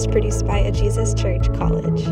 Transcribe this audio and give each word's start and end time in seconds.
podcast 0.00 0.12
produced 0.12 0.46
by 0.46 0.58
A 0.58 0.72
Jesus 0.72 1.14
Church 1.14 1.52
College. 1.54 2.04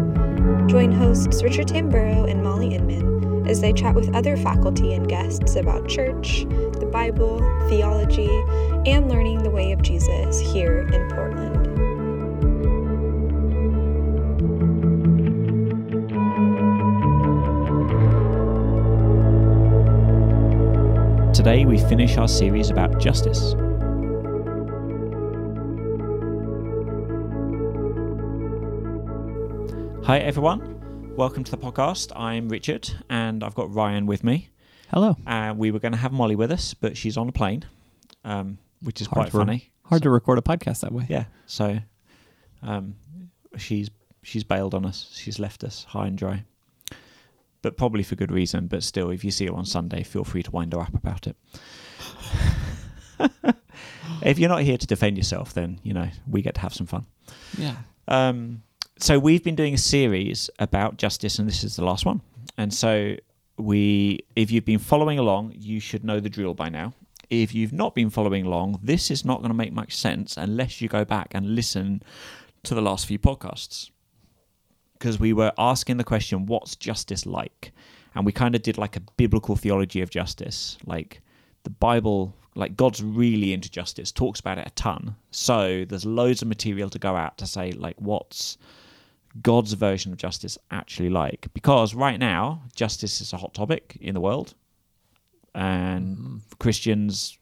Join 0.71 0.93
hosts 0.93 1.43
Richard 1.43 1.69
Tamburo 1.69 2.30
and 2.30 2.43
Molly 2.43 2.75
Inman 2.75 3.46
as 3.48 3.61
they 3.61 3.72
chat 3.72 3.95
with 3.95 4.14
other 4.14 4.37
faculty 4.37 4.95
and 4.95 5.09
guests 5.09 5.57
about 5.57 5.88
church, 5.88 6.45
the 6.79 6.88
Bible, 6.93 7.38
theology, 7.69 8.29
and 8.87 9.09
learning 9.09 9.43
the 9.43 9.51
way 9.51 9.73
of 9.73 9.82
Jesus 9.82 10.38
here 10.38 10.80
in 10.93 11.09
Portland. 11.09 11.55
Today 21.34 21.64
we 21.64 21.78
finish 21.78 22.16
our 22.16 22.28
series 22.28 22.70
about 22.70 23.00
justice. 23.00 23.55
Hi 30.09 30.21
everyone, 30.21 31.15
welcome 31.19 31.45
to 31.45 31.51
the 31.51 31.59
podcast. 31.59 32.19
I'm 32.19 32.48
Richard 32.48 32.89
and 33.11 33.45
I've 33.45 33.55
got 33.55 33.71
Ryan 33.75 34.07
with 34.07 34.25
me. 34.25 34.48
Hello. 34.91 35.15
Uh, 35.27 35.53
we 35.55 35.71
were 35.71 35.81
going 35.81 35.93
to 35.93 35.98
have 35.98 36.12
Molly 36.12 36.34
with 36.34 36.51
us, 36.51 36.73
but 36.73 36.97
she's 36.97 37.19
on 37.19 37.29
a 37.29 37.33
plane, 37.33 37.67
um, 38.25 38.57
which 38.81 39.03
is 39.03 39.07
Hard 39.09 39.15
quite 39.15 39.31
for- 39.33 39.41
funny. 39.41 39.71
Hard 39.84 40.03
to 40.05 40.09
record 40.09 40.39
a 40.39 40.41
podcast 40.41 40.81
that 40.81 40.93
way. 40.93 41.05
Yeah, 41.11 41.27
so 41.45 41.77
um, 42.62 42.95
she's 43.59 43.91
she's 44.23 44.45
bailed 44.45 44.73
on 44.73 44.87
us. 44.87 45.12
She's 45.15 45.39
left 45.39 45.62
us 45.62 45.84
high 45.84 46.07
and 46.07 46.17
dry, 46.17 46.45
but 47.61 47.77
probably 47.77 48.03
for 48.03 48.15
good 48.15 48.33
reason. 48.33 48.67
But 48.67 48.84
still, 48.84 49.11
if 49.11 49.25
you 49.25 49.31
see 49.31 49.45
her 49.45 49.53
on 49.53 49.67
Sunday, 49.67 50.05
feel 50.05 50.25
free 50.25 50.43
to 50.43 50.51
wind 50.51 50.73
her 50.73 50.81
up 50.81 50.95
about 50.95 51.27
it. 51.27 51.37
if 54.22 54.39
you're 54.39 54.48
not 54.48 54.62
here 54.62 54.78
to 54.78 54.87
defend 54.87 55.19
yourself, 55.19 55.53
then 55.53 55.81
you 55.83 55.93
know 55.93 56.09
we 56.27 56.41
get 56.41 56.55
to 56.55 56.62
have 56.62 56.72
some 56.72 56.87
fun. 56.87 57.05
Yeah. 57.59 57.77
Um, 58.06 58.62
so 58.98 59.18
we've 59.18 59.44
been 59.44 59.54
doing 59.54 59.74
a 59.74 59.78
series 59.78 60.50
about 60.58 60.96
justice, 60.96 61.38
and 61.38 61.48
this 61.48 61.64
is 61.64 61.77
the 61.77 61.84
last 61.84 62.04
one. 62.04 62.20
And 62.56 62.72
so 62.72 63.16
we, 63.56 64.20
if 64.34 64.50
you've 64.50 64.64
been 64.64 64.78
following 64.78 65.18
along, 65.18 65.54
you 65.56 65.80
should 65.80 66.04
know 66.04 66.20
the 66.20 66.28
drill 66.28 66.54
by 66.54 66.68
now. 66.68 66.92
If 67.30 67.54
you've 67.54 67.72
not 67.72 67.94
been 67.94 68.10
following 68.10 68.46
along, 68.46 68.80
this 68.82 69.10
is 69.10 69.24
not 69.24 69.38
going 69.38 69.50
to 69.50 69.56
make 69.56 69.72
much 69.72 69.96
sense 69.96 70.36
unless 70.36 70.80
you 70.80 70.88
go 70.88 71.04
back 71.04 71.28
and 71.32 71.54
listen 71.54 72.02
to 72.64 72.74
the 72.74 72.82
last 72.82 73.06
few 73.06 73.19
podcasts. 73.19 73.91
Because 74.94 75.20
we 75.20 75.32
were 75.32 75.52
asking 75.58 75.98
the 75.98 76.04
question, 76.04 76.46
what's 76.46 76.74
justice 76.74 77.26
like? 77.26 77.72
And 78.14 78.26
we 78.26 78.32
kind 78.32 78.54
of 78.54 78.62
did 78.62 78.78
like 78.78 78.96
a 78.96 79.02
biblical 79.16 79.54
theology 79.54 80.00
of 80.00 80.10
justice. 80.10 80.76
Like 80.84 81.20
the 81.62 81.70
Bible, 81.70 82.34
like 82.56 82.76
God's 82.76 83.02
really 83.02 83.52
into 83.52 83.70
justice, 83.70 84.10
talks 84.10 84.41
about 84.41 84.58
it 84.58 84.66
a 84.66 84.70
ton. 84.70 85.14
So 85.30 85.84
there's 85.84 86.04
loads 86.04 86.42
of 86.42 86.48
material 86.48 86.91
to 86.91 86.98
go 86.98 87.14
out 87.14 87.38
to 87.38 87.46
say, 87.46 87.70
like, 87.72 87.96
what's 88.00 88.58
God's 89.43 89.73
version 89.75 90.12
of 90.12 90.19
justice 90.19 90.59
actually 90.71 91.11
like? 91.11 91.48
Because 91.55 91.95
right 91.95 92.19
now, 92.19 92.62
justice 92.75 93.21
is 93.21 93.33
a 93.33 93.37
hot 93.37 93.55
topic 93.55 93.97
in 94.01 94.15
the 94.15 94.21
world, 94.21 94.55
and 95.55 96.41
Christians 96.59 97.39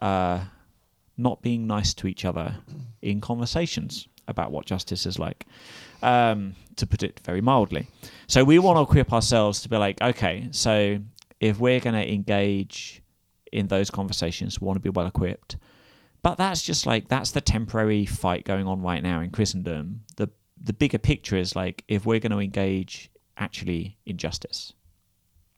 uh, 0.00 0.40
not 1.16 1.42
being 1.42 1.66
nice 1.66 1.94
to 1.94 2.06
each 2.06 2.24
other 2.24 2.56
in 3.02 3.20
conversations 3.20 4.08
about 4.28 4.52
what 4.52 4.66
justice 4.66 5.06
is 5.06 5.18
like, 5.18 5.46
um, 6.02 6.54
to 6.76 6.86
put 6.86 7.02
it 7.02 7.20
very 7.24 7.40
mildly. 7.40 7.88
So 8.26 8.44
we 8.44 8.58
want 8.58 8.76
to 8.76 8.82
equip 8.82 9.12
ourselves 9.12 9.62
to 9.62 9.68
be 9.68 9.76
like, 9.76 10.00
okay, 10.00 10.48
so 10.52 10.98
if 11.40 11.58
we're 11.58 11.80
going 11.80 11.94
to 11.94 12.12
engage 12.12 13.02
in 13.52 13.66
those 13.68 13.90
conversations, 13.90 14.60
we 14.60 14.66
want 14.66 14.76
to 14.76 14.80
be 14.80 14.90
well 14.90 15.06
equipped. 15.06 15.56
But 16.22 16.36
that's 16.36 16.62
just 16.62 16.84
like 16.84 17.08
that's 17.08 17.30
the 17.30 17.40
temporary 17.40 18.04
fight 18.04 18.44
going 18.44 18.66
on 18.66 18.82
right 18.82 19.02
now 19.02 19.20
in 19.20 19.30
Christendom. 19.30 20.02
The 20.16 20.28
the 20.62 20.72
bigger 20.72 20.98
picture 20.98 21.36
is 21.36 21.54
like 21.54 21.84
if 21.88 22.06
we're 22.06 22.20
going 22.20 22.32
to 22.32 22.38
engage 22.38 23.10
actually 23.36 23.98
in 24.06 24.16
justice, 24.16 24.72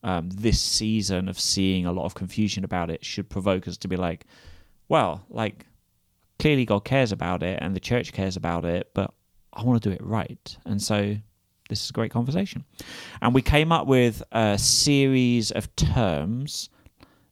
um, 0.03 0.31
this 0.31 0.61
season 0.61 1.29
of 1.29 1.39
seeing 1.39 1.87
a 1.87 1.93
lot 1.93 2.05
of 2.05 2.15
confusion 2.15 2.65
about 2.65 2.91
it 2.91 3.05
should 3.05 3.29
provoke 3.29 3.69
us 3.69 3.77
to 3.79 3.89
be 3.89 3.97
like, 3.97 4.27
well, 4.89 5.25
like 5.29 5.67
clearly 6.39 6.65
God 6.65 6.85
cares 6.85 7.13
about 7.13 7.43
it 7.43 7.59
and 7.61 7.77
the 7.77 7.81
church 7.81 8.13
cares 8.13 8.37
about 8.37 8.65
it, 8.65 8.91
but 8.95 9.13
I 9.53 9.63
want 9.63 9.83
to 9.83 9.89
do 9.89 9.95
it 9.95 10.03
right. 10.03 10.57
And 10.65 10.83
so 10.83 11.17
this 11.69 11.85
is 11.85 11.91
a 11.91 11.93
great 11.93 12.11
conversation. 12.11 12.65
And 13.21 13.35
we 13.35 13.43
came 13.43 13.73
up 13.73 13.87
with 13.87 14.23
a 14.33 14.59
series 14.59 15.51
of 15.51 15.75
terms 15.77 16.71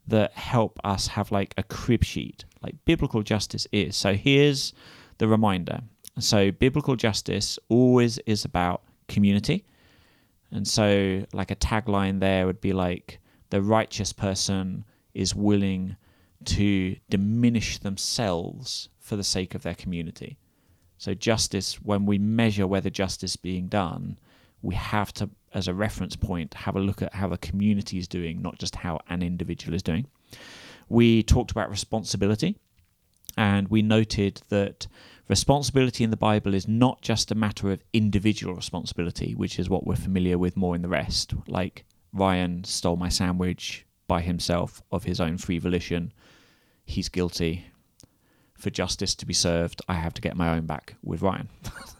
that 0.06 0.32
help 0.32 0.78
us 0.84 1.08
have 1.08 1.30
like 1.30 1.54
a 1.58 1.62
crib 1.62 2.04
sheet, 2.04 2.44
like 2.62 2.74
biblical 2.84 3.22
justice 3.22 3.66
is. 3.72 3.96
So 3.96 4.14
here's 4.14 4.72
the 5.18 5.28
reminder. 5.28 5.82
So 6.18 6.50
biblical 6.50 6.96
justice 6.96 7.58
always 7.68 8.18
is 8.18 8.44
about 8.44 8.82
community. 9.06 9.64
And 10.50 10.66
so 10.66 11.24
like 11.32 11.50
a 11.50 11.56
tagline 11.56 12.20
there 12.20 12.46
would 12.46 12.60
be 12.60 12.72
like 12.72 13.20
the 13.50 13.62
righteous 13.62 14.12
person 14.12 14.84
is 15.14 15.34
willing 15.34 15.96
to 16.44 16.96
diminish 17.08 17.78
themselves 17.78 18.88
for 18.98 19.16
the 19.16 19.24
sake 19.24 19.54
of 19.54 19.62
their 19.62 19.74
community. 19.74 20.38
So 20.98 21.14
justice 21.14 21.80
when 21.82 22.06
we 22.06 22.18
measure 22.18 22.66
whether 22.66 22.90
justice 22.90 23.32
is 23.32 23.36
being 23.36 23.68
done, 23.68 24.18
we 24.62 24.74
have 24.74 25.12
to 25.14 25.30
as 25.54 25.68
a 25.68 25.74
reference 25.74 26.16
point 26.16 26.52
have 26.54 26.76
a 26.76 26.80
look 26.80 27.00
at 27.00 27.14
how 27.14 27.28
the 27.28 27.38
community 27.38 27.98
is 27.98 28.08
doing, 28.08 28.42
not 28.42 28.58
just 28.58 28.76
how 28.76 29.00
an 29.08 29.22
individual 29.22 29.74
is 29.74 29.82
doing. 29.82 30.06
We 30.88 31.22
talked 31.22 31.50
about 31.50 31.70
responsibility 31.70 32.56
and 33.36 33.68
we 33.68 33.82
noted 33.82 34.42
that 34.48 34.86
responsibility 35.28 36.04
in 36.04 36.10
the 36.10 36.16
Bible 36.16 36.54
is 36.54 36.66
not 36.66 37.02
just 37.02 37.30
a 37.30 37.34
matter 37.34 37.70
of 37.70 37.82
individual 37.92 38.54
responsibility, 38.54 39.34
which 39.34 39.58
is 39.58 39.68
what 39.68 39.86
we're 39.86 39.96
familiar 39.96 40.38
with 40.38 40.56
more 40.56 40.74
in 40.74 40.82
the 40.82 40.88
rest. 40.88 41.34
Like 41.46 41.84
Ryan 42.12 42.64
stole 42.64 42.96
my 42.96 43.08
sandwich 43.08 43.86
by 44.06 44.22
himself 44.22 44.82
of 44.90 45.04
his 45.04 45.20
own 45.20 45.38
free 45.38 45.58
volition. 45.58 46.12
He's 46.84 47.08
guilty. 47.08 47.66
For 48.54 48.70
justice 48.70 49.14
to 49.16 49.26
be 49.26 49.34
served, 49.34 49.82
I 49.88 49.94
have 49.94 50.14
to 50.14 50.22
get 50.22 50.36
my 50.36 50.48
own 50.48 50.66
back 50.66 50.96
with 51.04 51.22
Ryan. 51.22 51.48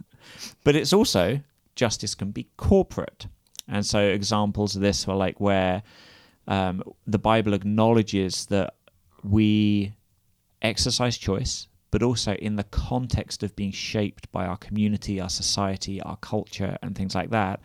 but 0.65 0.75
it's 0.75 0.93
also 0.93 1.41
justice 1.77 2.15
can 2.15 2.33
be 2.33 2.49
corporate. 2.57 3.27
And 3.69 3.87
so 3.87 4.01
examples 4.01 4.75
of 4.75 4.83
this 4.83 5.07
were 5.07 5.15
like 5.15 5.39
where 5.39 5.83
um, 6.49 6.83
the 7.07 7.19
Bible 7.19 7.53
acknowledges 7.53 8.47
that 8.47 8.75
we 9.23 9.93
exercise 10.63 11.19
choice, 11.19 11.69
but 11.91 12.03
also 12.03 12.35
in 12.35 12.57
the 12.57 12.65
context 12.65 13.43
of 13.43 13.57
being 13.57 13.73
shaped 13.73 14.31
by 14.33 14.47
our 14.47 14.57
community, 14.57 15.21
our 15.21 15.29
society, 15.29 16.01
our 16.03 16.17
culture, 16.17 16.77
and 16.83 16.95
things 16.95 17.15
like 17.15 17.31
that. 17.31 17.61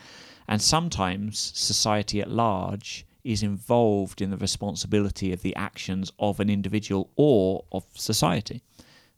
And 0.48 0.62
sometimes 0.62 1.52
society 1.56 2.22
at 2.22 2.30
large 2.30 3.06
is 3.24 3.44
involved 3.44 4.22
in 4.22 4.32
the 4.32 4.38
responsibility 4.38 5.32
of 5.32 5.42
the 5.42 5.56
actions 5.56 6.12
of 6.20 6.40
an 6.40 6.50
individual 6.50 7.10
or 7.16 7.64
of 7.72 7.86
society. 7.94 8.62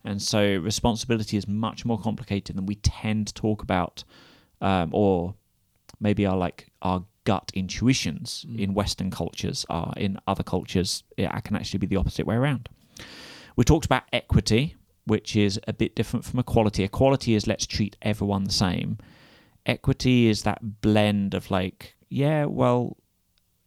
And 0.04 0.22
so 0.22 0.58
responsibility 0.58 1.38
is 1.38 1.48
much 1.48 1.84
more 1.84 2.00
complicated 2.00 2.56
than 2.56 2.68
we 2.68 2.76
tend 2.76 3.28
to 3.28 3.34
talk 3.34 3.64
about, 3.64 4.04
um, 4.62 4.92
or 4.94 5.34
maybe 6.00 6.26
our 6.26 6.38
like 6.38 6.70
our 6.84 7.04
gut 7.24 7.52
intuitions 7.56 8.46
in 8.56 8.76
Western 8.76 9.10
cultures 9.10 9.66
are. 9.68 9.94
In 9.98 10.20
other 10.28 10.44
cultures, 10.44 11.04
it 11.18 11.28
can 11.44 11.56
actually 11.56 11.80
be 11.80 11.88
the 11.88 11.96
opposite 11.96 12.28
way 12.28 12.36
around. 12.36 12.70
We 13.56 13.64
talked 13.64 13.86
about 13.86 14.04
equity, 14.14 14.76
which 15.06 15.36
is 15.36 15.60
a 15.68 15.74
bit 15.74 15.96
different 15.96 16.26
from 16.26 16.40
equality. 16.40 16.84
Equality 16.84 17.36
is 17.36 17.48
let's 17.48 17.66
treat 17.66 17.96
everyone 18.02 18.44
the 18.44 18.52
same. 18.52 18.98
Equity 19.66 20.28
is 20.28 20.44
that 20.44 20.82
blend 20.82 21.34
of 21.34 21.50
like, 21.50 21.96
yeah, 22.10 22.46
well, 22.46 22.98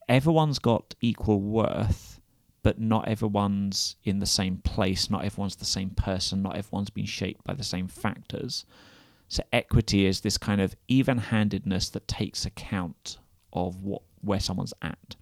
everyone's 0.08 0.58
got 0.58 0.94
equal 1.00 1.40
worth, 1.40 2.20
but 2.62 2.80
not 2.80 3.08
everyone's 3.08 3.96
in 4.04 4.18
the 4.18 4.26
same 4.26 4.58
place, 4.58 5.10
not 5.10 5.24
everyone's 5.24 5.56
the 5.56 5.64
same 5.64 5.90
person, 5.90 6.42
not 6.42 6.56
everyone's 6.56 6.90
been 6.90 7.06
shaped 7.06 7.44
by 7.44 7.54
the 7.54 7.64
same 7.64 7.88
factors. 7.88 8.64
So 9.28 9.42
equity 9.52 10.06
is 10.06 10.20
this 10.20 10.38
kind 10.38 10.60
of 10.60 10.74
even-handedness 10.88 11.90
that 11.90 12.08
takes 12.08 12.46
account 12.46 13.18
of 13.52 13.82
what 13.82 14.02
where 14.20 14.40
someone's 14.40 14.74
at. 14.82 15.16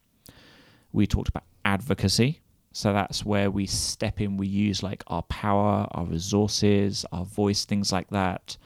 We 0.92 1.06
talked 1.06 1.28
about 1.28 1.44
advocacy, 1.64 2.40
so 2.76 2.92
that's 2.92 3.24
where 3.24 3.50
we 3.50 3.64
step 3.64 4.20
in, 4.20 4.36
we 4.36 4.48
use 4.48 4.82
like 4.82 5.02
our 5.06 5.22
power, 5.22 5.88
our 5.92 6.04
resources, 6.04 7.06
our 7.10 7.24
voice, 7.24 7.64
things 7.64 7.90
like 7.90 8.10
that, 8.10 8.58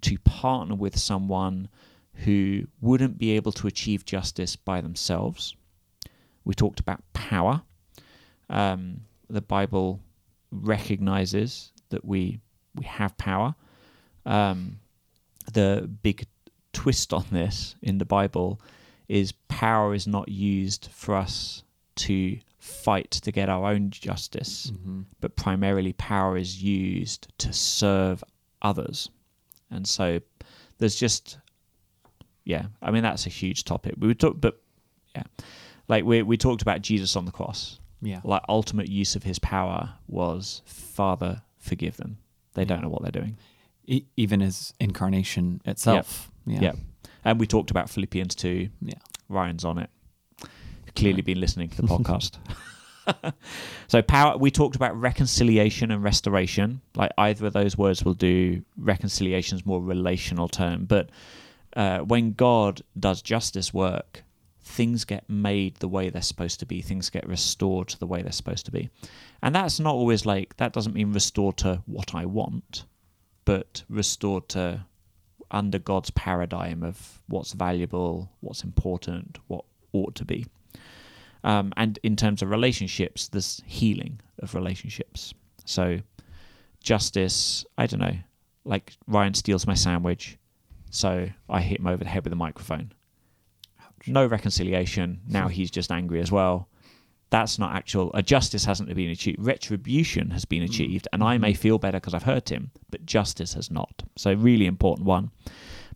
to 0.00 0.18
partner 0.18 0.74
with 0.74 0.98
someone 0.98 1.68
who 2.24 2.66
wouldn't 2.80 3.18
be 3.18 3.30
able 3.30 3.52
to 3.52 3.68
achieve 3.68 4.04
justice 4.04 4.56
by 4.56 4.80
themselves. 4.80 5.54
We 6.44 6.54
talked 6.54 6.80
about 6.80 7.04
power. 7.12 7.62
Um, 8.50 9.02
the 9.30 9.40
Bible 9.40 10.00
recognizes 10.50 11.70
that 11.90 12.04
we 12.04 12.40
we 12.74 12.84
have 12.84 13.16
power. 13.16 13.54
Um, 14.26 14.80
the 15.52 15.88
big 16.02 16.26
twist 16.72 17.12
on 17.12 17.26
this 17.30 17.76
in 17.80 17.98
the 17.98 18.04
Bible 18.04 18.60
is 19.06 19.30
power 19.46 19.94
is 19.94 20.08
not 20.08 20.28
used 20.28 20.88
for 20.90 21.14
us 21.14 21.62
to 21.94 22.40
fight 22.62 23.10
to 23.10 23.32
get 23.32 23.48
our 23.48 23.68
own 23.68 23.90
justice, 23.90 24.70
mm-hmm. 24.70 25.00
but 25.20 25.34
primarily 25.34 25.92
power 25.94 26.36
is 26.36 26.62
used 26.62 27.26
to 27.38 27.52
serve 27.52 28.22
others. 28.62 29.10
And 29.70 29.86
so 29.86 30.20
there's 30.78 30.94
just 30.94 31.38
yeah, 32.44 32.66
I 32.80 32.92
mean 32.92 33.02
that's 33.02 33.26
a 33.26 33.30
huge 33.30 33.64
topic. 33.64 33.94
We 33.98 34.06
would 34.06 34.20
talk, 34.20 34.40
but 34.40 34.62
yeah, 35.14 35.24
like 35.88 36.04
we 36.04 36.22
we 36.22 36.36
talked 36.36 36.62
about 36.62 36.82
Jesus 36.82 37.16
on 37.16 37.24
the 37.24 37.32
cross. 37.32 37.80
Yeah. 38.00 38.20
Like 38.22 38.42
ultimate 38.48 38.88
use 38.88 39.16
of 39.16 39.24
his 39.24 39.40
power 39.40 39.94
was 40.06 40.62
Father, 40.64 41.42
forgive 41.58 41.96
them. 41.96 42.18
They 42.54 42.64
don't 42.64 42.80
know 42.82 42.88
what 42.88 43.02
they're 43.02 43.10
doing. 43.10 43.38
E- 43.86 44.04
even 44.16 44.40
his 44.40 44.72
incarnation 44.78 45.60
itself. 45.64 46.30
Yeah. 46.46 46.60
Yeah. 46.60 46.72
And 47.24 47.40
we 47.40 47.46
talked 47.46 47.70
about 47.70 47.88
Philippians 47.88 48.34
2. 48.34 48.68
Yeah. 48.82 48.94
Ryan's 49.28 49.64
on 49.64 49.78
it. 49.78 49.90
Clearly 50.96 51.22
been 51.22 51.40
listening 51.40 51.68
to 51.70 51.82
the 51.82 51.88
podcast. 51.88 52.36
so 53.88 54.02
power 54.02 54.36
we 54.36 54.50
talked 54.50 54.76
about 54.76 54.98
reconciliation 55.00 55.90
and 55.90 56.02
restoration. 56.02 56.80
Like 56.94 57.12
either 57.18 57.46
of 57.46 57.52
those 57.52 57.76
words 57.76 58.04
will 58.04 58.14
do 58.14 58.62
reconciliation's 58.76 59.66
more 59.66 59.80
relational 59.80 60.48
term, 60.48 60.84
but 60.84 61.10
uh, 61.74 62.00
when 62.00 62.32
God 62.32 62.82
does 62.98 63.22
justice 63.22 63.72
work, 63.72 64.22
things 64.60 65.04
get 65.04 65.28
made 65.28 65.76
the 65.76 65.88
way 65.88 66.10
they're 66.10 66.22
supposed 66.22 66.60
to 66.60 66.66
be. 66.66 66.82
Things 66.82 67.10
get 67.10 67.26
restored 67.26 67.88
to 67.88 67.98
the 67.98 68.06
way 68.06 68.22
they're 68.22 68.32
supposed 68.32 68.66
to 68.66 68.72
be. 68.72 68.90
And 69.42 69.54
that's 69.54 69.80
not 69.80 69.94
always 69.94 70.24
like 70.24 70.56
that 70.58 70.72
doesn't 70.72 70.94
mean 70.94 71.12
restored 71.12 71.56
to 71.58 71.82
what 71.86 72.14
I 72.14 72.26
want, 72.26 72.84
but 73.44 73.82
restored 73.88 74.48
to 74.50 74.84
under 75.50 75.78
God's 75.78 76.10
paradigm 76.10 76.82
of 76.82 77.20
what's 77.28 77.52
valuable, 77.52 78.30
what's 78.40 78.64
important, 78.64 79.38
what 79.48 79.64
ought 79.92 80.14
to 80.16 80.24
be. 80.24 80.46
Um, 81.44 81.72
and 81.76 81.98
in 82.02 82.16
terms 82.16 82.42
of 82.42 82.50
relationships, 82.50 83.28
there's 83.28 83.62
healing 83.66 84.20
of 84.40 84.54
relationships. 84.54 85.34
So, 85.64 85.98
justice, 86.80 87.64
I 87.78 87.86
don't 87.86 88.00
know, 88.00 88.16
like 88.64 88.92
Ryan 89.06 89.34
steals 89.34 89.66
my 89.66 89.74
sandwich, 89.74 90.38
so 90.90 91.28
I 91.48 91.60
hit 91.60 91.80
him 91.80 91.86
over 91.86 92.04
the 92.04 92.10
head 92.10 92.24
with 92.24 92.32
a 92.32 92.36
microphone. 92.36 92.92
No 94.06 94.26
reconciliation. 94.26 95.20
Now 95.28 95.48
he's 95.48 95.70
just 95.70 95.92
angry 95.92 96.20
as 96.20 96.32
well. 96.32 96.68
That's 97.30 97.58
not 97.58 97.74
actual. 97.74 98.10
A 98.14 98.22
justice 98.22 98.64
hasn't 98.64 98.94
been 98.94 99.10
achieved. 99.10 99.38
Retribution 99.40 100.30
has 100.30 100.44
been 100.44 100.62
achieved, 100.62 101.08
and 101.12 101.22
I 101.22 101.38
may 101.38 101.54
feel 101.54 101.78
better 101.78 101.98
because 101.98 102.14
I've 102.14 102.24
hurt 102.24 102.50
him, 102.50 102.70
but 102.90 103.06
justice 103.06 103.54
has 103.54 103.70
not. 103.70 104.02
So, 104.16 104.34
really 104.34 104.66
important 104.66 105.06
one. 105.06 105.30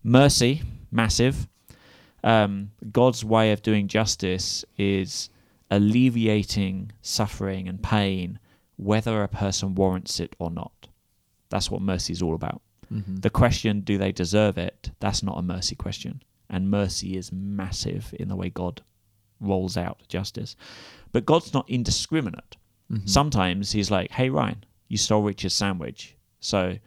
Mercy, 0.02 0.62
massive. 0.90 1.46
Um, 2.25 2.70
God's 2.90 3.25
way 3.25 3.52
of 3.52 3.62
doing 3.62 3.87
justice 3.87 4.64
is 4.78 5.28
alleviating 5.70 6.92
suffering 7.02 7.68
and 7.68 7.82
pain, 7.82 8.38
whether 8.76 9.22
a 9.22 9.28
person 9.28 9.74
warrants 9.74 10.20
it 10.20 10.34
or 10.38 10.50
not. 10.50 10.88
That's 11.48 11.70
what 11.70 11.82
mercy 11.82 12.12
is 12.12 12.22
all 12.22 12.34
about. 12.34 12.62
Mhm. 12.92 13.22
The 13.22 13.30
question, 13.30 13.80
do 13.80 13.98
they 13.98 14.12
deserve 14.12 14.58
it? 14.58 14.90
That's 15.00 15.22
not 15.22 15.38
a 15.38 15.42
mercy 15.42 15.74
question. 15.74 16.22
And 16.48 16.70
mercy 16.70 17.16
is 17.16 17.32
massive 17.32 18.14
in 18.18 18.28
the 18.28 18.36
way 18.36 18.50
God 18.50 18.82
rolls 19.40 19.76
out 19.76 20.02
justice. 20.08 20.56
But 21.12 21.26
God's 21.26 21.52
not 21.52 21.68
indiscriminate. 21.68 22.56
Mhm. 22.90 23.08
Sometimes 23.08 23.72
he's 23.72 23.90
like, 23.90 24.12
hey, 24.12 24.30
Ryan, 24.30 24.64
you 24.88 24.96
stole 24.96 25.22
Richard's 25.22 25.54
sandwich. 25.54 26.16
So 26.40 26.78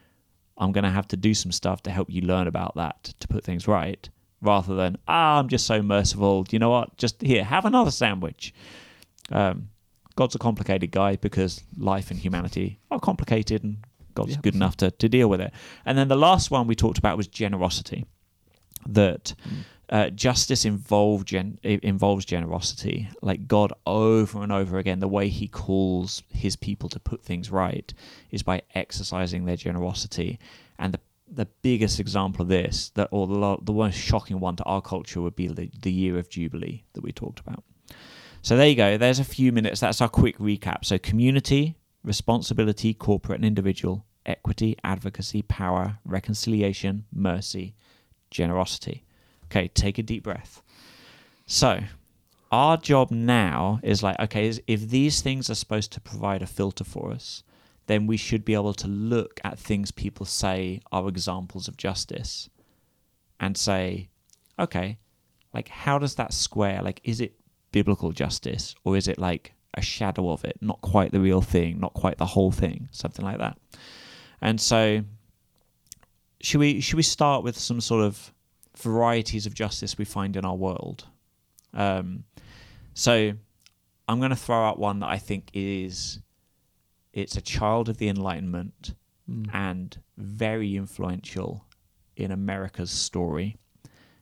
I'm 0.58 0.72
going 0.72 0.86
to 0.86 0.90
have 0.90 1.08
to 1.10 1.18
do 1.18 1.34
some 1.34 1.52
stuff 1.52 1.84
to 1.84 1.92
help 1.92 2.10
you 2.10 2.22
learn 2.22 2.48
about 2.48 2.76
that 2.76 3.04
to 3.20 3.28
put 3.28 3.44
things 3.44 3.68
right. 3.68 4.10
Rather 4.42 4.76
than, 4.76 4.98
ah, 5.08 5.40
I'm 5.40 5.50
just 5.50 5.66
so 5.66 5.82
merciful. 5.82 6.46
You 6.50 6.60
know 6.60 6.70
what? 6.70 6.96
Just 6.98 7.22
here, 7.22 7.44
have 7.44 7.66
another 7.66 7.92
sandwich. 7.92 8.54
Um, 9.32 9.70
God's 10.16 10.36
a 10.36 10.40
complicated 10.40 10.92
guy 10.92 11.16
because 11.18 11.62
life 11.78 12.10
and 12.12 12.20
humanity 12.20 12.80
are 12.92 13.00
complicated 13.00 13.64
and 13.64 13.78
God's 14.16 14.32
Yeah. 14.32 14.42
good 14.42 14.56
enough 14.56 14.78
to, 14.78 14.92
to 14.92 15.10
deal 15.10 15.30
with 15.30 15.42
it. 15.42 15.52
And 15.86 15.98
then 15.98 16.08
the 16.08 16.16
last 16.18 16.52
one 16.52 16.68
we 16.68 16.76
talked 16.76 16.98
about 16.98 17.18
was 17.18 17.28
generosity. 17.28 18.06
That 18.88 19.34
uh, 19.90 20.10
justice 20.10 20.66
involve 20.66 21.26
gen- 21.26 21.60
involves 21.64 22.24
generosity. 22.26 23.10
Like 23.22 23.48
God, 23.48 23.74
over 23.86 24.42
and 24.42 24.52
over 24.52 24.78
again, 24.78 25.00
the 25.00 25.08
way 25.08 25.28
He 25.30 25.48
calls 25.48 26.24
His 26.30 26.56
people 26.56 26.88
to 26.90 27.00
put 27.00 27.24
things 27.24 27.52
right 27.52 27.94
is 28.32 28.42
by 28.44 28.62
exercising 28.74 29.46
their 29.46 29.58
generosity. 29.58 30.40
And 30.78 30.94
the 30.94 31.00
the 31.32 31.46
biggest 31.62 32.00
example 32.00 32.44
of 32.44 32.48
this, 32.48 32.90
that 32.96 33.10
or 33.12 33.28
the 33.28 33.58
the 33.62 33.74
most 33.74 33.98
shocking 33.98 34.40
one 34.40 34.56
to 34.58 34.64
our 34.64 34.82
culture, 34.82 35.22
would 35.22 35.36
be 35.36 35.48
the, 35.48 35.70
the 35.82 35.92
year 35.92 36.18
of 36.18 36.30
Jubilee 36.30 36.84
that 36.94 37.02
we 37.04 37.12
talked 37.12 37.40
about. 37.40 37.64
So 38.42 38.56
there 38.56 38.68
you 38.68 38.76
go. 38.76 38.98
There's 38.98 39.20
a 39.20 39.24
few 39.26 39.52
minutes. 39.52 39.82
That's 39.82 40.02
our 40.02 40.10
quick 40.10 40.38
recap. 40.38 40.86
So 40.86 40.98
community, 40.98 41.76
responsibility, 42.04 42.94
corporate 42.94 43.40
and 43.40 43.46
individual, 43.46 44.06
equity, 44.26 44.78
advocacy, 44.84 45.42
power, 45.44 46.00
reconciliation, 46.06 47.06
mercy, 47.14 47.76
generosity. 48.32 49.04
Okay, 49.46 49.68
take 49.70 49.98
a 49.98 50.04
deep 50.04 50.24
breath. 50.24 50.62
So, 51.46 51.82
our 52.52 52.78
job 52.78 53.12
now 53.12 53.80
is 53.84 54.04
like, 54.04 54.20
okay, 54.20 54.48
is- 54.48 54.62
if 54.68 54.90
these 54.90 55.22
things 55.22 55.50
are 55.50 55.56
supposed 55.56 55.92
to 55.94 56.02
provide 56.02 56.42
a 56.42 56.48
filter 56.48 56.84
for 56.84 57.12
us, 57.12 57.44
then 57.90 58.06
we 58.06 58.18
should 58.18 58.46
be 58.46 58.54
able 58.54 58.76
to 58.76 58.88
look 58.88 59.40
at 59.44 59.58
things 59.58 59.90
people 59.90 60.24
say 60.24 60.80
are 60.92 61.08
examples 61.08 61.68
of 61.68 61.76
justice 61.76 62.48
and 63.40 63.58
say, 63.58 64.10
okay, 64.60 65.00
like, 65.56 65.70
how 65.70 65.98
does 65.98 66.14
that 66.14 66.32
square? 66.32 66.84
Like, 66.84 67.02
is 67.04 67.20
it 67.20 67.34
biblical 67.72 68.12
justice 68.12 68.76
or 68.84 68.96
is 68.96 69.08
it 69.08 69.18
like 69.18 69.56
a 69.74 69.82
shadow 69.82 70.30
of 70.30 70.46
it, 70.46 70.56
not 70.62 70.80
quite 70.82 71.12
the 71.12 71.20
real 71.20 71.42
thing, 71.42 71.80
not 71.80 71.96
quite 71.96 72.20
the 72.20 72.28
whole 72.28 72.52
thing, 72.52 72.90
something 72.92 73.26
like 73.26 73.40
that? 73.40 73.58
And 74.40 74.62
so, 74.62 75.04
should 76.42 76.60
we 76.60 76.82
should 76.82 76.96
we 76.96 77.02
start 77.02 77.44
with 77.44 77.58
some 77.58 77.82
sort 77.82 78.06
of 78.06 78.32
varieties 78.78 79.48
of 79.48 79.56
justice 79.56 79.98
we 79.98 80.06
find 80.06 80.36
in 80.38 80.46
our 80.46 80.56
world? 80.56 81.08
Um, 81.74 82.26
so 82.94 83.34
I'm 84.08 84.20
going 84.20 84.30
to 84.30 84.36
throw 84.36 84.64
out 84.64 84.78
one 84.78 85.00
that 85.00 85.10
I 85.10 85.18
think 85.18 85.50
is 85.56 86.20
it's 87.22 87.38
a 87.38 87.42
child 87.42 87.90
of 87.90 87.98
the 87.98 88.10
Enlightenment 88.10 88.94
Mm. 89.30 89.50
and 89.54 89.98
very 90.18 90.76
influential 90.76 91.66
in 92.16 92.32
America's 92.32 92.90
story, 92.90 93.58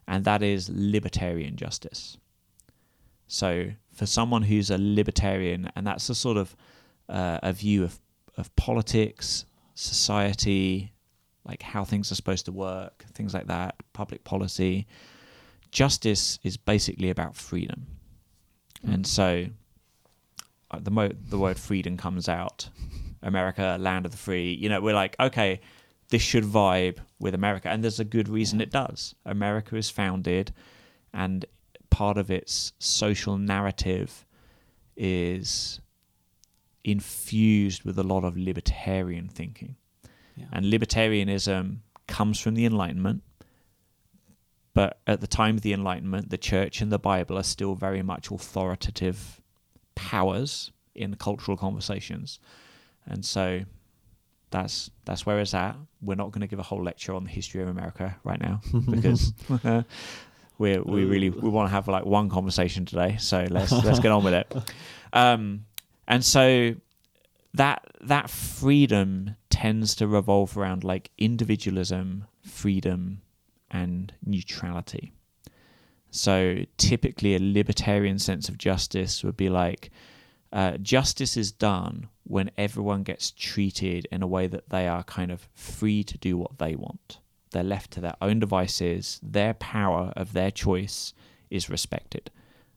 and 0.06 0.26
that 0.26 0.44
is 0.44 0.70
libertarian 0.70 1.56
justice. 1.56 2.18
So, 3.28 3.72
for 3.94 4.06
someone 4.06 4.44
who's 4.44 4.70
a 4.70 4.78
libertarian, 4.78 5.72
and 5.76 5.88
that's 5.88 6.10
a 6.10 6.16
sort 6.16 6.38
of 6.38 6.56
uh, 7.10 7.40
a 7.42 7.54
view 7.54 7.84
of, 7.84 8.00
of 8.36 8.54
politics, 8.58 9.46
society, 9.76 10.92
like 11.46 11.62
how 11.62 11.86
things 11.86 12.12
are 12.12 12.16
supposed 12.16 12.46
to 12.46 12.52
work, 12.52 13.06
things 13.14 13.34
like 13.34 13.48
that, 13.48 13.76
public 13.94 14.26
policy, 14.26 14.88
justice 15.72 16.38
is 16.44 16.58
basically 16.58 17.10
about 17.10 17.36
freedom. 17.36 17.88
And 18.84 19.08
so, 19.08 19.46
Uh, 20.70 20.80
the 20.82 20.92
mo- 20.92 21.12
the 21.30 21.38
word 21.38 21.58
freedom 21.58 21.98
comes 21.98 22.28
out. 22.28 22.70
America, 23.24 23.78
land 23.80 24.06
of 24.06 24.12
the 24.12 24.18
free. 24.18 24.54
You 24.54 24.70
know, 24.70 24.82
we're 24.82 24.94
like, 24.94 25.16
okay, 25.20 25.62
this 26.10 26.22
should 26.22 26.44
vibe 26.44 27.00
with 27.20 27.34
America, 27.34 27.70
and 27.70 27.84
there's 27.84 28.00
a 28.00 28.06
good 28.06 28.30
reason 28.30 28.62
it 28.62 28.72
does. 28.72 29.16
America 29.26 29.76
is 29.76 29.90
founded, 29.90 30.54
and 31.14 31.46
part 31.90 32.18
of 32.18 32.30
its 32.30 32.74
social 32.80 33.38
narrative 33.38 34.26
is 34.96 35.80
infused 36.84 37.84
with 37.84 37.98
a 38.00 38.04
lot 38.04 38.24
of 38.24 38.38
libertarian 38.38 39.28
thinking. 39.28 39.76
Yeah. 40.36 40.46
And 40.54 40.66
libertarianism 40.66 41.80
comes 42.08 42.40
from 42.40 42.56
the 42.56 42.66
Enlightenment, 42.66 43.24
but 44.74 45.00
at 45.08 45.20
the 45.20 45.28
time 45.28 45.56
of 45.56 45.62
the 45.62 45.74
Enlightenment, 45.74 46.30
the 46.30 46.38
church 46.38 46.82
and 46.82 46.92
the 46.92 47.00
Bible 47.00 47.38
are 47.38 47.44
still 47.44 47.76
very 47.76 48.02
much 48.02 48.32
authoritative 48.32 49.42
powers 49.98 50.72
in 50.96 51.16
cultural 51.16 51.58
conversations. 51.58 52.40
And 53.06 53.24
so 53.26 53.62
that's 54.52 54.90
that's 55.06 55.26
where 55.26 55.40
it's 55.40 55.54
at. 55.54 55.76
We're 56.02 56.16
not 56.16 56.32
going 56.32 56.42
to 56.42 56.48
give 56.48 56.60
a 56.60 56.64
whole 56.64 56.84
lecture 56.84 57.14
on 57.14 57.24
the 57.24 57.30
history 57.30 57.62
of 57.62 57.68
America 57.68 58.16
right 58.24 58.40
now 58.40 58.62
because 58.90 59.34
we 60.58 60.78
we 60.78 61.06
really 61.06 61.30
we 61.30 61.50
want 61.50 61.70
to 61.70 61.72
have 61.72 61.88
like 61.88 62.06
one 62.06 62.30
conversation 62.30 62.86
today. 62.86 63.18
So 63.20 63.46
let's 63.50 63.72
let's 63.72 64.00
get 64.00 64.12
on 64.12 64.24
with 64.24 64.34
it. 64.34 64.54
Um, 65.14 65.64
and 66.06 66.24
so 66.24 66.76
that 67.54 67.88
that 68.02 68.30
freedom 68.30 69.38
tends 69.50 69.96
to 69.96 70.06
revolve 70.06 70.58
around 70.58 70.84
like 70.84 71.12
individualism, 71.18 72.26
freedom, 72.42 73.22
and 73.72 74.14
neutrality. 74.26 75.14
So 76.18 76.66
typically, 76.78 77.36
a 77.36 77.40
libertarian 77.40 78.18
sense 78.18 78.50
of 78.50 78.58
justice 78.58 79.24
would 79.24 79.38
be 79.38 79.50
like 79.50 79.92
uh, 80.52 80.78
justice 80.78 81.38
is 81.38 81.52
done 81.52 82.10
when 82.24 82.50
everyone 82.58 83.04
gets 83.04 83.32
treated 83.32 84.08
in 84.12 84.24
a 84.24 84.28
way 84.28 84.48
that 84.48 84.70
they 84.70 84.88
are 84.88 85.04
kind 85.04 85.32
of 85.32 85.48
free 85.54 86.04
to 86.04 86.18
do 86.18 86.36
what 86.36 86.58
they 86.58 86.76
want. 86.76 87.20
They're 87.52 87.64
left 87.64 87.92
to 87.92 88.02
their 88.02 88.16
own 88.20 88.40
devices. 88.40 89.20
Their 89.22 89.54
power 89.54 90.12
of 90.16 90.34
their 90.34 90.50
choice 90.50 91.14
is 91.50 91.70
respected, 91.70 92.32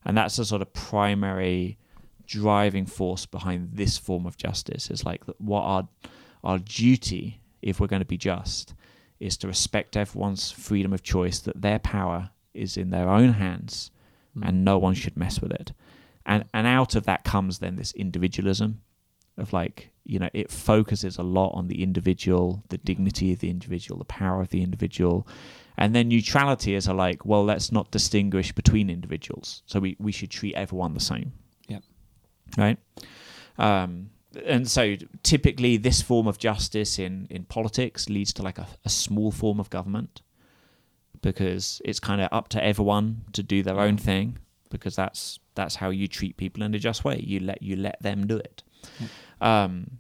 and 0.05 0.17
that's 0.17 0.37
the 0.37 0.45
sort 0.45 0.63
of 0.63 0.73
primary 0.75 1.79
driving 2.27 2.87
force 2.87 3.25
behind 3.25 3.71
this 3.73 3.97
form 3.97 4.27
of 4.27 4.37
justice. 4.37 4.91
Is 4.91 5.05
like 5.05 5.25
what 5.39 5.63
our 5.63 5.89
our 6.45 6.59
duty, 6.59 7.41
if 7.63 7.81
we're 7.81 7.87
going 7.87 8.03
to 8.03 8.07
be 8.07 8.19
just, 8.19 8.75
is 9.19 9.39
to 9.39 9.47
respect 9.47 9.97
everyone's 9.97 10.51
freedom 10.51 10.93
of 10.93 11.03
choice, 11.03 11.39
that 11.41 11.63
their 11.63 11.79
power 11.79 12.31
is 12.55 12.77
in 12.77 12.91
their 12.91 13.09
own 13.09 13.35
hands 13.35 13.91
Mm. 14.37 14.49
and 14.49 14.65
no 14.65 14.79
one 14.79 14.95
should 14.95 15.17
mess 15.17 15.41
with 15.41 15.53
it. 15.53 15.73
And 16.27 16.45
and 16.55 16.67
out 16.67 16.95
of 16.95 17.05
that 17.07 17.25
comes 17.25 17.59
then 17.59 17.77
this 17.77 17.93
individualism 17.93 18.83
of 19.37 19.53
like, 19.53 19.91
you 20.05 20.19
know, 20.19 20.29
it 20.33 20.51
focuses 20.51 21.17
a 21.17 21.23
lot 21.23 21.51
on 21.55 21.69
the 21.69 21.83
individual, 21.83 22.63
the 22.69 22.79
dignity 22.79 23.33
of 23.33 23.39
the 23.39 23.49
individual, 23.49 23.99
the 23.99 24.05
power 24.05 24.41
of 24.43 24.51
the 24.51 24.63
individual. 24.63 25.27
And 25.79 25.95
then 25.95 26.09
neutrality 26.09 26.75
is 26.75 26.87
a 26.87 26.93
like, 26.93 27.25
well, 27.25 27.43
let's 27.45 27.73
not 27.73 27.91
distinguish 27.91 28.53
between 28.53 28.91
individuals. 28.91 29.63
So 29.65 29.81
we, 29.81 29.97
we 29.99 30.13
should 30.13 30.31
treat 30.31 30.55
everyone 30.55 30.93
the 30.93 31.01
same. 31.01 31.33
Yep. 31.69 31.83
Right? 32.59 32.79
Um, 33.57 34.11
and 34.45 34.69
so 34.69 34.97
typically 35.23 35.79
this 35.79 36.03
form 36.03 36.27
of 36.27 36.37
justice 36.37 36.99
in, 36.99 37.27
in 37.31 37.45
politics 37.45 38.11
leads 38.11 38.35
to 38.35 38.43
like 38.43 38.59
a, 38.59 38.67
a 38.85 38.91
small 38.91 39.31
form 39.33 39.59
of 39.59 39.71
government 39.71 40.21
because 41.23 41.83
it's 41.85 42.01
kind 42.01 42.21
of 42.21 42.29
up 42.33 42.49
to 42.51 42.65
everyone 42.65 43.23
to 43.33 43.43
do 43.43 43.63
their 43.63 43.79
own 43.81 43.97
thing 43.99 44.39
because 44.71 44.97
that's 44.97 45.39
that's 45.55 45.75
how 45.77 45.91
you 45.91 46.07
treat 46.09 46.37
people 46.37 46.63
in 46.63 46.75
a 46.75 46.79
just 46.79 47.05
way. 47.05 47.19
You 47.19 47.41
let 47.41 47.63
you 47.63 47.77
let 47.77 48.01
them 48.03 48.27
do 48.27 48.37
it. 48.39 48.63
Um, 49.41 49.99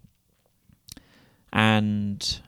and 1.52 2.40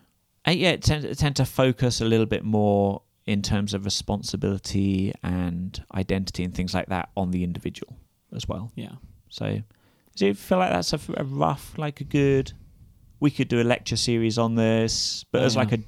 uh, 0.47 0.53
yeah, 0.53 0.71
it 0.71 0.83
tend, 0.83 1.17
tend 1.19 1.37
to 1.37 1.45
focus 1.45 2.01
a 2.01 2.05
little 2.05 2.27
bit 2.27 2.45
more 2.45 3.03
in 3.27 3.43
terms 3.43 3.75
of 3.75 3.85
responsibility 3.85 5.13
and 5.23 5.85
identity 5.95 6.43
and 6.45 6.55
things 6.55 6.75
like 6.75 6.87
that 6.89 7.11
on 7.17 7.31
the 7.31 7.45
individual 7.45 7.97
as 8.35 8.49
well. 8.49 8.73
Yeah. 8.75 8.93
So, 9.29 9.63
do 10.17 10.27
you 10.27 10.35
feel 10.35 10.59
like 10.59 10.71
that's 10.71 10.93
a 10.93 10.99
rough, 11.25 11.77
like 11.79 12.01
a 12.01 12.05
good? 12.05 12.53
We 13.21 13.31
could 13.31 13.49
do 13.49 13.61
a 13.61 13.63
lecture 13.65 13.97
series 13.97 14.37
on 14.39 14.57
this, 14.57 15.25
but 15.31 15.43
Oh, 15.43 15.45
as 15.45 15.55
yeah. 15.55 15.61
like 15.61 15.73
a 15.73 15.79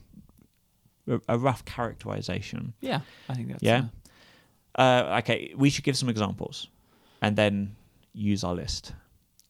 a- 1.28 1.38
rough 1.38 1.64
characterization. 1.64 2.72
Yeah. 2.80 3.00
I 3.28 3.34
think 3.34 3.48
that's 3.48 3.62
Yeah. 3.62 3.82
uh, 4.78 4.82
Uh, 4.82 5.18
okay, 5.20 5.54
we 5.56 5.70
should 5.70 5.84
give 5.84 5.96
some 5.96 6.08
examples, 6.10 6.68
and 7.20 7.36
then 7.36 7.76
use 8.12 8.42
our 8.46 8.54
list. 8.56 8.92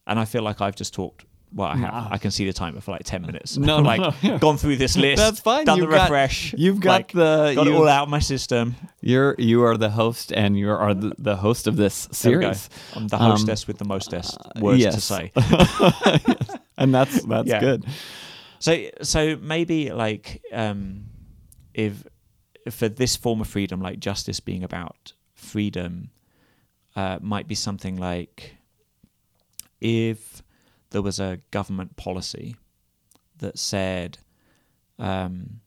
And 0.05 0.19
I 0.19 0.25
feel 0.25 0.43
like 0.43 0.61
I've 0.61 0.75
just 0.75 0.93
talked. 0.93 1.25
Well, 1.51 1.69
I 1.69 1.77
have. 1.77 1.93
Nah. 1.93 2.09
I 2.15 2.17
can 2.19 2.31
see 2.31 2.45
the 2.45 2.53
timer 2.53 2.81
for 2.81 2.91
like 2.91 3.05
ten 3.05 3.21
minutes. 3.21 3.57
No, 3.69 3.77
no, 3.79 3.89
like 3.91 4.01
no, 4.01 4.13
yeah. 4.21 4.37
gone 4.39 4.57
through 4.57 4.75
this 4.77 4.95
list. 4.97 5.17
That's 5.23 5.39
fine. 5.39 5.65
Done 5.65 5.77
You've 5.79 5.89
the 5.89 5.95
got- 5.95 6.09
refresh. 6.09 6.53
You've 6.57 6.79
got 6.79 6.91
like, 6.91 7.11
the 7.13 7.53
got 7.55 7.65
it 7.67 7.71
you, 7.71 7.77
all 7.77 7.87
out 7.87 8.03
of 8.03 8.09
my 8.09 8.19
system. 8.21 8.75
You're 9.01 9.35
you 9.39 9.63
are 9.63 9.77
the 9.77 9.89
host 9.89 10.31
and 10.33 10.57
you 10.59 10.69
are 10.69 10.93
the, 10.93 11.13
the 11.17 11.35
host 11.37 11.67
of 11.67 11.75
this 11.75 12.07
There 12.07 12.37
we 12.37 12.45
go. 12.45 12.53
series, 12.53 12.69
I'm 12.95 13.07
the 13.07 13.15
Um, 13.17 13.31
hostess 13.31 13.67
with 13.67 13.77
the 13.77 13.85
mostest 13.85 14.37
uh, 14.37 14.59
words 14.61 14.83
to 14.83 14.91
yes. 14.91 15.03
say. 15.03 15.31
and 16.77 16.93
that's 16.93 17.23
that's 17.25 17.47
Yeah. 17.47 17.59
good. 17.61 17.85
So 18.59 18.71
so 19.01 19.37
maybe 19.41 19.91
like 19.91 20.41
um 20.53 21.05
if 21.75 22.05
for 22.71 22.89
this 22.89 23.15
form 23.15 23.41
of 23.41 23.47
freedom, 23.47 23.81
like 23.81 23.99
justice 23.99 24.39
being 24.39 24.63
about 24.63 25.13
freedom, 25.33 26.09
uh, 26.95 27.19
might 27.21 27.47
be 27.47 27.53
something 27.53 27.97
like 27.97 28.55
if 29.81 30.41
there 30.89 31.01
was 31.01 31.19
a 31.19 31.39
government 31.51 31.97
policy 31.97 32.55
that 33.37 33.59
said, 33.59 34.17
um, 34.97 35.59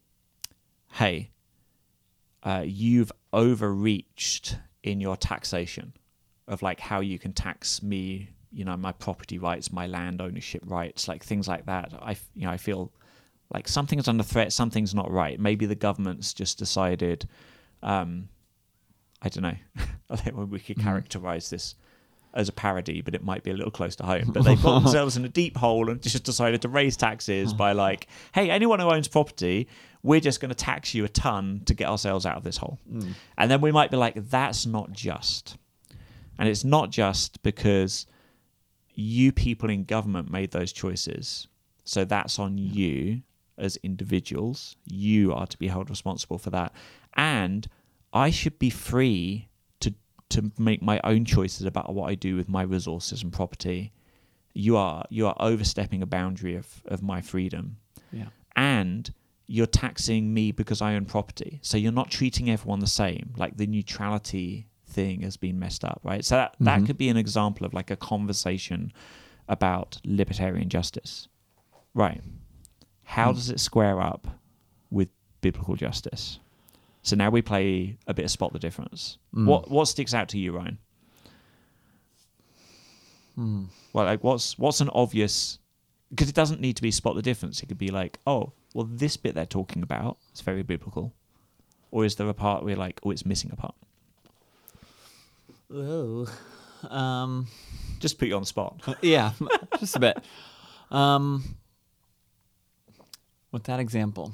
"Hey, 0.93 1.29
uh, 2.41 2.63
you've 2.65 3.11
overreached 3.31 4.57
in 4.81 4.99
your 4.99 5.15
taxation 5.15 5.93
of 6.47 6.63
like 6.63 6.79
how 6.79 6.99
you 7.01 7.19
can 7.19 7.33
tax 7.33 7.83
me, 7.83 8.31
you 8.51 8.65
know, 8.65 8.75
my 8.75 8.91
property 8.91 9.37
rights, 9.37 9.71
my 9.71 9.85
land 9.85 10.19
ownership 10.21 10.63
rights, 10.65 11.07
like 11.07 11.23
things 11.23 11.47
like 11.47 11.67
that." 11.67 11.93
I, 12.01 12.17
you 12.33 12.45
know, 12.45 12.51
I 12.51 12.57
feel 12.57 12.91
like 13.53 13.67
something's 13.67 14.07
under 14.07 14.23
threat, 14.23 14.53
something's 14.53 14.93
not 14.93 15.11
right. 15.11 15.39
Maybe 15.39 15.65
the 15.65 15.75
government's 15.75 16.33
just 16.33 16.57
decided, 16.57 17.27
um, 17.81 18.29
I 19.21 19.29
don't 19.29 19.43
know, 19.43 19.57
I 20.09 20.15
think 20.15 20.37
we 20.37 20.59
could 20.59 20.79
characterize 20.79 21.49
this 21.49 21.75
as 22.33 22.47
a 22.47 22.51
parody, 22.51 23.01
but 23.01 23.15
it 23.15 23.23
might 23.23 23.43
be 23.43 23.49
a 23.49 23.55
little 23.55 23.71
close 23.71 23.95
to 23.97 24.03
home. 24.03 24.31
But 24.31 24.43
they've 24.45 24.61
got 24.61 24.83
themselves 24.83 25.17
in 25.17 25.25
a 25.25 25.29
deep 25.29 25.57
hole 25.57 25.89
and 25.89 26.01
just 26.01 26.23
decided 26.23 26.61
to 26.61 26.69
raise 26.69 26.95
taxes 26.95 27.53
by 27.53 27.71
like, 27.73 28.07
hey, 28.33 28.49
anyone 28.49 28.79
who 28.79 28.89
owns 28.89 29.07
property, 29.07 29.67
we're 30.03 30.19
just 30.19 30.39
going 30.39 30.49
to 30.49 30.55
tax 30.55 30.93
you 30.93 31.03
a 31.05 31.09
ton 31.09 31.63
to 31.65 31.73
get 31.73 31.89
ourselves 31.89 32.25
out 32.25 32.37
of 32.37 32.43
this 32.43 32.57
hole. 32.57 32.79
And 33.37 33.49
then 33.51 33.61
we 33.61 33.71
might 33.71 33.91
be 33.91 33.97
like, 33.97 34.29
that's 34.29 34.65
not 34.65 34.91
just. 34.91 35.57
And 36.37 36.47
it's 36.47 36.63
not 36.63 36.89
just 36.91 37.41
because 37.43 38.05
you 38.93 39.31
people 39.31 39.69
in 39.69 39.83
government 39.83 40.31
made 40.31 40.51
those 40.51 40.71
choices. 40.71 41.47
So 41.83 42.05
that's 42.05 42.37
on 42.37 42.57
you 42.57 43.23
as 43.59 43.77
individuals. 43.77 44.75
You 44.85 45.33
are 45.33 45.45
to 45.47 45.57
be 45.57 45.67
held 45.67 45.89
responsible 45.89 46.37
for 46.37 46.49
that. 46.51 46.73
And 47.15 47.67
I 48.13 48.29
should 48.29 48.57
be 48.59 48.69
free 48.69 49.49
to 49.81 49.93
to 50.29 50.51
make 50.57 50.81
my 50.81 50.99
own 51.03 51.25
choices 51.25 51.65
about 51.65 51.93
what 51.93 52.09
I 52.09 52.15
do 52.15 52.35
with 52.35 52.49
my 52.49 52.61
resources 52.63 53.23
and 53.23 53.31
property. 53.33 53.91
You 54.53 54.77
are 54.77 55.05
you 55.09 55.27
are 55.27 55.35
overstepping 55.39 56.01
a 56.01 56.05
boundary 56.07 56.55
of, 56.55 56.81
of 56.85 57.01
my 57.03 57.21
freedom. 57.21 57.77
Yeah. 58.11 58.27
And 58.55 59.13
you're 59.47 59.65
taxing 59.65 60.33
me 60.33 60.51
because 60.51 60.81
I 60.81 60.95
own 60.95 61.05
property. 61.05 61.59
So 61.63 61.77
you're 61.77 61.91
not 61.91 62.11
treating 62.11 62.49
everyone 62.51 62.79
the 62.79 62.87
same. 62.87 63.33
Like 63.37 63.57
the 63.57 63.65
neutrality 63.67 64.67
thing 64.85 65.21
has 65.21 65.37
been 65.37 65.57
messed 65.57 65.83
up, 65.83 66.01
right? 66.03 66.23
So 66.25 66.35
that, 66.35 66.55
that 66.59 66.81
Mhm. 66.81 66.85
could 66.87 66.97
be 66.97 67.09
an 67.09 67.17
example 67.17 67.65
of 67.65 67.73
like 67.73 67.89
a 67.89 67.95
conversation 67.95 68.91
about 69.47 69.99
libertarian 70.05 70.69
justice. 70.69 71.27
Right. 71.95 72.21
How 73.13 73.31
Mm. 73.31 73.35
does 73.35 73.49
it 73.49 73.59
square 73.59 73.99
up 73.99 74.27
with 74.91 75.09
biblical 75.41 75.75
justice? 75.75 76.39
So 77.01 77.15
now 77.15 77.29
we 77.31 77.41
play 77.41 77.97
a 78.05 78.13
bit 78.13 78.25
of 78.25 78.31
spot 78.31 78.53
the 78.53 78.59
difference. 78.59 79.17
Mm. 79.35 79.45
What 79.45 79.69
what 79.71 79.87
sticks 79.87 80.13
out 80.13 80.29
to 80.29 80.37
you, 80.37 80.51
Ryan? 80.51 80.77
Hmm. 83.35 83.63
Well, 83.93 84.05
like 84.05 84.23
what's 84.23 84.57
what's 84.59 84.81
an 84.81 84.89
obvious 84.89 85.57
because 86.11 86.29
it 86.29 86.35
doesn't 86.35 86.59
need 86.61 86.75
to 86.75 86.81
be 86.81 86.91
spot 86.91 87.15
the 87.15 87.21
difference. 87.21 87.61
It 87.63 87.67
could 87.67 87.77
be 87.77 87.89
like, 87.89 88.19
oh, 88.27 88.51
well, 88.73 88.87
this 88.89 89.15
bit 89.17 89.35
they're 89.35 89.45
talking 89.45 89.81
about 89.83 90.17
is 90.33 90.41
very 90.41 90.63
biblical, 90.63 91.13
or 91.91 92.05
is 92.05 92.15
there 92.15 92.27
a 92.29 92.33
part 92.33 92.63
where 92.63 92.71
you're 92.71 92.79
like, 92.79 92.99
oh, 93.03 93.11
it's 93.11 93.25
missing 93.25 93.51
a 93.51 93.55
part? 93.55 93.75
Oh. 95.73 96.27
Um. 96.89 97.47
Just 97.99 98.17
put 98.19 98.27
you 98.27 98.35
on 98.35 98.41
the 98.41 98.45
spot. 98.47 98.81
yeah, 99.01 99.33
just 99.79 99.95
a 99.95 99.99
bit. 99.99 100.17
Um, 100.91 101.43
with 103.51 103.63
that 103.63 103.79
example, 103.79 104.33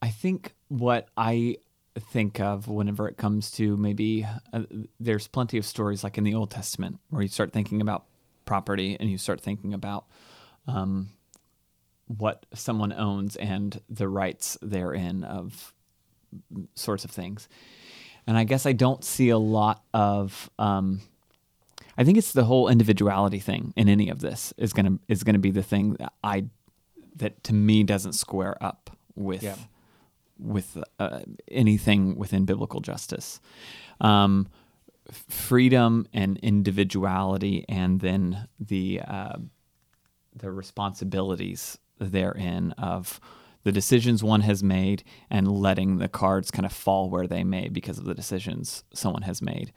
I 0.00 0.08
think 0.08 0.54
what 0.68 1.08
I 1.16 1.56
think 1.98 2.40
of 2.40 2.68
whenever 2.68 3.08
it 3.08 3.16
comes 3.16 3.50
to 3.52 3.76
maybe 3.76 4.26
uh, 4.52 4.62
there's 5.00 5.28
plenty 5.28 5.58
of 5.58 5.64
stories 5.64 6.04
like 6.04 6.18
in 6.18 6.24
the 6.24 6.34
Old 6.34 6.50
Testament 6.50 6.98
where 7.10 7.22
you 7.22 7.28
start 7.28 7.52
thinking 7.52 7.80
about 7.80 8.04
property 8.44 8.96
and 8.98 9.10
you 9.10 9.16
start 9.16 9.40
thinking 9.40 9.72
about 9.72 10.04
um, 10.66 11.10
what 12.06 12.46
someone 12.52 12.92
owns 12.92 13.36
and 13.36 13.80
the 13.88 14.08
rights 14.08 14.58
therein 14.60 15.24
of 15.24 15.72
sorts 16.74 17.04
of 17.04 17.10
things. 17.10 17.48
And 18.26 18.36
I 18.36 18.44
guess 18.44 18.66
I 18.66 18.72
don't 18.72 19.04
see 19.04 19.28
a 19.30 19.38
lot 19.38 19.82
of. 19.92 20.50
Um, 20.58 21.00
I 21.96 22.04
think 22.04 22.18
it's 22.18 22.32
the 22.32 22.44
whole 22.44 22.68
individuality 22.68 23.38
thing 23.38 23.72
in 23.76 23.88
any 23.88 24.08
of 24.08 24.20
this 24.20 24.52
is 24.56 24.72
gonna 24.72 24.98
is 25.08 25.22
gonna 25.24 25.38
be 25.38 25.50
the 25.50 25.62
thing 25.62 25.94
that 25.94 26.12
I 26.22 26.46
that 27.16 27.44
to 27.44 27.54
me 27.54 27.84
doesn't 27.84 28.14
square 28.14 28.56
up 28.62 28.90
with 29.14 29.42
Yeah. 29.42 29.56
with 30.38 30.76
uh, 30.98 31.20
anything 31.50 32.16
within 32.16 32.44
biblical 32.44 32.80
justice. 32.80 33.40
Um, 34.00 34.48
freedom 35.28 36.06
and 36.12 36.38
individuality, 36.38 37.64
and 37.68 38.00
then 38.00 38.48
the 38.58 39.00
uh, 39.06 39.36
the 40.34 40.50
responsibilities 40.50 41.78
therein 41.98 42.72
of 42.72 43.20
the 43.62 43.72
decisions 43.72 44.22
one 44.24 44.40
has 44.42 44.62
made 44.62 45.04
and 45.30 45.46
letting 45.50 45.98
the 45.98 46.08
cards 46.08 46.50
kind 46.50 46.66
of 46.66 46.72
fall 46.72 47.08
where 47.08 47.26
they 47.26 47.44
may 47.44 47.68
because 47.68 47.98
of 47.98 48.04
the 48.04 48.14
decisions 48.14 48.82
someone 48.92 49.22
has 49.22 49.40
made 49.40 49.72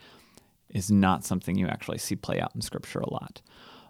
is 0.69 0.91
not 0.91 1.25
something 1.25 1.57
you 1.57 1.67
actually 1.67 1.97
see 1.97 2.15
play 2.15 2.39
out 2.39 2.51
in 2.55 2.61
scripture 2.61 2.99
a 2.99 3.11
lot. 3.11 3.41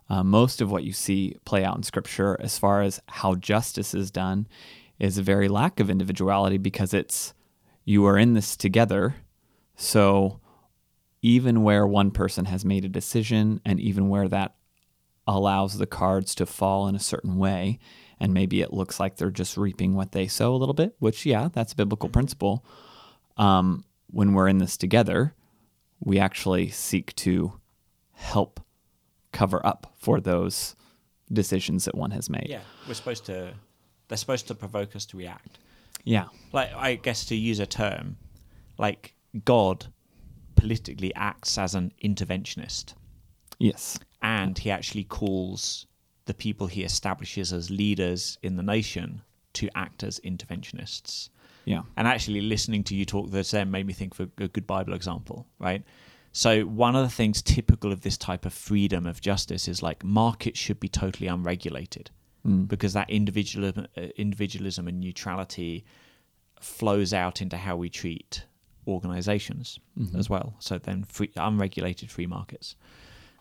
Uh, 0.10 0.24
most 0.24 0.62
of 0.62 0.72
what 0.72 0.84
you 0.84 0.94
see 0.94 1.36
play 1.46 1.64
out 1.64 1.76
in 1.76 1.84
scripture 1.84 2.38
as 2.40 2.58
far 2.58 2.82
as 2.82 3.02
how 3.08 3.36
justice 3.36 3.94
is 3.94 4.10
done 4.10 4.48
is 5.00 5.18
a 5.18 5.24
very 5.24 5.48
lack 5.48 5.80
of 5.80 5.90
individuality 5.90 6.58
because 6.58 6.94
it's 6.94 7.34
you 7.84 8.06
are 8.06 8.18
in 8.18 8.34
this 8.34 8.56
together. 8.56 9.16
So 9.76 10.40
even 11.22 11.64
where 11.64 11.86
one 11.86 12.12
person 12.12 12.46
has 12.46 12.64
made 12.64 12.86
a 12.86 12.90
decision 12.90 13.62
and 13.66 13.80
even 13.80 14.10
where 14.10 14.28
that 14.28 14.56
allows 15.28 15.78
the 15.78 15.86
cards 15.86 16.34
to 16.36 16.46
fall 16.46 16.88
in 16.88 16.96
a 16.96 17.00
certain 17.00 17.38
way 17.38 17.80
and 18.20 18.34
maybe 18.34 18.62
it 18.62 18.74
looks 18.74 19.00
like 19.00 19.18
they're 19.18 19.30
just 19.30 19.58
reaping 19.58 19.94
what 19.94 20.14
they 20.14 20.26
sow 20.26 20.56
a 20.56 20.58
little 20.58 20.74
bit 20.74 20.96
which 21.00 21.26
yeah 21.26 21.50
that's 21.54 21.74
a 21.74 21.76
biblical 21.76 22.08
principle 22.08 22.66
um, 23.36 23.84
when 24.10 24.34
we're 24.34 24.48
in 24.48 24.60
this 24.60 24.78
together 24.78 25.34
we 26.00 26.20
actually 26.20 26.70
seek 26.70 27.16
to 27.16 27.54
help 28.14 28.60
cover 29.32 29.66
up 29.66 29.94
for 29.98 30.20
those 30.20 30.76
decisions 31.32 31.86
that 31.86 31.96
one 31.96 32.12
has 32.12 32.30
made. 32.30 32.48
Yeah, 32.50 32.62
we're 32.88 32.94
supposed 32.94 33.26
to. 33.26 33.54
They're 34.08 34.18
supposed 34.18 34.48
to 34.48 34.56
provoke 34.56 34.96
us 34.96 35.06
to 35.08 35.18
react. 35.18 35.60
Yeah. 36.04 36.26
Like 36.54 36.74
I 36.74 36.96
guess 36.96 37.26
to 37.26 37.36
use 37.36 37.60
a 37.60 37.66
term, 37.66 38.18
like 38.78 39.14
God 39.44 39.88
politically 40.56 41.14
acts 41.16 41.58
as 41.58 41.76
an 41.76 41.92
interventionist, 42.04 42.94
Yes. 43.60 44.00
and 44.22 44.58
he 44.58 44.72
actually 44.72 45.04
calls 45.04 45.86
the 46.26 46.34
people 46.34 46.68
he 46.68 46.84
establishes 46.84 47.52
as 47.54 47.70
leaders 47.70 48.38
in 48.42 48.56
the 48.56 48.64
nation 48.64 49.22
to 49.54 49.70
act 49.76 50.04
as 50.04 50.20
interventionists. 50.22 51.30
Yeah. 51.68 51.82
And 51.98 52.08
actually, 52.08 52.40
listening 52.42 52.84
to 52.86 52.96
you 52.96 53.04
talk 53.06 53.30
this 53.30 53.52
then 53.52 53.70
made 53.72 53.86
me 53.86 53.92
think 53.94 54.18
of 54.18 54.30
a 54.40 54.48
good 54.48 54.66
Bible 54.66 54.94
example, 54.94 55.46
right? 55.60 55.84
So, 56.32 56.62
one 56.64 56.96
of 56.96 57.04
the 57.04 57.10
things 57.14 57.42
typical 57.42 57.92
of 57.92 58.02
this 58.02 58.18
type 58.18 58.46
of 58.46 58.54
freedom 58.54 59.06
of 59.06 59.20
justice 59.20 59.68
is 59.68 59.84
like 59.84 60.04
markets 60.04 60.60
should 60.60 60.80
be 60.80 60.88
totally 60.90 61.28
unregulated 61.28 62.10
Mm. 62.46 62.68
because 62.70 62.94
that 62.94 63.10
individualism, 63.10 63.88
uh, 63.98 64.02
individualism 64.16 64.88
and 64.88 65.00
neutrality 65.02 65.84
flows 66.62 67.12
out 67.14 67.42
into 67.42 67.58
how 67.58 67.76
we 67.76 67.90
treat 67.90 68.46
organizations 68.88 69.80
Mhm. 70.00 70.16
as 70.18 70.30
well. 70.30 70.56
So, 70.60 70.78
then 70.78 71.04
free, 71.04 71.32
unregulated 71.36 72.10
free 72.10 72.28
markets. 72.28 72.76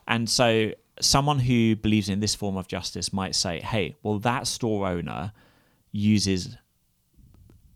And 0.05 0.29
so, 0.29 0.71
someone 0.99 1.39
who 1.39 1.75
believes 1.77 2.09
in 2.09 2.19
this 2.19 2.35
form 2.35 2.57
of 2.57 2.67
justice 2.67 3.13
might 3.13 3.35
say, 3.35 3.61
hey, 3.61 3.95
well, 4.03 4.19
that 4.19 4.47
store 4.47 4.87
owner 4.87 5.31
uses 5.91 6.57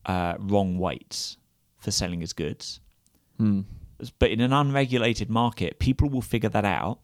uh, 0.05 0.35
wrong 0.39 0.77
weights 0.77 1.37
for 1.77 1.91
selling 1.91 2.21
his 2.21 2.33
goods. 2.33 2.79
Mm. 3.39 3.65
But 4.19 4.31
in 4.31 4.41
an 4.41 4.53
unregulated 4.53 5.29
market, 5.29 5.79
people 5.79 6.09
will 6.09 6.21
figure 6.21 6.49
that 6.49 6.65
out 6.65 6.99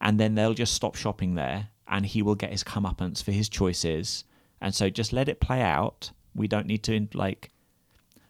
and 0.00 0.18
then 0.18 0.34
they'll 0.34 0.54
just 0.54 0.74
stop 0.74 0.94
shopping 0.96 1.34
there 1.34 1.68
and 1.88 2.04
he 2.04 2.22
will 2.22 2.34
get 2.34 2.50
his 2.50 2.64
comeuppance 2.64 3.22
for 3.22 3.32
his 3.32 3.48
choices. 3.48 4.24
And 4.60 4.74
so 4.74 4.90
just 4.90 5.12
let 5.12 5.28
it 5.28 5.40
play 5.40 5.62
out. 5.62 6.10
We 6.34 6.48
don't 6.48 6.66
need 6.66 6.82
to, 6.84 7.08
like. 7.14 7.50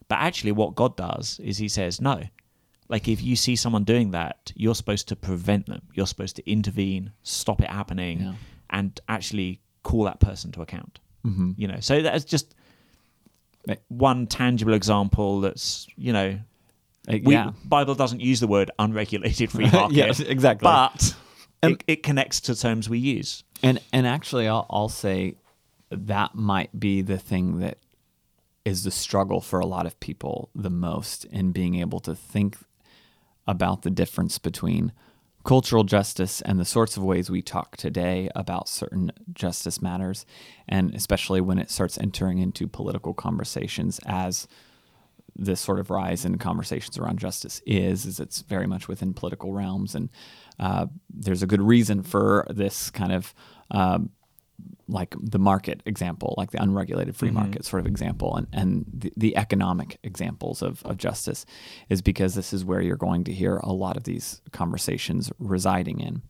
But 0.08 0.16
actually, 0.18 0.52
what 0.52 0.74
God 0.74 0.96
does 0.96 1.40
is 1.42 1.58
he 1.58 1.68
says, 1.68 2.00
no. 2.00 2.22
Like, 2.88 3.08
if 3.08 3.22
you 3.22 3.34
see 3.34 3.56
someone 3.56 3.82
doing 3.84 4.12
that, 4.12 4.52
you're 4.54 4.74
supposed 4.74 5.08
to 5.08 5.16
prevent 5.16 5.66
them. 5.66 5.82
You're 5.94 6.06
supposed 6.06 6.36
to 6.36 6.48
intervene, 6.50 7.12
stop 7.22 7.60
it 7.60 7.70
happening, 7.70 8.20
Yeah. 8.20 8.34
and 8.70 9.00
actually 9.08 9.60
call 9.82 10.04
that 10.04 10.18
person 10.20 10.50
to 10.50 10.60
account 10.62 10.98
hmm 11.22 11.52
you 11.56 11.68
know 11.68 11.78
so 11.80 12.02
that's 12.02 12.24
just. 12.24 12.54
One 13.88 14.26
tangible 14.26 14.74
example 14.74 15.40
that's 15.40 15.86
you 15.96 16.12
know 16.12 16.38
we, 17.08 17.20
yeah. 17.32 17.50
bible 17.64 17.94
doesn't 17.94 18.20
use 18.20 18.40
the 18.40 18.46
word 18.46 18.70
unregulated 18.78 19.50
free 19.50 19.70
market 19.72 19.94
yes, 19.96 20.20
exactly. 20.20 20.64
but 20.64 21.14
And- 21.62 21.72
it, 21.74 21.84
it 21.86 22.02
connects 22.02 22.40
to 22.42 22.54
terms 22.56 22.88
we 22.88 22.98
use 22.98 23.42
And 23.62 23.80
and 23.92 24.06
actually, 24.06 24.46
I'll, 24.48 24.66
I'll 24.70 24.88
say 24.90 25.36
that 25.90 26.34
might 26.34 26.78
be 26.78 27.00
the 27.02 27.16
thing 27.18 27.60
that 27.60 27.78
is 28.64 28.82
the 28.84 28.90
struggle 28.90 29.40
for 29.40 29.60
a 29.60 29.66
lot 29.66 29.86
of 29.86 29.98
people 30.00 30.50
the 30.54 30.70
most 30.70 31.24
in 31.26 31.52
being 31.52 31.76
able 31.76 32.00
to 32.00 32.14
think 32.14 32.58
about 33.46 33.82
the 33.82 33.90
difference 33.90 34.38
between 34.38 34.92
cultural 35.46 35.84
justice 35.84 36.40
and 36.40 36.58
the 36.58 36.64
sorts 36.64 36.96
of 36.96 37.04
ways 37.04 37.30
we 37.30 37.40
talk 37.40 37.76
today 37.76 38.28
about 38.34 38.68
certain 38.68 39.12
justice 39.32 39.80
matters, 39.80 40.26
and 40.68 40.92
especially 40.92 41.40
when 41.40 41.56
it 41.56 41.70
starts 41.70 41.96
entering 41.98 42.38
into 42.38 42.66
political 42.66 43.14
conversations 43.14 44.00
as 44.06 44.48
this 45.36 45.60
sort 45.60 45.78
of 45.78 45.88
rise 45.88 46.24
in 46.24 46.36
conversations 46.36 46.98
around 46.98 47.20
justice 47.20 47.62
is 47.64 48.06
is 48.06 48.18
it's 48.18 48.40
very 48.40 48.66
much 48.66 48.88
within 48.88 49.14
political 49.14 49.52
realms. 49.52 49.94
And 49.94 50.08
uh, 50.58 50.86
there's 51.08 51.42
a 51.44 51.46
good 51.46 51.62
reason 51.62 52.02
for 52.02 52.44
this 52.50 52.90
kind 52.90 53.12
of 53.12 53.32
um, 53.70 54.10
like 54.88 55.14
the 55.20 55.38
market 55.38 55.82
example 55.86 56.34
like 56.38 56.50
the 56.52 56.62
unregulated 56.62 57.16
free 57.16 57.30
Mhm. 57.30 57.34
market 57.34 57.64
sort 57.64 57.80
of 57.80 57.86
example 57.86 58.36
and, 58.36 58.46
and 58.52 58.84
the, 58.92 59.12
the 59.16 59.36
economic 59.36 59.98
examples 60.04 60.62
of, 60.62 60.82
of 60.84 60.96
justice 60.96 61.44
is 61.88 62.02
because 62.02 62.34
this 62.34 62.52
is 62.52 62.64
where 62.64 62.80
you're 62.80 62.96
going 62.96 63.24
to 63.24 63.32
hear 63.32 63.56
a 63.58 63.72
lot 63.72 63.96
of 63.96 64.04
these 64.04 64.40
conversations 64.52 65.32
residing 65.40 65.98
in 66.00 66.22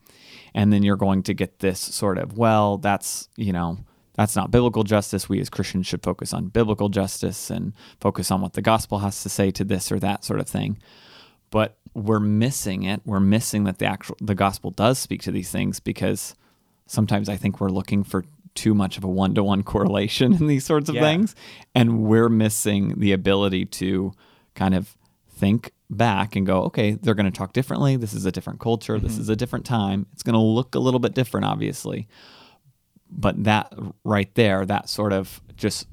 and 0.54 0.72
then 0.72 0.82
you're 0.82 0.96
going 0.96 1.22
to 1.22 1.34
get 1.34 1.58
this 1.58 1.78
sort 1.80 2.16
of 2.18 2.38
well 2.38 2.78
that's 2.78 3.28
you 3.36 3.52
know 3.52 3.78
that's 4.14 4.34
not 4.34 4.50
biblical 4.50 4.82
justice. 4.82 5.28
We 5.28 5.40
as 5.42 5.50
Christians 5.50 5.86
should 5.86 6.02
focus 6.02 6.32
on 6.32 6.46
biblical 6.48 6.88
justice 6.88 7.50
and 7.50 7.74
focus 8.00 8.30
on 8.30 8.40
what 8.40 8.54
the 8.54 8.62
gospel 8.62 9.00
has 9.00 9.22
to 9.24 9.28
say 9.28 9.50
to 9.50 9.62
this 9.62 9.92
or 9.92 9.98
that 9.98 10.24
sort 10.24 10.40
of 10.40 10.48
thing. 10.48 10.78
But 11.50 11.76
we're 11.92 12.18
missing 12.18 12.84
it. 12.84 13.02
We're 13.04 13.20
missing 13.20 13.64
that 13.64 13.78
the 13.78 13.84
actual 13.84 14.16
the 14.22 14.34
gospel 14.34 14.70
does 14.70 14.98
speak 14.98 15.20
to 15.24 15.30
these 15.30 15.50
things 15.50 15.80
because 15.80 16.34
sometimes 16.86 17.28
I 17.28 17.36
think 17.36 17.60
we're 17.60 17.68
looking 17.68 18.02
for 18.04 18.24
too 18.56 18.74
much 18.74 18.96
of 18.96 19.04
a 19.04 19.08
one 19.08 19.34
to 19.34 19.44
one 19.44 19.62
correlation 19.62 20.32
in 20.32 20.46
these 20.46 20.64
sorts 20.64 20.88
of 20.88 20.96
Yeah. 20.96 21.02
things, 21.02 21.34
and 21.74 22.02
we're 22.02 22.28
missing 22.28 22.94
the 22.98 23.12
ability 23.12 23.66
to 23.66 24.12
kind 24.54 24.74
of 24.74 24.96
think 25.28 25.72
back 25.88 26.34
and 26.34 26.46
go, 26.46 26.62
okay, 26.62 26.92
they're 26.92 27.14
going 27.14 27.30
to 27.30 27.38
talk 27.38 27.52
differently. 27.52 27.96
This 27.96 28.14
is 28.14 28.26
a 28.26 28.32
different 28.32 28.58
culture. 28.58 28.98
This 28.98 29.12
mm-hmm. 29.12 29.20
is 29.20 29.28
a 29.28 29.36
different 29.36 29.64
time. 29.64 30.06
It's 30.12 30.22
going 30.22 30.34
to 30.34 30.40
look 30.40 30.74
a 30.74 30.80
little 30.80 30.98
bit 30.98 31.14
different, 31.14 31.46
obviously 31.46 32.08
but 33.10 33.44
that 33.44 33.72
right 34.04 34.34
there 34.34 34.64
that 34.66 34.88
sort 34.88 35.12
of 35.12 35.40
just 35.56 35.86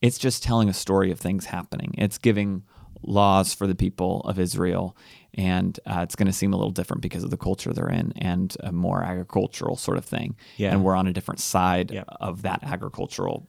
it's 0.00 0.18
just 0.18 0.42
telling 0.42 0.68
a 0.68 0.74
story 0.74 1.10
of 1.10 1.18
things 1.18 1.46
happening 1.46 1.94
it's 1.98 2.18
giving 2.18 2.62
laws 3.02 3.54
for 3.54 3.66
the 3.66 3.74
people 3.74 4.20
of 4.22 4.38
israel 4.38 4.96
and 5.34 5.78
uh, 5.86 6.00
it's 6.00 6.16
going 6.16 6.26
to 6.26 6.32
seem 6.32 6.52
a 6.52 6.56
little 6.56 6.70
different 6.72 7.00
because 7.02 7.22
of 7.22 7.30
the 7.30 7.36
culture 7.36 7.72
they're 7.72 7.88
in 7.90 8.12
and 8.16 8.56
a 8.60 8.72
more 8.72 9.02
agricultural 9.04 9.76
sort 9.76 9.96
of 9.98 10.04
thing. 10.04 10.34
Yeah. 10.56 10.72
and 10.72 10.82
we're 10.82 10.96
on 10.96 11.06
a 11.06 11.12
different 11.12 11.38
side 11.40 11.90
Yeah. 11.92 12.04
of 12.20 12.42
that 12.42 12.64
agricultural 12.64 13.48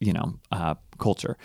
you 0.00 0.12
know 0.12 0.38
uh, 0.52 0.74
culture. 0.98 1.36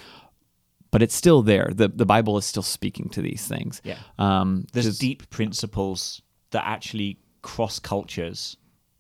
But 0.92 1.02
it's 1.02 1.16
still 1.16 1.42
there. 1.42 1.72
The, 1.74 1.88
the 1.88 2.06
bible 2.06 2.38
is 2.38 2.46
still 2.46 2.64
speaking 2.64 3.10
to 3.10 3.22
these 3.22 3.48
things. 3.48 3.82
Yeah. 3.84 3.98
Um, 4.20 4.66
there's 4.74 4.86
just- 4.86 5.00
deep 5.02 5.30
principles 5.30 6.22
that 6.52 6.64
actually 6.68 7.18
cross 7.42 7.80
cultures. 7.80 8.58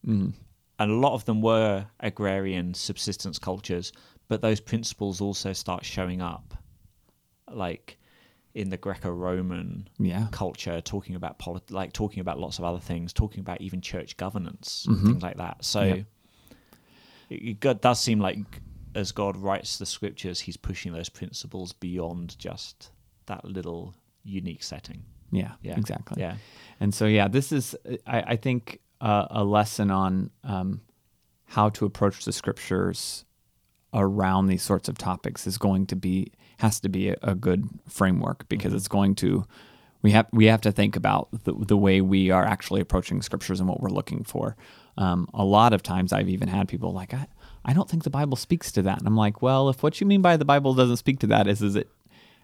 Mhm. 0.08 0.34
and 0.80 0.92
a 0.92 0.96
lot 0.96 1.14
of 1.14 1.26
them 1.26 1.42
were 1.44 1.86
agrarian 2.00 2.74
subsistence 2.74 3.38
cultures 3.38 3.92
but 4.28 4.42
those 4.42 4.60
principles 4.60 5.22
also 5.22 5.54
start 5.54 5.86
showing 5.86 6.22
up 6.22 6.56
like 7.56 7.98
in 8.54 8.70
the 8.70 8.78
greco-roman 8.78 9.88
yeah. 9.98 10.28
culture 10.32 10.82
talking 10.82 11.16
about 11.16 11.40
polit- 11.40 11.72
like 11.72 11.94
talking 11.94 12.20
about 12.20 12.38
lots 12.40 12.60
of 12.60 12.66
other 12.66 12.80
things 12.80 13.14
talking 13.14 13.40
about 13.40 13.62
even 13.62 13.80
church 13.82 14.18
governance 14.18 14.86
Mhm. 14.90 15.04
things 15.06 15.24
like 15.24 15.38
that. 15.38 15.64
So 15.64 15.84
Yeah. 15.84 16.04
it, 17.30 17.60
it 17.64 17.82
does 17.82 18.00
seem 18.02 18.20
like 18.20 18.40
as 18.94 19.12
god 19.14 19.38
writes 19.38 19.78
the 19.78 19.86
scriptures 19.86 20.42
he's 20.42 20.58
pushing 20.58 20.92
those 20.92 21.08
principles 21.10 21.72
beyond 21.72 22.38
just 22.38 22.92
that 23.28 23.46
little 23.46 23.96
unique 24.24 24.64
setting. 24.64 25.04
Yeah 25.32 25.54
yeah. 25.62 25.78
exactly. 25.78 26.22
Yeah. 26.22 26.36
And 26.82 26.94
so, 26.94 27.06
yeah, 27.06 27.28
this 27.30 27.52
is, 27.52 27.76
I, 28.08 28.22
I 28.34 28.36
think, 28.36 28.80
uh, 29.00 29.28
a 29.30 29.44
lesson 29.44 29.92
on 29.92 30.32
um, 30.44 30.82
how 31.46 31.70
to 31.70 31.86
approach 31.86 32.26
the 32.26 32.34
scriptures 32.34 33.24
around 33.94 34.48
these 34.48 34.64
sorts 34.64 34.90
of 34.90 34.98
topics 34.98 35.46
is 35.48 35.58
going 35.58 35.86
to 35.88 35.96
be 35.96 36.32
has 36.62 36.80
to 36.80 36.90
be 36.90 37.10
a, 37.10 37.18
a 37.22 37.36
good 37.36 37.68
framework 37.88 38.48
because 38.50 38.74
it's 38.74 38.88
going 38.88 39.16
to 39.16 39.46
we 40.02 40.12
have 40.12 40.28
we 40.32 40.46
have 40.46 40.62
to 40.62 40.72
think 40.72 40.96
about 40.96 41.30
the, 41.44 41.54
the 41.54 41.78
way 41.78 42.02
we 42.02 42.32
are 42.32 42.46
actually 42.46 42.82
approaching 42.82 43.22
scriptures 43.22 43.60
and 43.60 43.70
what 43.70 43.82
we're 43.82 43.90
looking 43.90 44.24
for. 44.24 44.56
Um, 44.98 45.28
a 45.34 45.44
lot 45.44 45.74
of 45.74 45.84
times, 45.84 46.12
I've 46.12 46.28
even 46.30 46.48
had 46.48 46.68
people 46.68 46.92
like, 46.92 47.14
I, 47.14 47.28
I 47.64 47.74
don't 47.74 47.90
think 47.90 48.04
the 48.04 48.10
Bible 48.10 48.36
speaks 48.36 48.72
to 48.74 48.82
that, 48.82 49.00
and 49.00 49.08
I'm 49.08 49.16
like, 49.16 49.42
well, 49.42 49.70
if 49.70 49.84
what 49.84 50.02
you 50.02 50.08
mean 50.08 50.22
by 50.22 50.38
the 50.38 50.46
Bible 50.46 50.74
doesn't 50.74 50.98
speak 50.98 51.20
to 51.20 51.28
that 51.28 51.48
is 51.48 51.62
is 51.62 51.76
it 51.76 51.90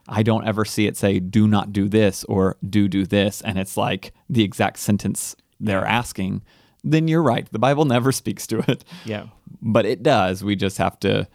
I 0.07 0.23
don't 0.23 0.47
ever 0.47 0.65
see 0.65 0.87
it 0.87 0.97
say 0.97 1.19
do 1.19 1.47
not 1.47 1.73
do 1.73 1.89
this 1.89 2.23
or 2.25 2.57
do 2.67 2.87
do 2.87 3.05
this 3.05 3.41
and 3.41 3.57
it's 3.57 3.75
like 3.75 4.13
the 4.29 4.43
exact 4.43 4.79
sentence 4.79 5.35
they're 5.59 5.85
asking, 5.85 6.43
then 6.83 7.07
you're 7.07 7.23
right. 7.23 7.51
The 7.51 7.59
Bible 7.59 7.85
never 7.85 8.11
speaks 8.21 8.47
to 8.47 8.59
it. 8.71 8.83
yeah 9.05 9.27
But 9.61 9.85
it 9.85 10.03
does. 10.03 10.43
We 10.43 10.55
just 10.55 10.77
have 10.77 10.99
to 11.01 11.27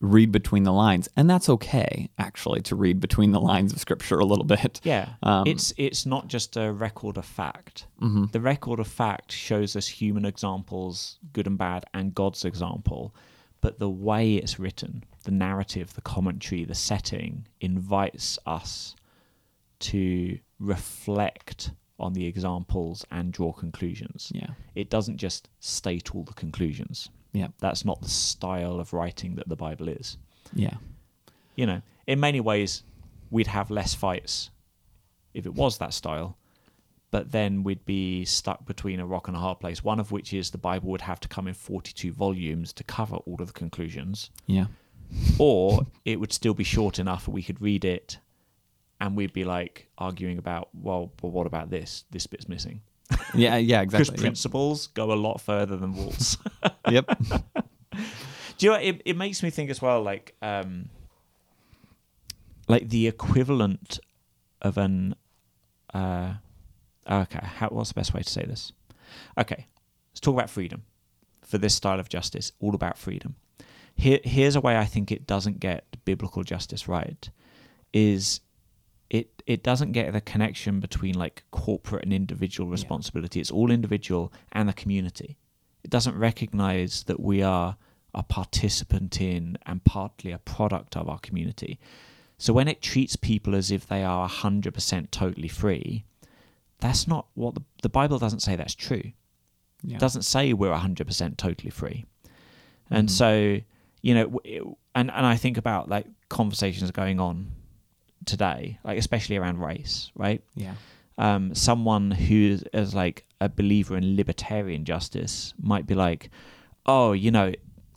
read 0.00 0.30
between 0.30 0.62
the 0.62 0.72
lines. 0.72 1.08
And 1.16 1.28
that's 1.28 1.48
okay 1.48 2.08
actually 2.18 2.60
to 2.62 2.76
read 2.76 3.00
between 3.00 3.32
the 3.32 3.40
lines 3.40 3.72
of 3.72 3.80
scripture 3.80 4.18
a 4.18 4.24
little 4.24 4.44
bit. 4.44 4.80
Yeah, 4.84 5.08
Um, 5.22 5.46
it's 5.46 5.72
it's 5.76 6.06
not 6.06 6.28
just 6.28 6.56
a 6.56 6.72
record 6.72 7.16
of 7.16 7.24
fact. 7.24 7.86
Mhm. 8.00 8.30
The 8.32 8.40
record 8.40 8.78
of 8.80 8.86
fact 8.86 9.32
shows 9.32 9.74
us 9.76 9.88
human 9.88 10.24
examples, 10.24 11.18
good 11.32 11.46
and 11.46 11.58
bad, 11.58 11.84
and 11.94 12.14
God's 12.14 12.44
example. 12.44 13.14
But 13.60 13.80
the 13.80 13.90
way 13.90 14.34
it's 14.36 14.60
written, 14.60 15.02
the 15.24 15.32
narrative, 15.32 15.94
the 15.94 16.00
commentary, 16.00 16.64
the 16.64 16.76
setting 16.76 17.48
invites 17.60 18.38
us 18.46 18.94
to 19.80 20.38
reflect 20.60 21.72
on 21.98 22.12
the 22.12 22.24
examples 22.26 23.04
and 23.10 23.32
draw 23.32 23.52
conclusions. 23.52 24.30
Yeah. 24.32 24.50
It 24.76 24.90
doesn't 24.90 25.16
just 25.16 25.48
state 25.58 26.14
all 26.14 26.22
the 26.22 26.34
conclusions. 26.34 27.08
Yeah. 27.38 27.48
That's 27.58 27.84
not 27.84 28.00
the 28.02 28.08
style 28.08 28.80
of 28.80 28.92
writing 28.92 29.36
that 29.36 29.48
the 29.48 29.56
Bible 29.56 29.88
is 29.88 30.16
Yeah. 30.54 30.76
you 31.56 31.66
know, 31.66 31.80
in 32.06 32.18
many 32.20 32.40
ways, 32.40 32.82
we'd 33.30 33.46
have 33.58 33.70
less 33.70 33.94
fights 33.94 34.50
if 35.34 35.44
it 35.46 35.54
was 35.54 35.78
that 35.78 35.92
style. 35.94 36.36
but 37.10 37.32
then 37.32 37.62
we'd 37.62 37.86
be 37.86 38.22
stuck 38.26 38.66
between 38.66 39.00
a 39.00 39.06
rock 39.06 39.28
and 39.28 39.36
a 39.36 39.40
hard 39.40 39.58
place. 39.60 39.82
One 39.82 39.98
of 39.98 40.12
which 40.12 40.34
is 40.34 40.50
the 40.50 40.58
Bible 40.58 40.90
would 40.90 41.00
have 41.00 41.20
to 41.20 41.28
come 41.28 41.48
in 41.48 41.54
42 41.54 42.12
volumes 42.12 42.70
to 42.74 42.84
cover 42.84 43.16
all 43.16 43.40
of 43.40 43.46
the 43.46 43.52
conclusions, 43.54 44.28
Yeah. 44.46 44.66
or 45.38 45.86
it 46.04 46.20
would 46.20 46.34
still 46.34 46.52
be 46.52 46.64
short 46.64 46.98
enough 46.98 47.24
that 47.24 47.30
we 47.30 47.42
could 47.42 47.62
read 47.62 47.82
it 47.86 48.18
and 49.00 49.16
we'd 49.16 49.32
be 49.32 49.44
like 49.44 49.88
arguing 49.96 50.36
about, 50.36 50.68
well, 50.74 51.10
but 51.22 51.28
what 51.28 51.46
about 51.46 51.70
this? 51.70 52.04
This 52.10 52.26
bit's 52.26 52.46
missing. 52.46 52.82
Yeah. 53.34 53.56
Yeah. 53.56 53.84
Because 53.84 54.00
Exactly. 54.00 54.16
Yep. 54.16 54.20
principles 54.22 54.86
go 54.88 55.12
a 55.12 55.14
lot 55.14 55.40
further 55.40 55.76
than 55.76 55.94
walls. 55.94 56.38
yep. 56.90 57.06
Do 58.58 58.66
you 58.66 58.72
know, 58.72 58.78
it, 58.78 59.02
it 59.04 59.16
makes 59.16 59.42
me 59.42 59.50
think 59.50 59.70
as 59.70 59.80
well, 59.80 60.02
like, 60.02 60.34
um, 60.42 60.88
like 62.66 62.88
the 62.88 63.06
equivalent 63.06 64.00
of 64.60 64.76
an, 64.78 65.14
uh, 65.94 66.34
okay, 67.08 67.38
how, 67.40 67.68
what's 67.68 67.90
the 67.90 67.94
best 67.94 68.12
way 68.12 68.22
to 68.22 68.28
say 68.28 68.44
this? 68.44 68.72
Okay, 69.38 69.66
let's 70.10 70.20
talk 70.20 70.34
about 70.34 70.50
freedom 70.50 70.82
for 71.42 71.58
this 71.58 71.74
style 71.74 72.00
of 72.00 72.08
justice, 72.08 72.50
all 72.60 72.74
about 72.74 72.98
freedom. 72.98 73.36
Here, 73.94 74.18
here's 74.24 74.56
a 74.56 74.60
way 74.60 74.76
I 74.76 74.84
think 74.84 75.12
it 75.12 75.26
doesn't 75.26 75.60
get 75.60 75.84
biblical 76.04 76.42
justice 76.42 76.88
right, 76.88 77.30
is 77.92 78.40
it 79.10 79.42
it 79.46 79.62
doesn't 79.62 79.92
get 79.92 80.12
the 80.12 80.20
connection 80.20 80.80
between 80.80 81.14
like 81.14 81.42
corporate 81.50 82.04
and 82.04 82.12
individual 82.12 82.68
responsibility. 82.68 83.40
It's 83.40 83.50
all 83.50 83.70
individual 83.70 84.32
and 84.52 84.68
the 84.68 84.72
community. 84.74 85.38
It 85.82 85.90
doesn't 85.90 86.16
recognize 86.18 87.04
that 87.04 87.20
we 87.20 87.42
are 87.42 87.76
a 88.14 88.22
participant 88.22 89.20
in 89.20 89.56
and 89.64 89.84
partly 89.84 90.32
a 90.32 90.38
product 90.38 90.96
of 90.96 91.08
our 91.08 91.18
community. 91.20 91.78
So 92.36 92.52
when 92.52 92.68
it 92.68 92.82
treats 92.82 93.16
people 93.16 93.54
as 93.54 93.70
if 93.70 93.86
they 93.86 94.04
are 94.04 94.28
100% 94.28 95.10
totally 95.10 95.48
free, 95.48 96.04
that's 96.80 97.08
not 97.08 97.26
what 97.34 97.54
the, 97.54 97.62
the 97.82 97.88
Bible 97.88 98.18
doesn't 98.18 98.40
say 98.40 98.56
that's 98.56 98.74
true. 98.74 99.12
Yeah. 99.82 99.96
It 99.96 100.00
doesn't 100.00 100.22
say 100.22 100.52
we're 100.52 100.72
100% 100.72 101.36
totally 101.36 101.70
free. 101.70 102.04
And 102.90 103.08
Mhm. 103.08 103.12
so, 103.12 103.60
you 104.02 104.14
know, 104.14 104.40
and, 104.94 105.10
and 105.10 105.26
I 105.26 105.36
think 105.36 105.56
about 105.56 105.88
like 105.88 106.06
conversations 106.28 106.90
going 106.90 107.20
on 107.20 107.50
today, 108.24 108.78
like 108.84 108.98
especially 108.98 109.36
around 109.36 109.58
race, 109.58 110.10
right? 110.14 110.42
Yeah. 110.54 110.74
um, 111.18 111.54
someone 111.54 112.10
who 112.12 112.58
is 112.72 112.94
like 112.94 113.24
a 113.40 113.48
believer 113.48 113.96
in 113.96 114.16
libertarian 114.16 114.84
justice 114.84 115.54
might 115.60 115.86
be 115.86 115.94
like, 115.94 116.30
oh, 116.86 117.12
you 117.12 117.30
know, 117.30 117.52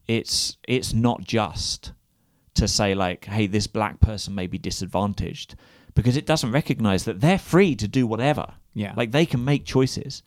it's 0.08 0.58
it's 0.68 0.94
not 0.94 1.24
just 1.24 1.94
to 2.56 2.68
say 2.68 2.94
like, 2.94 3.26
hey, 3.26 3.48
this 3.48 3.68
black 3.68 4.00
person 4.00 4.36
may 4.36 4.48
be 4.48 4.58
disadvantaged 4.58 5.56
because 5.96 6.18
it 6.18 6.26
doesn't 6.26 6.52
recognize 6.52 7.06
that 7.06 7.22
they're 7.22 7.38
free 7.40 7.76
to 7.76 7.88
do 7.88 8.06
whatever. 8.08 8.54
Yeah. 8.74 8.94
Like 8.98 9.12
they 9.12 9.26
can 9.26 9.44
make 9.46 9.66
choices. 9.66 10.24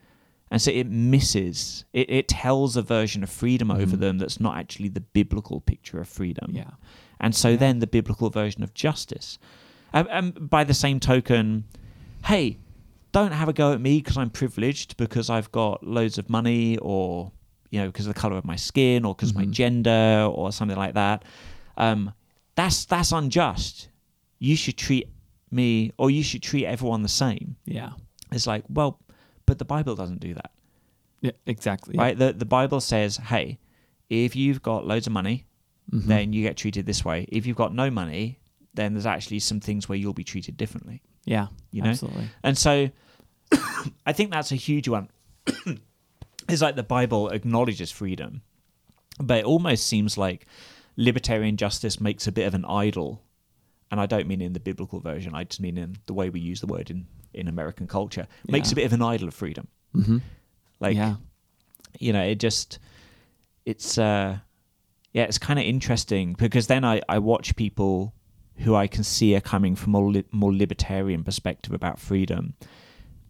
And 0.51 0.61
so 0.63 0.71
it 0.71 0.87
misses, 0.89 1.85
it, 1.93 2.09
it 2.11 2.29
tells 2.29 2.77
a 2.77 2.83
version 2.83 3.23
of 3.23 3.31
freedom 3.31 3.71
over 3.71 3.97
Mhm. 3.97 4.01
them 4.01 4.19
that's 4.19 4.39
not 4.39 4.57
actually 4.57 4.89
the 4.89 5.01
biblical 5.01 5.61
picture 5.61 6.01
of 6.01 6.09
freedom. 6.09 6.53
Yeah. 6.55 6.73
And 7.19 7.35
so 7.35 7.57
then 7.57 7.79
the 7.81 7.87
biblical 7.87 8.31
version 8.31 8.63
of 8.63 8.73
justice. 8.75 9.39
And, 9.95 10.09
and 10.11 10.51
by 10.51 10.65
the 10.65 10.75
same 10.75 11.01
token, 11.01 11.65
hey, 12.27 12.59
don't 13.13 13.33
have 13.33 13.49
a 13.49 13.53
go 13.53 13.73
at 13.73 13.81
me 13.81 13.99
because 13.99 14.17
I'm 14.19 14.29
privileged 14.31 14.97
because 14.97 15.31
I've 15.31 15.51
got 15.53 15.87
loads 15.87 16.19
of 16.19 16.29
money 16.29 16.77
or, 16.79 17.31
you 17.71 17.81
know, 17.81 17.87
because 17.87 18.07
of 18.07 18.15
the 18.15 18.21
color 18.21 18.37
of 18.37 18.45
my 18.45 18.57
skin 18.57 19.05
or 19.05 19.15
because 19.15 19.31
of 19.31 19.37
my 19.37 19.45
gender 19.47 20.29
or 20.31 20.51
something 20.53 20.77
like 20.77 20.95
that. 20.95 21.25
Um, 21.77 22.13
that's 22.57 22.85
that's 22.85 23.13
unjust. 23.13 23.89
You 24.41 24.57
should 24.57 24.77
treat 24.77 25.09
me 25.51 25.93
or 25.97 26.11
you 26.11 26.23
should 26.25 26.43
treat 26.43 26.67
everyone 26.67 27.03
the 27.03 27.09
same. 27.09 27.57
Yeah. 27.65 27.93
It's 28.33 28.47
like, 28.49 28.65
well, 28.69 29.01
but 29.47 29.59
the 29.59 29.65
Bible 29.65 29.95
doesn't 29.95 30.19
do 30.21 30.35
that 30.35 30.51
Yeah. 31.21 31.33
Exactly. 31.47 31.97
right? 31.97 32.19
The 32.19 32.33
the 32.33 32.45
Bible 32.45 32.81
says, 32.81 33.17
hey, 33.19 33.59
if 34.11 34.35
you've 34.35 34.61
got 34.63 34.87
loads 34.87 35.07
of 35.07 35.13
money, 35.13 35.47
Mhm. 35.93 36.05
then 36.07 36.33
you 36.33 36.43
get 36.43 36.57
treated 36.57 36.87
this 36.87 37.05
way. 37.05 37.27
If 37.29 37.47
you've 37.47 37.57
got 37.57 37.73
no 37.75 37.91
money, 37.91 38.39
then 38.75 38.95
there's 38.95 39.07
actually 39.07 39.39
some 39.39 39.61
things 39.61 39.89
where 39.89 39.97
you'll 39.97 40.13
be 40.13 40.25
treated 40.25 40.57
differently. 40.57 41.03
Yeah. 41.25 41.47
you 41.71 41.83
know? 41.83 41.91
Absolutely. 41.91 42.29
And 42.43 42.57
so, 42.59 42.91
I 44.07 44.13
think 44.13 44.31
that's 44.31 44.53
a 44.53 44.57
huge 44.57 44.89
one. 44.89 45.09
it's 46.49 46.63
like 46.63 46.77
the 46.77 46.83
Bible 46.83 47.29
acknowledges 47.31 47.91
freedom, 47.91 48.43
but 49.19 49.39
it 49.39 49.45
almost 49.45 49.87
seems 49.87 50.19
like 50.19 50.47
libertarian 50.97 51.57
justice 51.57 52.01
makes 52.01 52.27
a 52.27 52.33
bit 52.33 52.47
of 52.47 52.55
an 52.55 52.65
idol. 52.65 53.23
And 53.91 54.01
I 54.01 54.07
don't 54.07 54.27
mean 54.27 54.41
in 54.41 54.53
the 54.53 54.61
biblical 54.61 55.01
version. 55.01 55.35
I 55.35 55.45
just 55.45 55.61
mean 55.61 55.79
in 55.79 55.97
the 56.07 56.15
way 56.15 56.31
we 56.31 56.41
use 56.41 56.61
the 56.61 56.67
word 56.67 56.91
in, 56.91 57.07
in 57.33 57.49
American 57.49 57.87
culture. 57.87 58.27
Makes 58.49 58.69
Yeah. 58.71 58.73
a 58.73 58.77
bit 58.77 58.85
of 58.87 58.93
an 58.93 59.03
idol 59.03 59.29
of 59.29 59.35
freedom. 59.35 59.69
Mm-hmm. 59.95 60.19
Like, 60.81 60.97
yeah. 60.97 61.17
you 62.01 62.13
know 62.13 62.23
it 62.23 62.41
just 62.41 62.79
it's 63.65 63.97
uh 63.97 64.37
yeah 65.13 65.23
it's 65.23 65.39
kind 65.39 65.59
of 65.61 65.65
interesting 65.65 66.35
because 66.37 66.67
then 66.67 66.85
i 66.85 67.01
i 67.09 67.19
watch 67.19 67.55
people 67.57 68.13
who 68.59 68.75
i 68.75 68.87
can 68.87 69.03
see 69.05 69.35
are 69.35 69.41
coming 69.41 69.75
from 69.77 69.95
a 69.95 70.01
li- 70.01 70.25
more 70.33 70.55
libertarian 70.55 71.23
perspective 71.25 71.73
about 71.73 71.99
freedom 71.99 72.55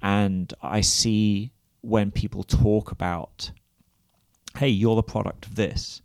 and 0.03 0.53
i 0.63 0.81
see 0.81 1.51
when 1.81 2.11
people 2.11 2.43
talk 2.43 2.91
about 2.91 3.51
hey 4.59 4.69
you're 4.69 4.97
the 4.97 5.03
product 5.03 5.47
of 5.47 5.55
this 5.57 6.01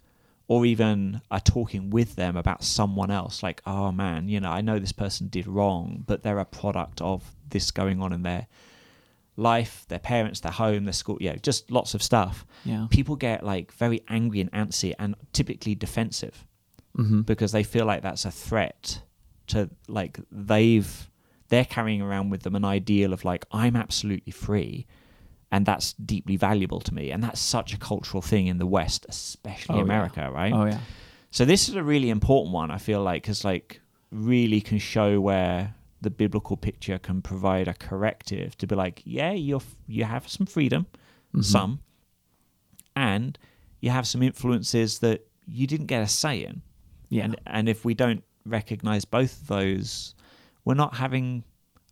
or 0.47 0.65
even 0.65 1.21
are 1.29 1.39
talking 1.39 1.89
with 1.91 2.15
them 2.15 2.36
about 2.36 2.63
someone 2.63 3.12
else 3.12 3.43
like 3.43 3.62
oh 3.65 3.91
man 3.91 4.27
you 4.29 4.39
know 4.39 4.49
i 4.49 4.62
know 4.62 4.79
this 4.79 4.91
person 4.91 5.27
did 5.27 5.47
wrong 5.47 6.03
but 6.08 6.23
they're 6.23 6.39
a 6.39 6.45
product 6.45 7.01
of 7.01 7.36
this 7.49 7.71
going 7.71 8.01
on 8.01 8.12
in 8.13 8.23
their 8.23 8.47
life 9.38 9.86
their 9.88 9.99
parents 9.99 10.41
their 10.41 10.51
home 10.51 10.84
their 10.84 10.93
school 10.93 11.17
yeah 11.21 11.36
just 11.36 11.71
lots 11.71 11.93
of 11.93 12.03
stuff 12.03 12.45
Yeah. 12.65 12.88
people 12.89 13.15
get 13.15 13.43
like 13.45 13.71
very 13.73 14.01
angry 14.10 14.41
and 14.41 14.51
antsy 14.51 14.93
and 14.99 15.15
typically 15.34 15.75
defensive 15.75 16.45
Mm-hmm. 16.97 17.21
because 17.21 17.51
they 17.53 17.62
feel 17.63 17.86
like 17.86 18.01
that's 18.01 18.25
a 18.25 18.32
threat 18.32 19.03
to 19.50 19.70
like 19.88 20.20
they've 20.32 21.10
they're 21.50 21.66
carrying 21.66 22.02
around 22.02 22.30
with 22.30 22.44
them 22.44 22.56
an 22.56 22.64
ideal 22.66 23.12
of 23.14 23.26
like 23.26 23.46
I'm 23.52 23.76
absolutely 23.76 24.32
free 24.32 24.86
and 25.52 25.66
that's 25.66 25.94
deeply 25.94 26.38
valuable 26.38 26.80
to 26.82 26.94
me 26.94 27.10
and 27.12 27.24
that's 27.24 27.40
such 27.42 27.74
a 27.74 27.78
cultural 27.78 28.22
thing 28.22 28.48
in 28.48 28.58
the 28.60 28.68
west 28.68 29.06
especially 29.10 29.76
Oh, 29.76 29.78
yeah. 29.80 29.84
America 29.84 30.30
right 30.34 30.54
Oh 30.54 30.66
yeah. 30.66 30.80
so 31.32 31.46
this 31.46 31.68
is 31.70 31.76
a 31.76 31.84
really 31.84 32.10
important 32.10 32.54
one 32.54 32.70
I 32.72 32.78
feel 32.78 33.02
like 33.02 33.24
cuz 33.24 33.44
like 33.44 33.82
really 34.12 34.62
can 34.62 34.78
show 34.80 35.20
where 35.22 35.76
the 36.02 36.10
biblical 36.10 36.56
picture 36.58 36.98
can 36.98 37.22
provide 37.22 37.68
a 37.68 37.74
corrective 37.74 38.56
to 38.58 38.66
be 38.68 38.76
like 38.76 39.02
yeah 39.06 39.32
you're 39.32 39.62
you 39.88 40.04
have 40.06 40.28
some 40.30 40.46
freedom 40.46 40.86
Mhm. 41.36 41.44
some 41.44 41.80
and 42.96 43.38
you 43.82 43.90
have 43.92 44.08
some 44.08 44.22
influences 44.24 45.00
that 45.00 45.26
you 45.46 45.66
didn't 45.68 45.88
get 45.88 46.02
a 46.04 46.08
say 46.08 46.44
in 46.44 46.62
Yeah. 47.10 47.26
and 47.26 47.36
and 47.48 47.70
if 47.70 47.84
we 47.86 47.94
don't 47.94 48.24
recognize 48.50 49.06
both 49.06 49.42
of 49.42 49.48
those 49.48 50.16
we're 50.66 50.74
not 50.74 50.96
having 50.96 51.44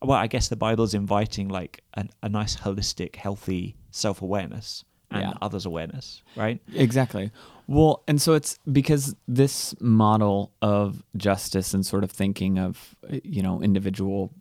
well 0.02 0.18
i 0.18 0.28
guess 0.28 0.48
the 0.50 0.56
bible's 0.56 0.94
inviting 0.94 1.48
like 1.48 1.82
an, 1.96 2.10
a 2.24 2.30
nice 2.30 2.56
holistic 2.58 3.16
healthy 3.16 3.76
self-awareness 3.92 4.84
and 5.12 5.22
Yeah. 5.22 5.34
others 5.42 5.66
awareness 5.66 6.22
right 6.36 6.62
Exactly. 6.74 7.32
Well, 7.70 8.04
and 8.08 8.22
so 8.22 8.34
it's 8.34 8.58
because 8.72 9.14
this 9.28 9.76
model 9.82 10.54
of 10.62 11.04
justice 11.18 11.74
and 11.74 11.86
sort 11.86 12.06
of 12.06 12.12
thinking 12.12 12.58
of, 12.60 12.96
you 13.24 13.42
know, 13.42 13.62
individual 13.62 14.32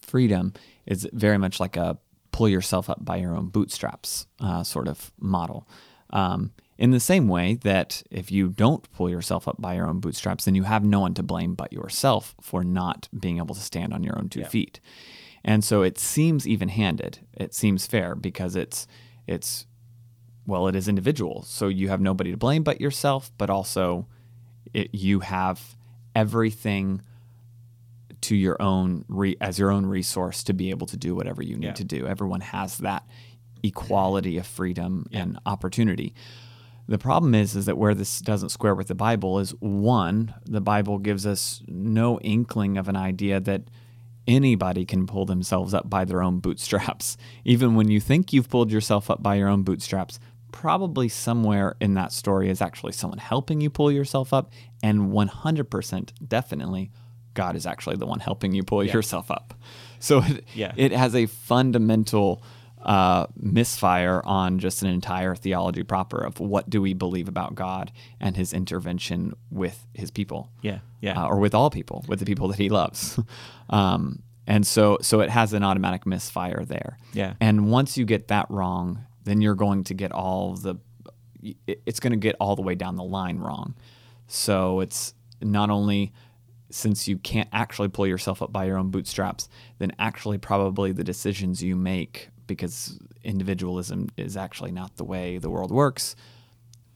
freedom 0.00 0.52
is 0.84 1.08
very 1.12 1.38
much 1.38 1.60
like 1.60 1.76
a 1.76 1.96
pull 2.32 2.48
yourself 2.48 2.90
up 2.90 3.04
by 3.04 3.16
your 3.18 3.36
own 3.36 3.48
bootstraps 3.50 4.26
uh, 4.40 4.64
sort 4.64 4.88
of 4.88 5.12
model. 5.20 5.68
Um, 6.10 6.50
in 6.78 6.90
the 6.90 7.00
same 7.00 7.26
way 7.28 7.54
that 7.62 8.02
if 8.10 8.30
you 8.30 8.48
don't 8.48 8.90
pull 8.92 9.08
yourself 9.08 9.48
up 9.48 9.60
by 9.60 9.74
your 9.74 9.88
own 9.88 9.98
bootstraps, 10.00 10.44
then 10.44 10.54
you 10.54 10.64
have 10.64 10.84
no 10.84 11.00
one 11.00 11.14
to 11.14 11.22
blame 11.22 11.54
but 11.54 11.72
yourself 11.72 12.34
for 12.40 12.62
not 12.62 13.08
being 13.18 13.38
able 13.38 13.54
to 13.54 13.60
stand 13.60 13.92
on 13.94 14.02
your 14.02 14.18
own 14.18 14.28
two 14.28 14.40
Yeah. 14.40 14.48
feet. 14.48 14.80
And 15.44 15.64
so 15.64 15.82
it 15.82 15.96
seems 15.98 16.46
even-handed. 16.46 17.20
It 17.34 17.54
seems 17.54 17.86
fair 17.86 18.14
because 18.14 18.56
it's 18.56 18.86
it's 19.26 19.66
well, 20.46 20.68
it 20.68 20.76
is 20.76 20.86
individual. 20.86 21.42
So 21.42 21.66
you 21.68 21.88
have 21.88 22.00
nobody 22.00 22.30
to 22.30 22.36
blame 22.36 22.62
but 22.62 22.80
yourself, 22.80 23.32
but 23.36 23.50
also 23.50 24.06
it, 24.72 24.94
you 24.94 25.20
have 25.20 25.76
everything 26.14 27.02
to 28.22 28.36
your 28.36 28.60
own 28.62 29.04
re, 29.08 29.36
as 29.40 29.58
your 29.58 29.70
own 29.70 29.86
resource 29.86 30.42
to 30.44 30.52
be 30.52 30.70
able 30.70 30.86
to 30.88 30.96
do 30.96 31.14
whatever 31.14 31.42
you 31.42 31.56
need 31.56 31.66
Yeah. 31.66 31.72
to 31.74 31.84
do. 31.84 32.06
Everyone 32.06 32.40
has 32.40 32.78
that 32.78 33.04
equality 33.62 34.38
of 34.38 34.46
freedom 34.46 35.06
and 35.12 35.38
opportunity. 35.46 36.14
The 36.88 36.98
problem 36.98 37.34
is 37.34 37.56
is 37.56 37.66
that 37.66 37.78
where 37.78 37.94
this 37.94 38.20
doesn't 38.20 38.50
square 38.50 38.74
with 38.74 38.88
the 38.88 38.94
Bible 38.94 39.38
is 39.38 39.50
one, 39.60 40.34
the 40.44 40.60
Bible 40.60 40.98
gives 40.98 41.26
us 41.26 41.62
no 41.66 42.18
inkling 42.20 42.76
of 42.78 42.88
an 42.88 42.96
idea 42.96 43.40
that 43.40 43.62
anybody 44.28 44.84
can 44.84 45.06
pull 45.06 45.24
themselves 45.24 45.74
up 45.74 45.88
by 45.90 46.04
their 46.04 46.22
own 46.22 46.38
bootstraps. 46.40 47.16
Even 47.44 47.74
when 47.74 47.88
you 47.90 48.00
think 48.00 48.32
you've 48.32 48.48
pulled 48.48 48.70
yourself 48.70 49.10
up 49.10 49.22
by 49.22 49.34
your 49.36 49.48
own 49.48 49.62
bootstraps, 49.62 50.18
probably 50.52 51.08
somewhere 51.08 51.76
in 51.80 51.94
that 51.94 52.12
story 52.12 52.48
is 52.48 52.62
actually 52.62 52.92
someone 52.92 53.18
helping 53.18 53.60
you 53.60 53.68
pull 53.70 53.90
yourself 53.92 54.32
up 54.32 54.52
and 54.82 55.10
100% 55.12 56.10
definitely 56.26 56.90
God 57.34 57.54
is 57.56 57.66
actually 57.66 57.96
the 57.96 58.06
one 58.06 58.20
helping 58.20 58.52
you 58.54 58.62
pull 58.62 58.82
yourself 58.82 59.30
up. 59.30 59.52
So 59.98 60.22
it, 60.22 60.44
Yeah. 60.54 60.72
it 60.76 60.92
has 60.92 61.14
a 61.14 61.26
fundamental 61.26 62.42
uh, 62.86 63.26
misfire 63.36 64.22
on 64.24 64.58
just 64.58 64.82
an 64.82 64.88
entire 64.88 65.34
theology 65.34 65.82
proper 65.82 66.24
of 66.24 66.40
what 66.40 66.70
do 66.70 66.80
we 66.80 66.94
believe 66.94 67.28
about 67.28 67.54
God 67.54 67.92
and 68.20 68.36
His 68.36 68.52
intervention 68.52 69.34
with 69.50 69.86
His 69.92 70.10
people. 70.10 70.50
Yeah, 70.62 70.78
yeah. 71.00 71.22
uh, 71.22 71.28
or 71.28 71.38
with 71.38 71.54
all 71.54 71.68
people, 71.68 72.04
with 72.08 72.20
the 72.20 72.24
people 72.24 72.48
that 72.48 72.58
He 72.58 72.68
loves. 72.68 73.20
um, 73.70 74.22
and 74.46 74.64
so, 74.64 74.98
so 75.02 75.20
it 75.20 75.30
has 75.30 75.52
an 75.52 75.64
automatic 75.64 76.06
misfire 76.06 76.64
there. 76.64 76.96
Yeah. 77.12 77.34
And 77.40 77.70
once 77.70 77.98
you 77.98 78.04
get 78.04 78.28
that 78.28 78.46
wrong, 78.48 79.04
then 79.24 79.40
you're 79.40 79.56
going 79.56 79.84
to 79.84 79.94
get 79.94 80.12
all 80.12 80.54
the. 80.54 80.76
It's 81.66 82.00
going 82.00 82.12
to 82.12 82.16
get 82.16 82.36
all 82.40 82.56
the 82.56 82.62
way 82.62 82.74
down 82.74 82.96
the 82.96 83.04
line 83.04 83.38
wrong. 83.38 83.74
So 84.28 84.80
it's 84.80 85.14
not 85.40 85.70
only 85.70 86.12
since 86.70 87.06
you 87.06 87.18
can't 87.18 87.48
actually 87.52 87.88
pull 87.88 88.06
yourself 88.06 88.42
up 88.42 88.52
by 88.52 88.64
your 88.64 88.78
own 88.78 88.90
bootstraps, 88.90 89.48
then 89.78 89.92
actually 89.98 90.38
probably 90.38 90.92
the 90.92 91.04
decisions 91.04 91.62
you 91.62 91.76
make, 91.76 92.30
because 92.46 92.98
individualism 93.22 94.08
is 94.16 94.36
actually 94.36 94.72
not 94.72 94.96
the 94.96 95.04
way 95.04 95.38
the 95.38 95.50
world 95.50 95.70
works, 95.70 96.16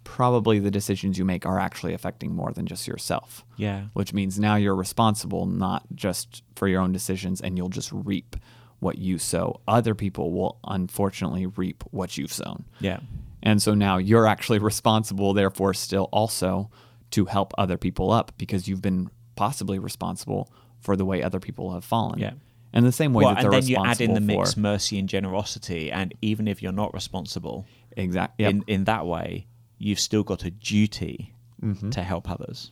probably 0.04 0.58
the 0.58 0.70
decisions 0.70 1.18
you 1.18 1.24
make 1.24 1.46
are 1.46 1.58
actually 1.58 1.94
affecting 1.94 2.34
more 2.34 2.52
than 2.52 2.66
just 2.66 2.88
yourself. 2.88 3.44
Yeah. 3.56 3.84
Which 3.92 4.12
means 4.12 4.38
now 4.38 4.56
you're 4.56 4.74
responsible 4.74 5.46
not 5.46 5.84
just 5.94 6.42
for 6.56 6.68
your 6.68 6.80
own 6.80 6.92
decisions 6.92 7.40
and 7.40 7.56
you'll 7.56 7.68
just 7.68 7.90
reap 7.92 8.36
what 8.80 8.98
you 8.98 9.18
sow. 9.18 9.60
Other 9.68 9.94
people 9.94 10.32
will 10.32 10.58
unfortunately 10.64 11.46
reap 11.46 11.84
what 11.90 12.16
you've 12.16 12.32
sown. 12.32 12.64
Yeah. 12.80 13.00
And 13.42 13.62
so 13.62 13.74
now 13.74 13.98
you're 13.98 14.26
actually 14.26 14.58
responsible, 14.72 15.32
therefore, 15.32 15.74
still 15.74 16.08
also 16.12 16.70
to 17.10 17.26
help 17.26 17.52
other 17.58 17.76
people 17.76 18.10
up 18.10 18.32
because 18.38 18.68
you've 18.68 18.82
been 18.82 19.10
possibly 19.36 19.78
responsible 19.78 20.52
for 20.80 20.96
the 20.96 21.04
way 21.04 21.22
other 21.22 21.40
people 21.40 21.72
have 21.72 21.84
fallen. 21.84 22.18
Yeah. 22.18 22.32
And 22.72 22.86
the 22.86 22.92
same 22.92 23.12
way 23.14 23.24
Well, 23.24 23.34
that 23.34 23.44
and 23.44 23.52
then 23.52 23.66
you 23.66 23.76
add 23.84 24.00
in 24.00 24.14
the 24.14 24.20
mix 24.20 24.54
for 24.54 24.60
mercy 24.60 24.98
and 24.98 25.08
generosity, 25.08 25.90
and 25.90 26.14
even 26.22 26.46
if 26.46 26.62
you're 26.62 26.72
not 26.72 26.94
responsible 26.94 27.66
exactly 27.96 28.46
in 28.46 28.62
in 28.68 28.84
that 28.84 29.06
way, 29.06 29.46
you've 29.78 29.98
still 30.00 30.22
got 30.22 30.44
a 30.44 30.50
duty 30.50 31.34
Mm-hmm. 31.62 31.90
to 31.90 32.02
help 32.02 32.30
others. 32.30 32.70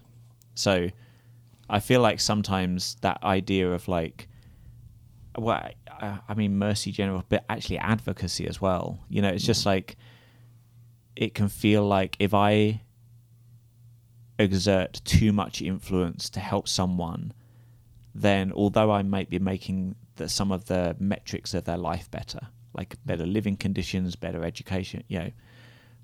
So, 0.54 0.88
I 1.68 1.80
feel 1.80 2.00
like 2.00 2.20
sometimes 2.20 2.96
that 3.02 3.22
idea 3.22 3.70
of 3.72 3.86
like, 3.88 4.28
well, 5.36 5.60
I, 6.00 6.20
I 6.28 6.34
mean, 6.34 6.56
mercy, 6.58 6.90
general, 6.92 7.22
but 7.28 7.44
actually 7.50 7.78
advocacy 7.78 8.46
as 8.48 8.60
well. 8.62 9.00
You 9.10 9.20
know, 9.22 9.28
it's 9.28 9.44
just 9.44 9.60
Mm-hmm. 9.62 9.68
like 9.68 9.96
it 11.16 11.34
can 11.34 11.48
feel 11.48 11.86
like 11.86 12.16
if 12.20 12.32
I 12.32 12.80
exert 14.38 15.00
too 15.04 15.32
much 15.32 15.60
influence 15.60 16.30
to 16.30 16.40
help 16.40 16.68
someone, 16.68 17.32
then 18.20 18.52
although 18.52 18.90
I 18.90 19.02
might 19.02 19.28
be 19.30 19.38
making 19.38 19.94
the, 20.16 20.28
some 20.28 20.50
of 20.52 20.64
the 20.66 20.96
metrics 20.98 21.54
of 21.54 21.64
their 21.64 21.76
life 21.78 22.10
better, 22.10 22.40
like 22.74 22.96
better 23.06 23.26
living 23.26 23.56
conditions, 23.56 24.16
better 24.16 24.44
education, 24.44 25.04
you 25.08 25.18
know, 25.18 25.30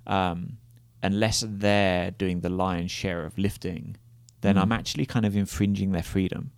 um, 0.07 0.59
unless 1.03 1.44
they're 1.46 2.11
doing 2.12 2.40
the 2.40 2.48
lion's 2.48 2.90
share 2.90 3.24
of 3.24 3.37
lifting, 3.38 3.96
then 4.40 4.57
I'm 4.59 4.72
actually 4.72 5.07
kind 5.07 5.24
of 5.27 5.37
infringing 5.37 5.92
their 5.92 6.03
freedom. 6.03 6.53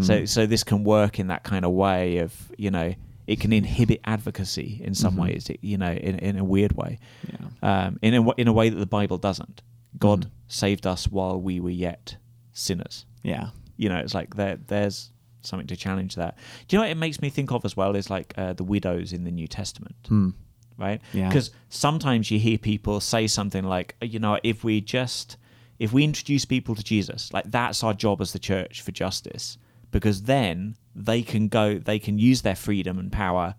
So, 0.00 0.24
so 0.24 0.46
this 0.46 0.64
can 0.64 0.84
work 0.84 1.18
in 1.18 1.26
that 1.26 1.42
kind 1.44 1.66
of 1.66 1.72
way 1.72 2.16
of, 2.18 2.34
you 2.56 2.70
know, 2.70 2.94
it 3.26 3.40
can 3.40 3.52
inhibit 3.52 4.00
advocacy 4.04 4.80
in 4.82 4.94
some 4.94 5.16
ways, 5.18 5.50
it- 5.50 5.58
you 5.62 5.76
know, 5.76 5.92
in, 5.92 6.18
in 6.18 6.38
a 6.38 6.44
weird 6.44 6.72
way, 6.72 6.98
Yeah. 7.30 7.86
um, 7.86 7.98
in 8.00 8.14
a 8.14 8.16
w- 8.16 8.34
in 8.38 8.48
a 8.48 8.52
way 8.54 8.70
that 8.70 8.78
the 8.78 8.86
Bible 8.86 9.18
doesn't. 9.18 9.60
God 9.98 10.26
Mhm. 10.26 10.30
saved 10.48 10.86
us 10.86 11.08
while 11.08 11.38
we 11.38 11.60
were 11.60 11.68
yet 11.88 12.16
sinners. 12.54 13.04
Yeah. 13.22 13.50
You 13.76 13.88
know, 13.88 13.98
it's 13.98 14.14
like 14.14 14.34
there 14.36 14.56
there's 14.66 15.10
something 15.42 15.66
to 15.68 15.76
challenge 15.76 16.14
that. 16.16 16.36
Do 16.68 16.76
you 16.76 16.78
know 16.78 16.84
what 16.84 16.90
it 16.92 16.96
makes 16.98 17.20
me 17.20 17.28
think 17.30 17.50
of 17.52 17.64
as 17.64 17.76
well? 17.76 17.96
Is 17.96 18.10
like 18.10 18.32
uh, 18.36 18.52
the 18.52 18.64
widows 18.64 19.12
in 19.12 19.24
the 19.24 19.30
New 19.32 19.48
Testament 19.48 19.96
Hmm. 20.06 20.30
right? 20.78 21.00
Yeah. 21.12 21.28
Because 21.28 21.50
sometimes 21.68 22.30
you 22.30 22.38
hear 22.38 22.58
people 22.58 23.00
say 23.00 23.26
something 23.26 23.64
like, 23.64 23.96
you 24.00 24.18
know, 24.18 24.38
if 24.42 24.62
we 24.64 24.80
just 24.80 25.36
if 25.78 25.92
we 25.92 26.04
introduce 26.04 26.44
people 26.44 26.74
to 26.76 26.82
Jesus, 26.84 27.32
like 27.32 27.50
that's 27.50 27.82
our 27.82 27.92
job 27.94 28.20
as 28.20 28.32
the 28.32 28.38
church 28.38 28.82
for 28.82 28.92
justice, 28.92 29.58
because 29.90 30.22
then 30.22 30.76
they 30.94 31.22
can 31.22 31.48
go, 31.48 31.78
they 31.78 31.98
can 31.98 32.18
use 32.18 32.42
their 32.42 32.54
freedom 32.54 32.98
and 32.98 33.10
power 33.10 33.56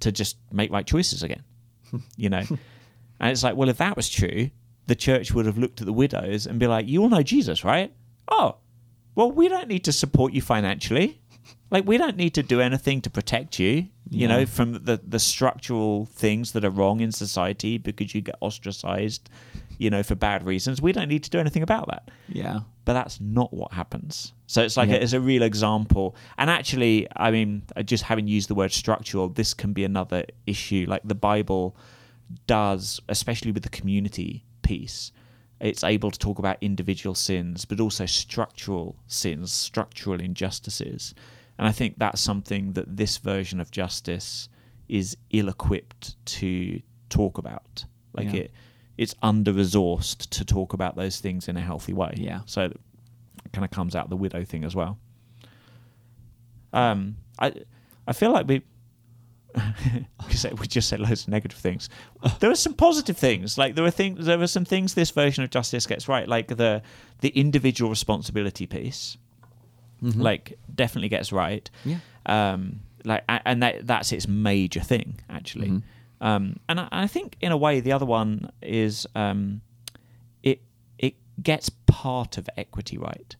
to 0.00 0.10
just 0.10 0.36
make 0.50 0.72
right 0.72 0.86
choices 0.86 1.22
again, 1.22 1.44
you 2.16 2.28
know. 2.28 2.42
and 3.20 3.30
it's 3.30 3.42
like, 3.44 3.54
well, 3.54 3.68
if 3.68 3.78
that 3.78 3.94
was 3.96 4.08
true, 4.08 4.50
the 4.88 4.94
church 4.96 5.32
would 5.32 5.46
have 5.46 5.56
looked 5.58 5.80
at 5.80 5.86
the 5.86 5.92
widows 5.92 6.46
and 6.46 6.58
be 6.58 6.66
like, 6.66 6.88
you 6.88 7.00
all 7.02 7.08
know 7.08 7.22
Jesus, 7.22 7.64
right? 7.64 7.92
Oh, 8.28 8.56
well, 9.16 9.32
we 9.32 9.48
don't 9.48 9.66
need 9.68 9.82
to 9.84 9.92
support 9.92 10.32
you 10.32 10.40
financially. 10.42 11.20
Like 11.70 11.84
we 11.84 11.96
don't 11.98 12.16
need 12.16 12.34
to 12.34 12.44
do 12.44 12.60
anything 12.60 13.00
to 13.02 13.10
protect 13.10 13.58
you, 13.58 13.70
you 13.70 13.88
Yeah. 14.08 14.28
know, 14.28 14.46
from 14.46 14.72
the 14.84 15.00
the 15.14 15.18
structural 15.18 16.06
things 16.06 16.52
that 16.52 16.64
are 16.64 16.70
wrong 16.70 17.00
in 17.00 17.10
society 17.10 17.76
because 17.78 18.14
you 18.14 18.20
get 18.20 18.36
ostracized, 18.40 19.28
you 19.78 19.90
know, 19.90 20.02
for 20.04 20.14
bad 20.14 20.46
reasons. 20.46 20.80
We 20.80 20.92
don't 20.92 21.08
need 21.08 21.24
to 21.24 21.30
do 21.30 21.40
anything 21.40 21.62
about 21.64 21.88
that. 21.88 22.08
Yeah. 22.28 22.60
But 22.84 22.92
that's 22.92 23.20
not 23.20 23.52
what 23.52 23.72
happens. 23.72 24.32
So 24.46 24.62
it's 24.62 24.76
like 24.76 24.90
Yeah. 24.90 24.96
a, 24.96 25.04
it's 25.04 25.12
a 25.12 25.20
real 25.20 25.42
example. 25.42 26.14
And 26.38 26.48
actually, 26.50 27.08
I 27.16 27.32
mean, 27.32 27.62
just 27.84 28.04
having 28.04 28.28
used 28.28 28.48
the 28.48 28.54
word 28.54 28.70
structural, 28.70 29.28
this 29.28 29.52
can 29.54 29.72
be 29.72 29.84
another 29.84 30.24
issue. 30.46 30.86
Like 30.88 31.02
the 31.04 31.16
Bible 31.30 31.76
does, 32.46 33.00
especially 33.08 33.52
with 33.52 33.62
the 33.64 33.68
community 33.70 34.44
piece, 34.62 35.10
it's 35.60 35.82
able 35.84 36.10
to 36.10 36.18
talk 36.18 36.38
about 36.38 36.58
individual 36.60 37.14
sins, 37.14 37.64
but 37.64 37.80
also 37.80 38.06
structural 38.06 38.96
sins, 39.06 39.52
structural 39.52 40.20
injustices. 40.20 41.14
And 41.58 41.66
I 41.66 41.72
think 41.72 41.98
that's 41.98 42.20
something 42.20 42.72
that 42.74 42.96
this 42.96 43.16
version 43.18 43.60
of 43.60 43.70
justice 43.70 44.48
is 44.88 45.16
ill 45.30 45.48
equipped 45.48 46.22
to 46.26 46.80
talk 47.08 47.38
about. 47.38 47.84
Like 48.12 48.26
Yeah. 48.32 48.40
it, 48.42 48.50
it's 48.98 49.14
under 49.22 49.52
resourced 49.52 50.28
to 50.30 50.44
talk 50.44 50.72
about 50.74 50.96
those 50.96 51.20
things 51.20 51.48
in 51.48 51.56
a 51.56 51.60
healthy 51.60 51.92
way. 51.94 52.14
Yeah. 52.16 52.40
So 52.46 52.64
it 52.64 52.80
kind 53.52 53.64
of 53.64 53.70
comes 53.70 53.94
out 53.96 54.10
the 54.10 54.16
widow 54.16 54.44
thing 54.44 54.64
as 54.64 54.74
well. 54.76 54.98
Um, 56.72 57.16
I 57.38 57.52
I 58.06 58.12
feel 58.12 58.32
like 58.32 58.46
we 58.46 58.62
we 60.28 60.50
we 60.60 60.66
just 60.66 60.88
said 60.88 61.00
loads 61.00 61.22
of 61.22 61.28
negative 61.28 61.58
things. 61.58 61.88
There 62.40 62.50
are 62.50 62.54
some 62.56 62.74
positive 62.74 63.16
things. 63.16 63.56
Like 63.58 63.74
there 63.74 63.84
are 63.84 63.90
things. 63.90 64.26
There 64.26 64.40
are 64.40 64.46
some 64.46 64.64
things 64.64 64.94
this 64.94 65.10
version 65.10 65.44
of 65.44 65.50
justice 65.50 65.86
gets 65.86 66.08
right. 66.08 66.28
Like 66.28 66.48
the 66.48 66.82
the 67.20 67.28
individual 67.30 67.90
responsibility 67.90 68.66
piece. 68.66 69.16
Like 70.02 70.58
definitely 70.72 71.08
gets 71.08 71.32
right. 71.32 71.68
Yeah. 71.84 71.98
Um, 72.26 72.80
like 73.04 73.24
and 73.28 73.62
that 73.62 73.86
that's 73.86 74.12
its 74.12 74.28
major 74.28 74.80
thing 74.80 75.20
actually. 75.30 75.68
Mhm. 75.68 75.82
Um, 76.20 76.56
and 76.68 76.80
I, 76.80 76.88
I 76.92 77.06
think 77.06 77.36
in 77.40 77.50
a 77.52 77.56
way 77.56 77.80
the 77.80 77.92
other 77.92 78.06
one 78.06 78.50
is 78.62 79.06
um, 79.14 79.62
it 80.42 80.60
it 80.98 81.14
gets 81.42 81.70
part 81.86 82.36
of 82.38 82.48
equity 82.56 82.98
right. 82.98 83.34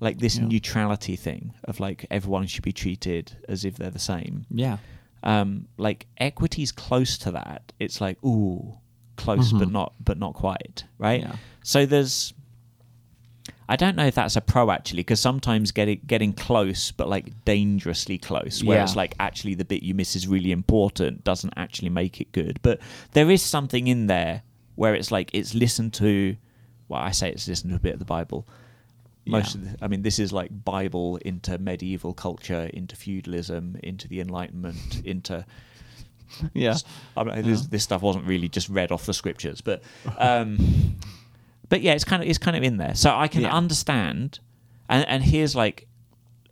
Like 0.00 0.18
this 0.18 0.36
Yeah. 0.36 0.46
neutrality 0.46 1.16
thing 1.16 1.54
of 1.64 1.78
like 1.80 2.04
everyone 2.10 2.46
should 2.46 2.64
be 2.64 2.72
treated 2.72 3.36
as 3.48 3.64
if 3.64 3.76
they're 3.76 3.90
the 3.90 3.98
same. 3.98 4.44
Yeah. 4.50 4.78
Um, 5.24 5.66
like 5.78 6.06
equity's 6.18 6.70
close 6.70 7.16
to 7.18 7.30
that. 7.32 7.72
It's 7.80 8.00
like 8.00 8.22
ooh, 8.24 8.74
close 9.16 9.52
but 9.52 9.68
Mhm. 9.68 9.72
not 9.72 9.94
but 9.98 10.18
not 10.18 10.34
quite 10.34 10.84
right. 10.98 11.22
Yeah. 11.22 11.36
So 11.62 11.86
there's. 11.86 12.34
I 13.66 13.76
don't 13.76 13.96
know 13.96 14.04
if 14.04 14.14
that's 14.14 14.36
a 14.36 14.42
pro 14.42 14.70
actually, 14.70 14.98
because 15.00 15.20
sometimes 15.20 15.70
getting 15.72 16.00
getting 16.06 16.34
close, 16.34 16.90
but 16.92 17.08
like 17.08 17.44
dangerously 17.46 18.18
close, 18.18 18.62
where 18.62 18.82
it's 18.82 18.94
like 18.96 19.14
actually 19.18 19.54
the 19.54 19.64
bit 19.64 19.82
you 19.82 19.94
miss 19.94 20.14
is 20.14 20.28
really 20.28 20.52
important, 20.52 21.24
doesn't 21.24 21.54
actually 21.56 21.88
make 21.88 22.20
it 22.20 22.30
good. 22.32 22.58
But 22.62 22.80
there 23.12 23.30
is 23.30 23.40
something 23.40 23.86
in 23.86 24.06
there 24.06 24.42
where 24.74 24.94
it's 24.94 25.10
like 25.10 25.30
it's 25.32 25.54
listened 25.54 25.94
to. 25.94 26.36
Well, 26.88 27.00
I 27.00 27.12
say 27.12 27.30
it's 27.30 27.48
listened 27.48 27.70
to 27.70 27.76
a 27.76 27.80
bit 27.80 27.94
of 27.94 27.98
the 27.98 28.04
Bible. 28.04 28.46
Most 29.26 29.54
Yeah. 29.56 29.62
of 29.62 29.78
the, 29.78 29.84
I 29.84 29.88
mean, 29.88 30.02
this 30.02 30.18
is 30.18 30.32
like 30.32 30.50
Bible 30.64 31.16
into 31.18 31.56
medieval 31.58 32.12
culture, 32.14 32.70
into 32.74 32.94
feudalism, 32.96 33.76
into 33.82 34.06
the 34.08 34.20
Enlightenment, 34.20 35.02
into 35.04 35.44
Yeah. 36.52 36.76
I 37.16 37.24
mean, 37.24 37.42
this, 37.42 37.66
this 37.66 37.82
stuff 37.84 38.02
wasn't 38.02 38.26
really 38.26 38.48
just 38.48 38.68
read 38.68 38.90
off 38.92 39.06
the 39.06 39.14
scriptures, 39.14 39.60
but 39.60 39.82
um, 40.18 40.96
but 41.68 41.80
yeah, 41.80 41.92
it's 41.92 42.04
kind 42.04 42.22
of 42.22 42.28
it's 42.28 42.38
kind 42.38 42.56
of 42.56 42.62
in 42.62 42.76
there, 42.76 42.94
so 42.94 43.14
I 43.14 43.28
can 43.28 43.42
Yeah. 43.42 43.54
understand. 43.54 44.40
And 44.88 45.06
and 45.08 45.22
here's 45.22 45.54
like 45.56 45.86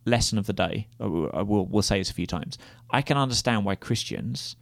lesson 0.04 0.38
of 0.38 0.46
the 0.46 0.52
day. 0.52 0.88
I 1.00 1.04
I 1.04 1.42
will- 1.42 1.66
we'll 1.66 1.82
say 1.82 1.98
this 1.98 2.11
a 2.11 2.14
few 2.14 2.26
times. 2.26 2.58
I 2.90 3.02
can 3.02 3.16
understand 3.16 3.64
why 3.64 3.74
Christians 3.74 4.56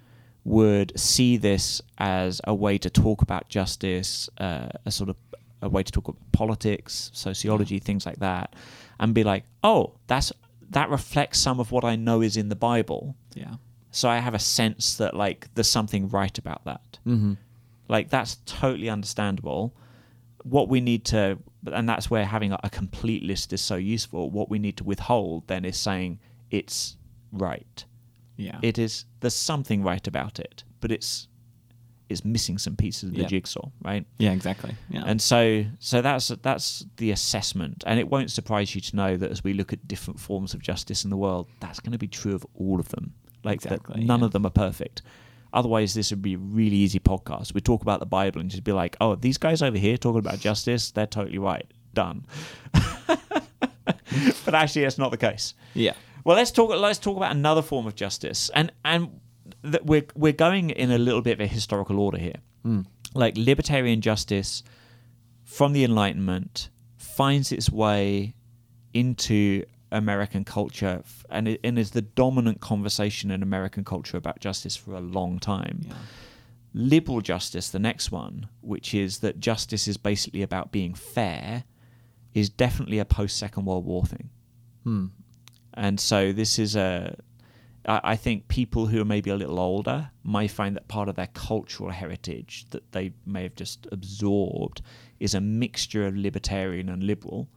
would 0.45 0.99
see 0.99 1.37
this 1.37 1.83
as 1.99 2.41
a 2.45 2.55
way 2.55 2.79
to 2.79 2.89
talk 2.91 3.21
about 3.23 3.49
justice, 3.49 4.29
uh, 4.39 4.69
a 4.87 4.91
sort 4.91 5.11
of 5.11 5.17
a 5.63 5.69
way 5.69 5.83
to 5.83 5.93
talk 5.93 6.09
about 6.09 6.33
politics, 6.33 7.11
sociology, 7.13 7.79
things 7.79 8.07
like 8.07 8.19
that, 8.19 8.55
and 8.99 9.15
be 9.15 9.25
like, 9.25 9.45
oh, 9.63 9.95
that's 10.07 10.33
that 10.71 10.89
reflects 10.89 11.39
some 11.39 11.61
of 11.61 11.73
what 11.73 11.85
I 11.85 11.97
know 11.97 12.21
is 12.21 12.37
in 12.37 12.49
the 12.49 12.57
Bible. 12.57 13.17
Yeah. 13.35 13.55
So 13.91 14.09
I 14.09 14.19
have 14.19 14.35
a 14.35 14.39
sense 14.39 14.95
that 14.97 15.15
like 15.15 15.49
there's 15.55 15.71
something 15.71 16.09
right 16.09 16.37
about 16.39 16.65
that. 16.65 16.99
Mm-hmm. 17.07 17.35
Like 17.89 18.11
that's 18.11 18.37
totally 18.47 18.89
understandable. 18.89 19.75
What 20.45 20.69
we 20.69 20.81
need 20.81 21.05
to, 21.07 21.39
and 21.71 21.89
that's 21.89 22.09
where 22.09 22.25
having 22.25 22.53
a, 22.53 22.61
a 22.63 22.71
complete 22.71 23.23
list 23.23 23.53
is 23.53 23.61
so 23.61 23.75
useful. 23.75 24.31
What 24.31 24.49
we 24.49 24.59
need 24.59 24.77
to 24.79 24.85
withhold 24.85 25.49
then 25.49 25.65
is 25.65 25.77
saying 25.77 26.21
it's 26.51 26.97
right. 27.33 27.85
Yeah. 28.37 28.59
It 28.63 28.79
is 28.79 29.05
there's 29.21 29.35
something 29.35 29.83
right 29.83 30.07
about 30.07 30.39
it, 30.39 30.65
but 30.81 30.93
it's 30.93 31.29
it's 32.11 32.25
missing 32.25 32.59
some 32.59 32.77
pieces 32.77 33.05
of 33.11 33.15
the 33.15 33.23
Yeah. 33.23 33.27
jigsaw, 33.29 33.71
right? 33.83 34.05
yeah, 34.19 34.33
exactly. 34.33 34.75
Yeah. 34.91 35.05
And 35.07 35.21
so 35.23 35.65
so 35.79 36.03
that's 36.03 36.29
that's 36.43 36.85
the 36.97 37.11
assessment, 37.13 37.85
and 37.87 37.99
it 38.01 38.09
won't 38.09 38.31
surprise 38.31 38.75
you 38.75 38.81
to 38.81 38.97
know 38.97 39.17
that 39.17 39.31
as 39.31 39.43
we 39.45 39.53
look 39.53 39.73
at 39.73 39.87
different 39.89 40.19
forms 40.21 40.53
of 40.55 40.61
justice 40.61 41.05
in 41.05 41.11
the 41.11 41.17
world, 41.17 41.47
that's 41.61 41.81
going 41.81 41.93
to 41.93 41.99
be 41.99 42.09
true 42.09 42.35
of 42.35 42.45
all 42.55 42.81
of 42.81 42.89
them. 42.91 43.15
Like 43.45 43.55
Exactly, 43.65 44.05
none 44.05 44.21
yeah. 44.21 44.27
of 44.27 44.33
them 44.33 44.45
are 44.45 44.51
perfect. 44.51 45.03
Otherwise, 45.53 45.95
this 45.95 46.11
would 46.11 46.23
be 46.23 46.35
a 46.35 46.39
really 46.39 46.77
easy 46.77 47.01
podcast. 47.01 47.55
We 47.55 47.61
talk 47.61 47.83
about 47.83 47.99
the 48.01 48.07
Bible 48.07 48.41
and 48.41 48.51
just 48.51 48.63
be 48.65 48.73
like, 48.73 48.97
"Oh, 49.01 49.15
these 49.17 49.39
guys 49.39 49.63
over 49.63 49.79
here 49.79 49.97
talking 49.97 50.19
about 50.21 50.39
justice, 50.39 50.91
they're 50.91 51.07
totally 51.07 51.39
right." 51.39 51.67
Done. 51.95 52.25
but 54.45 54.55
actually, 54.55 54.83
that's 54.83 54.99
not 54.99 55.11
the 55.11 55.17
case. 55.17 55.55
yeah. 55.75 55.95
Well, 56.25 56.37
let's 56.37 56.51
talk. 56.51 56.69
Let's 56.71 56.99
talk 56.99 57.17
about 57.17 57.33
another 57.33 57.63
form 57.63 57.87
of 57.87 57.95
justice, 57.95 58.51
and 58.55 58.71
and 58.85 59.21
that 59.63 59.85
we're 59.87 60.07
we're 60.15 60.33
going 60.33 60.71
in 60.71 60.91
a 60.91 60.99
little 60.99 61.23
bit 61.23 61.33
of 61.35 61.41
a 61.41 61.47
historical 61.47 61.99
order 61.99 62.19
here. 62.19 62.37
Like 63.15 63.37
libertarian 63.37 64.01
justice 64.01 64.63
from 65.45 65.73
the 65.73 65.83
Enlightenment 65.85 66.69
finds 66.97 67.51
its 67.53 67.69
way 67.71 68.35
into 68.95 69.65
American 69.91 70.45
culture, 70.45 71.01
f- 71.05 71.25
and 71.31 71.49
it, 71.49 71.61
and 71.65 71.79
is 71.79 71.91
the 71.91 72.03
dominant 72.03 72.61
conversation 72.61 73.31
in 73.33 73.43
American 73.43 73.85
culture 73.85 74.17
about 74.17 74.39
justice 74.39 74.77
for 74.77 74.95
a 74.95 75.01
long 75.01 75.39
time. 75.41 75.81
Yeah. 75.89 75.95
Liberal 76.73 77.21
justice, 77.21 77.69
the 77.71 77.81
next 77.81 78.13
one, 78.13 78.47
which 78.61 78.95
is 78.95 79.19
that 79.19 79.41
justice 79.41 79.89
is 79.89 79.97
basically 79.97 80.43
about 80.43 80.71
being 80.71 80.95
fair, 80.95 81.65
is 82.33 82.49
definitely 82.49 83.01
a 83.01 83.05
post 83.05 83.37
Second 83.37 83.65
World 83.65 83.85
War 83.85 84.05
thing 84.07 84.31
Hmm. 84.85 85.07
and 85.75 85.99
so 85.99 86.33
this 86.33 86.59
is 86.61 86.77
a 86.77 87.17
I 87.87 88.01
I 88.05 88.17
think 88.17 88.49
people 88.49 88.87
who 88.87 89.01
are 89.01 89.05
maybe 89.05 89.31
a 89.31 89.37
little 89.37 89.59
older 89.59 90.11
may 90.25 90.49
find 90.49 90.77
that 90.77 90.89
part 90.89 91.09
of 91.09 91.17
their 91.17 91.29
cultural 91.29 91.91
heritage 91.91 92.67
that 92.71 92.93
they 92.93 93.13
may 93.27 93.43
have 93.43 93.55
just 93.55 93.87
absorbed 93.93 94.83
is 95.19 95.35
a 95.35 95.41
mixture 95.41 96.07
of 96.07 96.17
libertarian 96.17 96.89
and 96.89 97.03
liberal. 97.03 97.49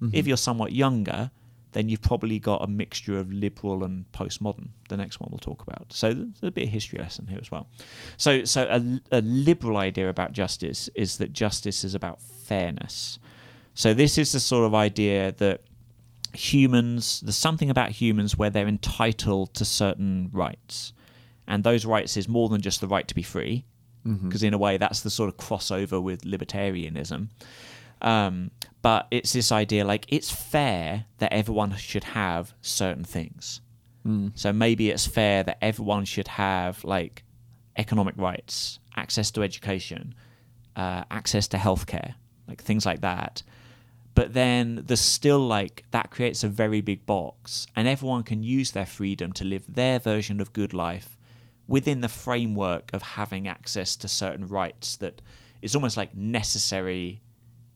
Mm-hmm. 0.00 0.16
If 0.16 0.26
you're 0.26 0.36
somewhat 0.36 0.72
younger, 0.72 1.30
then 1.72 1.88
you've 1.88 2.02
probably 2.02 2.38
got 2.38 2.62
a 2.62 2.66
mixture 2.66 3.18
of 3.18 3.32
liberal 3.32 3.84
and 3.84 4.10
postmodern. 4.12 4.68
The 4.88 4.96
next 4.96 5.20
one 5.20 5.28
we'll 5.30 5.38
talk 5.38 5.62
about. 5.62 5.92
So 5.92 6.14
there's 6.14 6.42
a 6.42 6.50
bit 6.50 6.64
of 6.64 6.70
history 6.70 7.00
lesson 7.00 7.26
here 7.26 7.38
as 7.40 7.50
well. 7.50 7.68
So 8.16 8.44
so 8.44 8.62
a, 8.70 9.18
a 9.18 9.20
liberal 9.22 9.76
idea 9.76 10.08
about 10.08 10.32
justice 10.32 10.88
is 10.94 11.18
that 11.18 11.32
justice 11.32 11.84
is 11.84 11.94
about 11.94 12.20
fairness. 12.22 13.18
So 13.74 13.92
this 13.92 14.18
is 14.18 14.32
the 14.32 14.40
sort 14.40 14.66
of 14.66 14.74
idea 14.74 15.32
that 15.32 15.62
humans 16.36 17.20
there's 17.20 17.36
something 17.36 17.70
about 17.70 17.90
humans 17.90 18.36
where 18.36 18.50
they're 18.50 18.68
entitled 18.68 19.54
to 19.54 19.64
certain 19.64 20.30
rights. 20.32 20.92
And 21.46 21.62
those 21.64 21.84
rights 21.84 22.16
is 22.16 22.28
more 22.28 22.48
than 22.48 22.60
just 22.62 22.80
the 22.80 22.88
right 22.88 23.06
to 23.08 23.14
be 23.14 23.22
free 23.22 23.64
because 24.24 24.42
in 24.42 24.52
a 24.54 24.58
way 24.58 24.76
that's 24.76 25.00
the 25.00 25.10
sort 25.10 25.28
of 25.28 25.36
crossover 25.36 26.02
with 26.02 26.22
libertarianism. 26.22 27.28
Um, 28.02 28.50
but 28.82 29.06
it's 29.10 29.32
this 29.32 29.50
idea 29.50 29.84
like 29.84 30.04
it's 30.08 30.30
fair 30.30 31.06
that 31.18 31.32
everyone 31.32 31.74
should 31.76 32.04
have 32.04 32.52
certain 32.60 33.04
things. 33.04 33.60
So 34.34 34.52
maybe 34.52 34.90
it's 34.90 35.06
fair 35.06 35.42
that 35.44 35.56
everyone 35.62 36.04
should 36.04 36.28
have 36.28 36.84
like 36.84 37.24
economic 37.76 38.14
rights 38.18 38.78
access 38.96 39.30
to 39.32 39.42
education 39.42 40.14
uh, 40.76 41.04
access 41.10 41.48
to 41.48 41.56
healthcare 41.56 42.14
like 42.46 42.62
things 42.62 42.84
like 42.84 43.00
that 43.00 43.42
but 44.14 44.32
then 44.32 44.82
there's 44.86 45.00
still 45.00 45.40
like 45.40 45.84
that 45.90 46.10
creates 46.10 46.44
a 46.44 46.48
very 46.48 46.80
big 46.80 47.04
box 47.06 47.66
and 47.74 47.88
everyone 47.88 48.22
can 48.22 48.42
use 48.42 48.70
their 48.70 48.86
freedom 48.86 49.32
to 49.32 49.44
live 49.44 49.64
their 49.68 49.98
version 49.98 50.40
of 50.40 50.52
good 50.52 50.72
life 50.72 51.18
within 51.66 52.00
the 52.00 52.08
framework 52.08 52.90
of 52.92 53.02
having 53.02 53.48
access 53.48 53.96
to 53.96 54.08
certain 54.08 54.46
rights 54.46 54.96
that 54.96 55.20
is 55.62 55.74
almost 55.74 55.96
like 55.96 56.14
necessary 56.14 57.22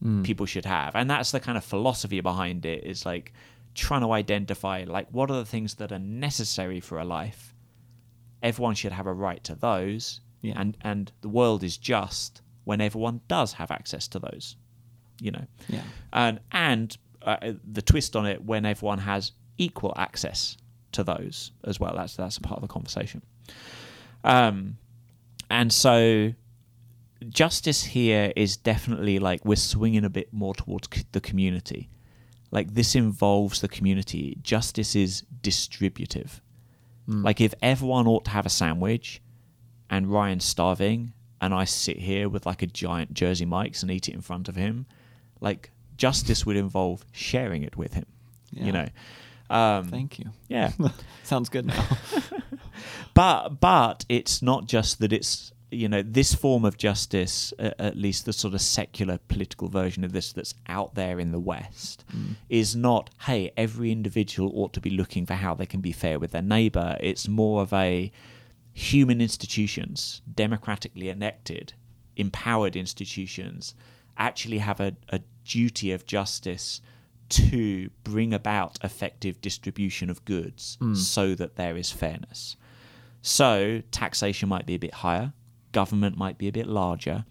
hmm. 0.03 0.23
people 0.23 0.47
should 0.47 0.67
have. 0.67 0.95
And 0.95 1.11
that's 1.11 1.31
the 1.33 1.41
kind 1.41 1.57
of 1.57 1.65
philosophy 1.65 2.21
behind 2.21 2.67
it 2.67 2.85
is 2.85 3.07
like 3.07 3.33
trying 3.75 4.03
to 4.03 4.13
identify 4.13 4.85
like 4.87 5.09
what 5.11 5.31
are 5.31 5.37
the 5.39 5.45
things 5.45 5.75
that 5.77 5.93
are 5.93 5.99
necessary 5.99 6.81
for 6.81 6.99
a 6.99 7.05
life? 7.05 7.55
Everyone 8.43 8.75
should 8.75 8.93
have 8.93 9.07
a 9.07 9.13
right 9.13 9.43
to 9.45 9.55
those 9.55 10.21
Yeah. 10.43 10.61
and 10.61 10.77
and 10.83 11.11
the 11.23 11.29
world 11.29 11.65
is 11.65 11.77
just 11.77 12.43
when 12.65 12.81
everyone 12.81 13.23
does 13.27 13.55
have 13.55 13.71
access 13.71 14.07
to 14.09 14.19
those 14.19 14.57
you 15.21 15.31
know. 15.31 15.45
Yeah. 15.69 15.83
and 16.13 16.41
and 16.53 16.97
uh, 17.23 17.53
the 17.71 17.83
twist 17.83 18.17
on 18.17 18.27
it 18.27 18.45
when 18.45 18.65
everyone 18.65 18.99
has 18.99 19.33
equal 19.59 19.93
access 19.97 20.57
to 20.93 21.05
those 21.05 21.53
as 21.65 21.79
well 21.79 21.95
that's 21.97 22.17
that's 22.17 22.37
a 22.37 22.41
part 22.41 22.59
of 22.59 22.63
the 22.63 22.73
conversation. 22.73 23.23
Um 24.25 24.79
and 25.51 25.73
so 25.73 26.33
justice 27.29 27.83
here 27.85 28.33
is 28.37 28.57
definitely 28.57 29.19
like 29.19 29.45
we're 29.45 29.57
swinging 29.57 30.05
a 30.05 30.11
bit 30.11 30.33
more 30.33 30.55
towards 30.55 30.89
c- 30.95 31.05
the 31.13 31.21
community. 31.21 31.91
Like 32.51 32.75
this 32.75 32.95
involves 32.95 33.61
the 33.61 33.69
community. 33.69 34.39
Justice 34.43 34.95
is 34.97 35.23
distributive. 35.43 36.41
Like 37.07 37.41
if 37.41 37.55
everyone 37.63 38.07
ought 38.07 38.27
to 38.27 38.31
have 38.33 38.45
a 38.45 38.51
sandwich 38.51 39.23
and 39.89 40.07
Ryan's 40.13 40.45
starving 40.45 41.15
and 41.41 41.55
I 41.55 41.65
sit 41.65 41.97
here 41.99 42.29
with 42.29 42.45
like 42.45 42.61
a 42.63 42.67
giant 42.67 43.15
Jersey 43.15 43.47
Mike's 43.47 43.83
and 43.83 43.91
eat 43.91 44.09
it 44.09 44.15
in 44.15 44.21
front 44.21 44.49
of 44.49 44.57
him, 44.57 44.87
like 45.41 45.71
justice 45.97 46.47
would 46.47 46.57
involve 46.57 47.05
sharing 47.13 47.63
it 47.63 47.77
with 47.77 47.95
him. 47.95 48.07
Yeah. 48.53 48.65
You 48.65 48.73
know. 48.73 48.89
Um, 49.51 49.89
Thank 49.89 50.19
you. 50.19 50.27
yeah. 50.49 50.73
Sounds 51.23 51.49
good 51.49 51.67
now. 51.67 51.89
but 53.15 53.61
but 53.61 54.05
it's 54.09 54.43
not 54.43 54.67
just 54.67 55.01
that 55.01 55.13
it's 55.13 55.53
you 55.71 55.89
know 55.89 56.03
this 56.03 56.35
form 56.35 56.65
of 56.65 56.79
justice 56.79 57.53
uh, 57.59 57.71
at 57.79 57.97
least 57.97 58.25
the 58.25 58.33
sort 58.33 58.55
of 58.55 58.61
secular 58.61 59.19
political 59.29 59.69
version 59.69 60.03
of 60.05 60.13
this 60.13 60.33
that's 60.33 60.55
out 60.67 60.95
there 60.95 61.21
in 61.21 61.31
the 61.31 61.39
west 61.39 62.05
is 62.49 62.75
not 62.75 63.11
hey 63.27 63.51
every 63.57 63.93
individual 63.93 64.51
ought 64.55 64.73
to 64.73 64.81
be 64.81 64.89
looking 64.89 65.27
for 65.27 65.35
how 65.35 65.55
they 65.55 65.67
can 65.67 65.81
be 65.81 65.93
fair 65.93 66.19
with 66.19 66.31
their 66.31 66.43
neighbor 66.43 66.97
it's 67.01 67.29
more 67.29 67.61
of 67.61 67.73
a 67.75 68.11
human 68.73 69.21
institutions 69.21 70.23
democratically 70.35 71.11
elected 71.11 71.75
empowered 72.17 72.75
institutions 72.75 73.75
actually 74.19 74.59
have 74.59 74.81
a, 74.81 74.97
a 75.11 75.21
duty 75.45 75.93
of 75.93 76.05
justice 76.07 76.81
to 77.29 77.91
bring 78.05 78.33
about 78.33 78.79
effective 78.83 79.41
distribution 79.41 80.11
of 80.11 80.25
goods 80.25 80.77
hmm. 80.81 80.95
so 80.95 81.35
that 81.35 81.57
there 81.57 81.77
is 81.77 81.93
fairness 81.93 82.57
so 83.23 83.83
taxation 83.91 84.49
might 84.49 84.67
be 84.67 84.75
a 84.75 84.79
bit 84.79 84.95
higher, 84.95 85.33
government 85.73 86.17
might 86.17 86.39
be 86.39 86.49
a 86.49 86.53
bit 86.53 86.67
larger, 86.67 87.25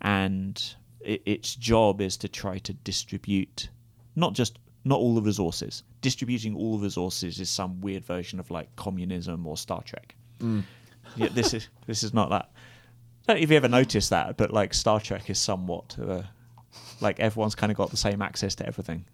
and 0.00 0.74
i 1.06 1.20
its 1.24 1.56
job 1.56 2.00
is 2.00 2.16
to 2.18 2.28
try 2.28 2.58
to 2.58 2.72
distribute 2.72 3.68
not 4.14 4.34
just 4.34 4.58
not 4.84 4.98
all 4.98 5.14
the 5.14 5.22
resources. 5.22 5.84
Distributing 6.00 6.54
all 6.56 6.76
the 6.76 6.84
resources 6.84 7.40
is 7.40 7.48
some 7.48 7.80
weird 7.80 8.04
version 8.04 8.40
of 8.40 8.50
like 8.50 8.74
communism 8.76 9.46
or 9.46 9.56
Star 9.56 9.82
Trek. 9.82 10.14
Hmm. 10.40 10.60
Yeah, 11.16 11.28
this 11.28 11.54
is 11.54 11.68
this 11.86 12.02
is 12.02 12.12
not 12.12 12.30
that. 12.30 12.51
I 13.32 13.34
don't 13.34 13.40
know 13.40 13.44
if 13.44 13.50
you 13.50 13.56
ever 13.56 13.68
noticed 13.68 14.10
that, 14.10 14.36
but 14.36 14.52
like 14.52 14.74
Star 14.74 15.00
Trek 15.00 15.30
is 15.30 15.38
somewhat 15.38 15.96
like 17.00 17.18
everyone's 17.18 17.54
kind 17.54 17.72
of 17.72 17.78
got 17.78 17.90
the 17.90 17.96
same 17.96 18.20
access 18.20 18.54
to 18.56 18.66
everything 18.66 19.06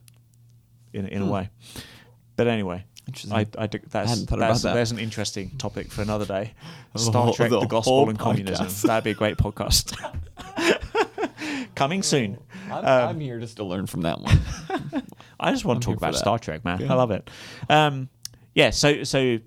in 0.92 1.06
in 1.06 1.22
a 1.22 1.26
way. 1.26 1.50
But 2.34 2.48
anyway, 2.48 2.84
Interesting. 3.06 3.32
I, 3.32 3.46
I 3.56 3.66
do- 3.68 3.78
that's, 3.88 4.24
thought 4.24 4.38
that's 4.40 4.60
about 4.60 4.70
that. 4.70 4.74
there's 4.74 4.90
an 4.90 4.98
interesting 4.98 5.50
topic 5.56 5.92
for 5.92 6.02
another 6.02 6.26
day. 6.26 6.54
Star 6.96 7.32
Trek, 7.32 7.48
the 7.50 7.60
the, 7.60 7.66
gospel, 7.66 8.08
and 8.08 8.18
communism. 8.18 8.66
podcast. 8.66 8.82
That'd 8.82 9.04
be 9.04 9.10
a 9.10 9.14
great 9.14 9.36
podcast. 9.36 9.94
Coming 11.76 12.02
soon. 12.02 12.38
I'm, 12.66 12.72
Um, 12.84 13.08
I'm 13.10 13.20
here 13.20 13.38
just 13.38 13.56
to 13.58 13.64
learn 13.64 13.86
from 13.86 14.00
that 14.02 14.20
one. 14.20 14.40
I 15.40 15.52
just 15.52 15.64
want 15.64 15.76
I'm 15.76 15.80
to 15.82 15.86
talk 15.86 15.96
about. 15.96 16.16
Star 16.16 16.40
Trek, 16.40 16.64
man. 16.64 16.80
Yeah. 16.80 16.92
I 16.92 16.96
love 16.96 17.12
it. 17.12 17.30
Um, 17.70 18.08
yeah, 18.54 18.70
so 18.70 19.04
so 19.04 19.38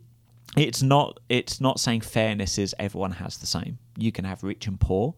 it's 0.58 0.82
not 0.82 1.20
it's 1.30 1.62
not 1.62 1.80
saying 1.80 2.02
fairness 2.02 2.58
is 2.58 2.76
everyone 2.78 3.12
has 3.12 3.38
the 3.38 3.46
same. 3.46 3.78
You 3.98 4.12
can 4.12 4.26
have 4.26 4.44
rich 4.44 4.68
and 4.68 4.80
poor. 4.80 5.16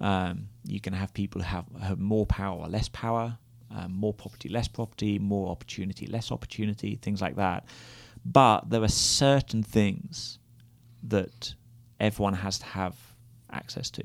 Um, 0.00 0.48
you 0.64 0.80
can 0.80 0.94
have 0.94 1.12
people 1.12 1.42
who 1.42 1.46
have, 1.46 1.66
have 1.82 1.98
more 1.98 2.24
power 2.24 2.58
or 2.58 2.68
less 2.68 2.88
power, 2.88 3.36
um, 3.70 3.92
more 3.92 4.14
property, 4.14 4.48
less 4.48 4.66
property, 4.66 5.18
more 5.18 5.50
opportunity, 5.50 6.06
less 6.06 6.32
opportunity, 6.32 6.96
things 6.96 7.20
like 7.20 7.36
that. 7.36 7.66
But 8.24 8.70
there 8.70 8.82
are 8.82 8.88
certain 8.88 9.62
things 9.62 10.38
that 11.02 11.54
everyone 11.98 12.34
has 12.34 12.58
to 12.60 12.66
have 12.66 12.96
access 13.52 13.90
to. 13.90 14.04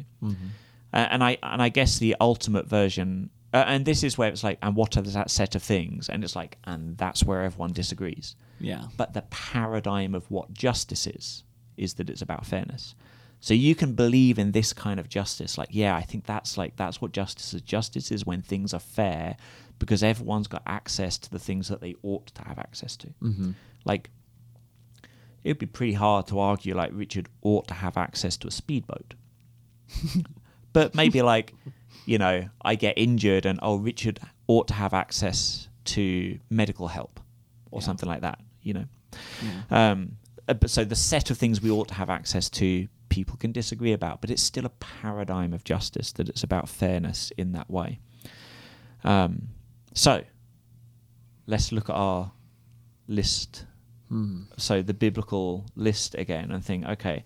Uh, 0.94 1.08
and 1.10 1.24
I 1.24 1.38
and 1.44 1.62
I 1.62 1.70
guess 1.70 1.98
the 2.00 2.16
ultimate 2.20 2.68
version, 2.68 3.30
uh, 3.54 3.64
and 3.68 3.86
this 3.86 4.04
is 4.04 4.18
where 4.18 4.30
it's 4.30 4.44
like, 4.44 4.60
and 4.62 4.76
what 4.76 4.98
are 4.98 5.02
that 5.02 5.30
set 5.30 5.56
of 5.56 5.64
things? 5.64 6.10
And 6.10 6.24
it's 6.24 6.36
like, 6.36 6.58
and 6.66 6.98
that's 6.98 7.24
where 7.24 7.44
everyone 7.44 7.72
disagrees. 7.74 8.36
Yeah. 8.60 8.86
But 8.98 9.14
the 9.14 9.24
paradigm 9.24 10.16
of 10.16 10.30
what 10.32 10.54
justice 10.54 11.08
is 11.08 11.44
is 11.78 11.96
that 11.96 12.10
it's 12.10 12.22
about 12.22 12.46
fairness. 12.46 12.96
So 13.42 13.54
you 13.54 13.76
can 13.76 13.94
believe 13.94 14.40
in 14.40 14.54
this 14.54 14.72
kind 14.74 15.00
of 15.00 15.10
justice, 15.10 15.58
like 15.58 15.70
yeah, 15.72 15.96
I 15.96 16.02
think 16.02 16.26
that's 16.26 16.58
like 16.58 16.76
that's 16.78 17.02
what 17.02 17.12
justice 17.12 17.54
is. 17.54 17.62
Justice 17.62 18.12
is 18.12 18.26
when 18.26 18.42
things 18.42 18.74
are 18.74 18.80
fair 18.80 19.36
because 19.78 20.02
everyone's 20.02 20.48
got 20.48 20.64
access 20.66 21.18
to 21.18 21.30
the 21.30 21.38
things 21.40 21.68
that 21.68 21.82
they 21.82 21.96
ought 22.02 22.28
to 22.28 22.44
have 22.44 22.58
access 22.58 22.96
to. 22.98 23.08
Mm-hmm. 23.22 23.52
Like 23.84 24.10
it'd 25.44 25.60
be 25.60 25.66
pretty 25.68 25.94
hard 25.94 26.26
to 26.28 26.40
argue 26.40 26.74
like 26.76 26.92
Richard 26.94 27.30
ought 27.42 27.68
to 27.68 27.74
have 27.76 27.98
access 27.98 28.36
to 28.38 28.48
a 28.48 28.52
speedboat. 28.52 29.14
but 30.74 30.96
maybe 30.96 31.22
like, 31.22 31.54
you 32.06 32.18
know, 32.18 32.50
I 32.64 32.76
get 32.76 32.98
injured 32.98 33.46
and 33.46 33.60
oh, 33.62 33.76
Richard 33.76 34.20
ought 34.48 34.68
to 34.70 34.74
have 34.74 34.94
access 34.94 35.68
to 35.86 36.40
medical 36.50 36.88
help 36.88 37.20
or 37.70 37.80
Yeah. 37.82 37.86
something 37.86 38.10
like 38.10 38.22
that, 38.22 38.40
you 38.66 38.74
know. 38.74 38.86
Yeah. 39.70 39.92
Um, 39.92 40.18
uh, 40.48 40.54
but 40.54 40.70
so 40.70 40.84
the 40.84 40.96
set 40.96 41.32
of 41.32 41.38
things 41.38 41.62
we 41.62 41.72
ought 41.72 41.88
to 41.88 41.94
have 41.94 42.10
access 42.10 42.50
to, 42.50 42.88
people 43.10 43.38
can 43.38 43.52
disagree 43.52 43.94
about, 43.94 44.22
but 44.22 44.30
it's 44.30 44.42
still 44.42 44.66
a 44.66 44.70
paradigm 44.70 45.54
of 45.54 45.64
justice 45.64 46.12
that 46.14 46.28
it's 46.28 46.44
about 46.44 46.68
fairness 46.68 47.32
in 47.38 47.54
that 47.54 47.70
way. 47.70 48.00
Um, 49.04 49.50
so 49.94 50.24
let's 51.48 51.72
look 51.72 51.90
at 51.90 51.96
our 51.96 52.32
list. 53.08 53.66
Hmm. 54.10 54.44
So 54.58 54.82
the 54.82 54.94
biblical 54.94 55.66
list 55.76 56.16
again, 56.16 56.52
and 56.52 56.64
think, 56.64 56.86
okay, 56.86 57.24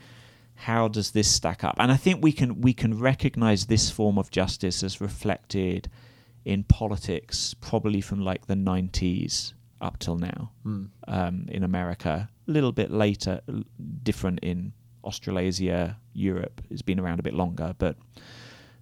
how 0.56 0.90
does 0.90 1.12
this 1.12 1.30
stack 1.32 1.64
up? 1.64 1.76
And 1.80 1.92
I 1.92 1.98
think 1.98 2.22
we 2.22 2.32
can 2.32 2.62
we 2.62 2.74
can 2.74 3.00
recognize 3.00 3.66
this 3.66 3.90
form 3.90 4.18
of 4.18 4.30
justice 4.30 4.84
as 4.84 5.02
reflected 5.02 5.90
in 6.46 6.64
politics, 6.64 7.54
probably 7.54 8.02
from 8.02 8.22
like 8.22 8.48
the 8.48 8.56
'90s 8.56 9.54
up 9.82 10.00
till 10.00 10.18
now 10.18 10.52
Hmm. 10.64 10.86
um, 11.08 11.46
in 11.50 11.64
America. 11.64 12.30
A 12.48 12.52
little 12.52 12.72
bit 12.72 12.92
later, 12.92 13.42
l- 13.48 13.64
different 14.04 14.40
in 14.42 14.74
Australasia, 15.04 15.98
Europe. 16.14 16.62
It's 16.70 16.82
been 16.82 17.00
around 17.00 17.20
a 17.20 17.24
bit 17.24 17.34
longer, 17.34 17.74
but 17.78 17.96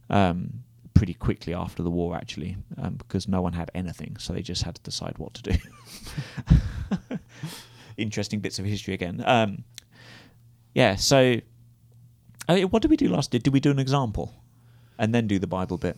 um, 0.10 0.64
pretty 0.94 1.14
quickly 1.14 1.54
after 1.54 1.84
the 1.84 1.92
war, 1.92 2.16
actually, 2.16 2.58
um, 2.78 2.96
because 2.96 3.28
no 3.28 3.42
one 3.42 3.54
had 3.54 3.70
anything, 3.76 4.18
so 4.18 4.34
they 4.34 4.42
just 4.42 4.64
had 4.64 4.76
to 4.76 4.82
decide 4.82 5.18
what 5.18 5.34
to 5.36 5.44
do. 5.44 5.58
Interesting 7.98 8.40
bits 8.40 8.60
of 8.60 8.66
history 8.66 8.94
again. 8.94 9.24
Um, 9.26 9.64
yeah, 10.74 10.96
so 10.96 11.40
uh, 12.48 12.58
what 12.62 12.82
did 12.84 12.92
we 12.92 12.98
do 12.98 13.10
last? 13.10 13.32
Did 13.32 13.44
did 13.44 13.54
we 13.54 13.60
do 13.60 13.72
an 13.72 13.80
example, 13.80 14.34
and 15.00 15.14
then 15.16 15.28
do 15.28 15.40
the 15.40 15.48
Bible 15.48 15.78
bit? 15.78 15.98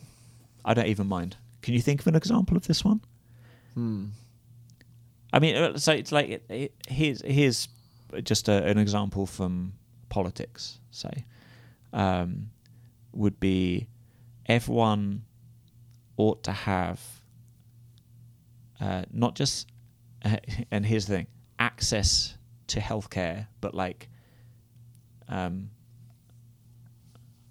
I 0.63 0.73
don't 0.73 0.87
even 0.87 1.07
mind. 1.07 1.35
Can 1.61 1.73
you 1.73 1.81
think 1.81 1.99
of 2.01 2.07
an 2.07 2.15
example 2.15 2.55
of 2.55 2.67
this 2.67 2.83
one? 2.85 3.01
Hmm. 3.73 4.05
I 5.31 5.39
mean, 5.39 5.55
uh, 5.55 5.77
so 5.77 5.91
it's 5.93 6.11
like 6.11 6.29
it, 6.29 6.45
it, 6.49 6.73
here's 6.87 7.21
here's 7.21 7.67
just 8.23 8.47
a, 8.49 8.65
an 8.65 8.77
example 8.77 9.25
from 9.25 9.73
politics. 10.09 10.79
Say, 10.91 11.25
um, 11.93 12.49
would 13.13 13.39
be 13.39 13.87
everyone 14.47 15.23
ought 16.17 16.43
to 16.43 16.51
have 16.51 16.99
uh, 18.81 19.03
not 19.11 19.35
just 19.35 19.67
uh, 20.25 20.37
and 20.71 20.85
here's 20.85 21.05
the 21.05 21.15
thing 21.17 21.27
access 21.59 22.35
to 22.67 22.79
healthcare, 22.79 23.47
but 23.61 23.73
like 23.75 24.09
um, 25.27 25.69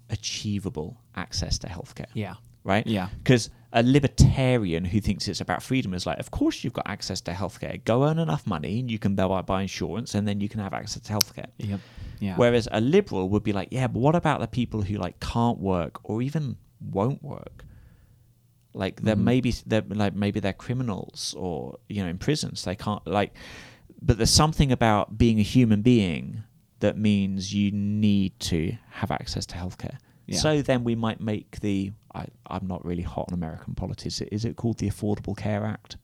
achievable 0.09 0.97
access 1.15 1.57
to 1.59 1.67
healthcare, 1.67 2.07
Yeah. 2.13 2.35
right? 2.63 2.85
Yeah. 2.87 3.09
Because 3.17 3.49
a 3.71 3.83
libertarian 3.83 4.83
who 4.85 4.99
thinks 4.99 5.27
it's 5.27 5.41
about 5.41 5.61
freedom 5.61 5.93
is 5.93 6.05
like, 6.05 6.19
of 6.19 6.31
course 6.31 6.63
you've 6.63 6.73
got 6.73 6.87
access 6.87 7.21
to 7.21 7.31
healthcare. 7.31 7.83
Go 7.85 8.03
earn 8.07 8.17
enough 8.17 8.47
money 8.47 8.79
and 8.79 8.89
you 8.89 8.97
can 8.97 9.13
buy, 9.15 9.41
buy 9.43 9.61
insurance 9.61 10.15
and 10.15 10.27
then 10.27 10.41
you 10.41 10.49
can 10.49 10.59
have 10.59 10.73
access 10.73 11.03
to 11.03 11.13
healthcare. 11.13 11.47
Yep. 11.57 11.79
Yeah. 12.19 12.35
Whereas 12.35 12.67
a 12.71 12.81
liberal 12.81 13.29
would 13.29 13.43
be 13.43 13.53
like, 13.53 13.69
yeah, 13.71 13.87
but 13.87 13.99
what 13.99 14.15
about 14.15 14.39
the 14.39 14.47
people 14.47 14.81
who 14.81 14.95
like 14.95 15.19
can't 15.19 15.59
work 15.59 15.99
or 16.03 16.21
even 16.21 16.57
won't 16.81 17.21
work? 17.23 17.63
Like 18.73 19.01
they're 19.01 19.15
Mhm. 19.15 19.23
maybe 19.23 19.51
they're 19.65 19.83
like 19.87 20.13
maybe 20.13 20.39
they're 20.39 20.53
criminals 20.53 21.33
or 21.37 21.79
you 21.89 22.03
know 22.03 22.09
in 22.09 22.17
prisons 22.17 22.63
they 22.63 22.75
can't 22.75 23.05
like. 23.07 23.33
But 24.01 24.17
there's 24.17 24.29
something 24.29 24.71
about 24.71 25.17
being 25.17 25.39
a 25.39 25.43
human 25.43 25.81
being 25.81 26.43
that 26.79 26.97
means 26.97 27.53
you 27.53 27.71
need 27.71 28.39
to 28.39 28.73
have 28.91 29.11
access 29.11 29.45
to 29.47 29.55
healthcare. 29.55 29.97
Yeah. 30.29 30.39
So 30.39 30.61
then 30.61 30.83
we 30.83 30.95
might 30.95 31.19
make 31.21 31.59
the 31.59 31.91
I, 32.15 32.25
I'm 32.47 32.65
not 32.67 32.83
really 32.85 33.03
hot 33.03 33.25
on 33.29 33.33
American 33.33 33.75
politics. 33.75 34.19
Is 34.21 34.43
it 34.45 34.55
called 34.55 34.77
the 34.79 34.89
Affordable 34.89 35.37
Care 35.37 35.63
Act? 35.65 35.97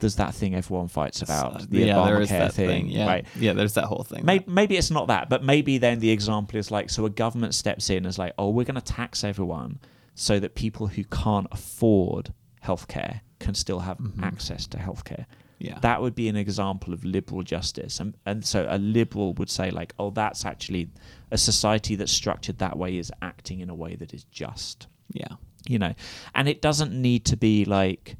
There's 0.00 0.16
that 0.16 0.32
thing 0.34 0.54
everyone 0.54 0.86
fights 0.86 1.22
about, 1.22 1.56
Uh, 1.56 1.64
the 1.68 1.78
yeah, 1.80 1.94
Obamacare 1.94 2.20
is 2.20 2.28
that 2.28 2.54
thing, 2.54 2.68
thing. 2.68 2.88
Yeah. 2.88 3.06
right? 3.06 3.26
Yeah. 3.36 3.52
There's 3.54 3.74
that 3.74 3.86
whole 3.86 4.04
thing. 4.04 4.24
Maybe, 4.24 4.44
maybe 4.46 4.76
it's 4.76 4.92
not 4.92 5.08
that, 5.08 5.28
but 5.28 5.42
maybe 5.42 5.78
then 5.78 5.98
the 5.98 6.10
example 6.10 6.56
is 6.58 6.70
like 6.70 6.88
so 6.88 7.04
a 7.04 7.10
government 7.10 7.52
steps 7.54 7.90
in 7.90 8.06
as 8.06 8.16
like, 8.16 8.32
oh, 8.38 8.50
we're 8.50 8.64
going 8.64 8.76
to 8.76 8.80
tax 8.80 9.24
everyone 9.24 9.80
so 10.14 10.38
that 10.38 10.54
people 10.54 10.86
who 10.86 11.02
can't 11.04 11.48
afford 11.50 12.32
healthcare 12.64 13.20
can 13.40 13.54
still 13.54 13.80
have 13.80 13.98
Mhm. 13.98 14.22
access 14.22 14.66
to 14.68 14.78
healthcare. 14.78 15.26
Yeah. 15.58 15.80
That 15.80 16.00
would 16.00 16.14
be 16.14 16.28
an 16.28 16.36
example 16.36 16.94
of 16.94 17.04
liberal 17.04 17.42
justice, 17.42 17.98
and 17.98 18.14
and 18.24 18.44
so 18.46 18.66
a 18.68 18.78
liberal 18.78 19.32
would 19.34 19.50
say 19.50 19.72
like, 19.72 19.92
oh, 19.98 20.10
that's 20.10 20.44
actually 20.44 20.90
a 21.30 21.38
society 21.38 21.94
that's 21.96 22.12
structured 22.12 22.58
that 22.58 22.76
way 22.78 22.96
is 22.98 23.12
acting 23.22 23.60
in 23.60 23.68
a 23.70 23.74
way 23.74 23.94
that 23.96 24.14
is 24.14 24.24
just 24.24 24.86
yeah. 25.12 25.28
you 25.66 25.78
know 25.78 25.94
and 26.34 26.48
it 26.48 26.60
doesn't 26.62 26.92
need 26.92 27.24
to 27.26 27.36
be 27.36 27.64
like 27.64 28.16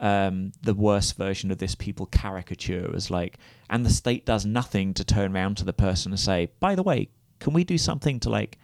um, 0.00 0.52
the 0.62 0.74
worst 0.74 1.16
version 1.16 1.50
of 1.50 1.58
this 1.58 1.74
people 1.74 2.06
caricature 2.06 2.94
as 2.94 3.10
like 3.10 3.36
and 3.68 3.84
the 3.84 3.90
state 3.90 4.24
does 4.24 4.46
nothing 4.46 4.94
to 4.94 5.04
turn 5.04 5.34
around 5.34 5.56
to 5.56 5.64
the 5.64 5.72
person 5.72 6.12
and 6.12 6.20
say 6.20 6.50
by 6.60 6.74
the 6.74 6.82
way 6.84 7.08
can 7.40 7.52
we 7.52 7.64
do 7.64 7.76
something 7.76 8.20
to 8.20 8.30
like 8.30 8.58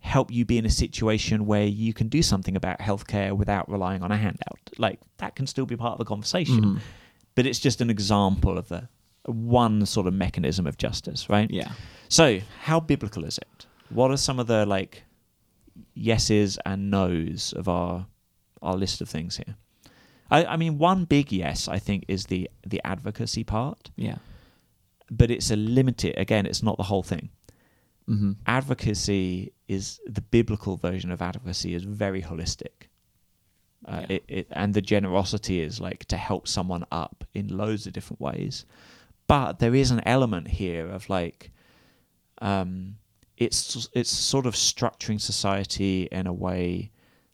help 0.00 0.30
you 0.30 0.44
be 0.44 0.56
in 0.58 0.64
a 0.64 0.70
situation 0.70 1.46
where 1.46 1.66
you 1.66 1.92
can 1.92 2.08
do 2.08 2.22
something 2.22 2.54
about 2.54 2.78
healthcare 2.78 3.36
without 3.36 3.68
relying 3.68 4.02
on 4.02 4.12
a 4.12 4.16
handout 4.16 4.58
like 4.78 5.00
that 5.16 5.34
can 5.34 5.46
still 5.48 5.66
be 5.66 5.76
part 5.76 5.92
of 5.92 5.98
the 5.98 6.04
conversation 6.04 6.62
Mhm. 6.62 6.80
but 7.34 7.44
it's 7.44 7.58
just 7.58 7.80
an 7.80 7.90
example 7.90 8.56
of 8.56 8.68
the 8.68 8.88
one 9.28 9.86
sort 9.86 10.06
of 10.06 10.14
mechanism 10.14 10.66
of 10.66 10.76
justice 10.78 11.28
right 11.28 11.50
Yeah. 11.50 11.72
so, 12.08 12.40
how 12.62 12.80
biblical 12.80 13.24
is 13.24 13.38
it? 13.38 13.66
What 13.90 14.10
are 14.10 14.16
some 14.16 14.38
of 14.40 14.46
the 14.46 14.64
like 14.66 15.04
yeses 15.94 16.58
and 16.64 16.90
nos 16.90 17.52
of 17.52 17.68
our 17.68 18.06
our 18.62 18.74
list 18.76 19.00
of 19.00 19.08
things 19.08 19.36
here? 19.36 19.56
I, 20.30 20.44
I 20.44 20.56
mean, 20.56 20.78
one 20.78 21.04
big 21.04 21.32
yes, 21.32 21.68
I 21.68 21.78
think, 21.78 22.04
is 22.08 22.26
the 22.26 22.50
the 22.66 22.80
advocacy 22.84 23.44
part, 23.44 23.90
Yeah. 23.96 24.18
but 25.10 25.30
it's 25.30 25.50
a 25.50 25.56
limited. 25.56 26.14
Again, 26.18 26.44
it's 26.46 26.62
not 26.62 26.76
the 26.76 26.82
whole 26.84 27.02
thing. 27.02 27.30
Mm-hmm. 28.08 28.32
Advocacy 28.46 29.52
is 29.68 30.00
the 30.06 30.20
biblical 30.22 30.76
version 30.76 31.10
of 31.10 31.20
advocacy 31.22 31.74
is 31.74 31.84
very 31.84 32.22
holistic. 32.22 32.88
Uh, 33.86 34.00
Yeah. 34.08 34.16
it, 34.16 34.24
it, 34.28 34.46
and 34.50 34.74
the 34.74 34.82
generosity 34.82 35.60
is 35.60 35.80
like 35.80 36.04
to 36.06 36.16
help 36.16 36.48
someone 36.48 36.84
up 36.90 37.24
in 37.34 37.48
loads 37.56 37.86
of 37.86 37.92
different 37.92 38.20
ways. 38.20 38.64
But 39.28 39.58
there 39.60 39.74
is 39.74 39.90
an 39.92 40.00
element 40.06 40.48
here 40.48 40.88
of 40.88 41.08
like, 41.08 41.52
um, 42.40 42.96
it's 43.36 43.88
it's 43.92 44.10
sort 44.10 44.46
of 44.46 44.54
structuring 44.54 45.20
society 45.20 46.08
in 46.10 46.26
a 46.26 46.32
way 46.32 46.90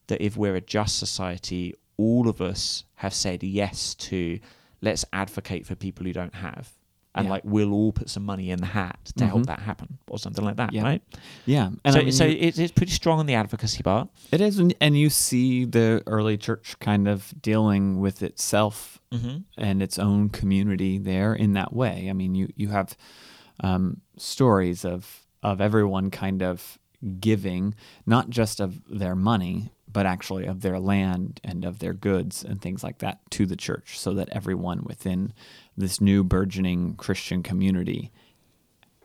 that 0.08 0.20
if 0.20 0.36
we're 0.36 0.56
a 0.56 0.60
just 0.60 0.98
society, 0.98 1.74
all 1.96 2.28
of 2.28 2.42
us 2.42 2.84
have 2.96 3.14
said 3.14 3.42
yes 3.42 3.94
to 3.94 4.38
let's 4.82 5.04
advocate 5.12 5.66
for 5.66 5.74
people 5.74 6.04
who 6.04 6.12
don't 6.12 6.34
have, 6.34 6.72
and 7.14 7.26
Yeah. 7.26 7.30
like 7.30 7.42
we'll 7.44 7.72
all 7.72 7.92
put 7.92 8.10
some 8.10 8.24
money 8.24 8.50
in 8.50 8.58
the 8.60 8.66
hat 8.66 8.98
to 9.16 9.26
help 9.26 9.42
Mhm. 9.42 9.46
that 9.46 9.60
happen 9.60 9.98
or 10.08 10.18
something 10.18 10.44
like 10.44 10.56
that, 10.56 10.72
Yeah. 10.72 10.82
right? 10.82 11.02
Yeah. 11.46 11.70
And 11.84 11.94
so 11.94 12.00
I 12.00 12.02
mean, 12.04 12.12
so 12.12 12.24
it's, 12.26 12.58
it's 12.58 12.72
pretty 12.72 12.92
strong 12.92 13.18
on 13.20 13.26
the 13.26 13.34
advocacy 13.34 13.82
part. 13.82 14.08
it 14.32 14.40
is, 14.40 14.58
and- 14.58 14.74
and 14.80 14.98
you 14.98 15.10
see 15.10 15.64
the 15.64 16.02
early 16.06 16.36
church 16.36 16.76
kind 16.80 17.06
of 17.08 17.32
dealing 17.40 18.00
with 18.00 18.22
itself 18.22 19.00
Mm-hmm. 19.12 19.38
and 19.56 19.80
its 19.82 19.96
own 19.98 20.28
community 20.28 20.98
there 20.98 21.34
in 21.34 21.52
that 21.52 21.72
way. 21.72 22.08
I 22.10 22.12
mean, 22.14 22.34
you 22.34 22.48
you 22.56 22.68
have 22.68 22.96
um, 23.60 24.00
stories 24.16 24.84
of 24.84 25.24
of 25.42 25.60
everyone 25.60 26.10
kind 26.10 26.42
of 26.42 26.78
giving, 27.20 27.74
not 28.06 28.28
just 28.30 28.60
of 28.60 28.80
their 28.88 29.14
money, 29.14 29.70
but 29.94 30.04
actually 30.04 30.44
of 30.44 30.60
their 30.60 30.78
land 30.78 31.40
and 31.42 31.64
of 31.64 31.78
their 31.78 31.94
goods 31.94 32.44
and 32.44 32.60
things 32.60 32.84
like 32.84 32.98
that 32.98 33.18
to 33.30 33.46
the 33.46 33.56
church, 33.56 33.98
so 33.98 34.12
that 34.12 34.28
everyone 34.30 34.84
within 34.84 35.32
this 35.76 36.00
new 36.02 36.22
burgeoning 36.22 36.94
Christian 36.96 37.42
community 37.42 38.12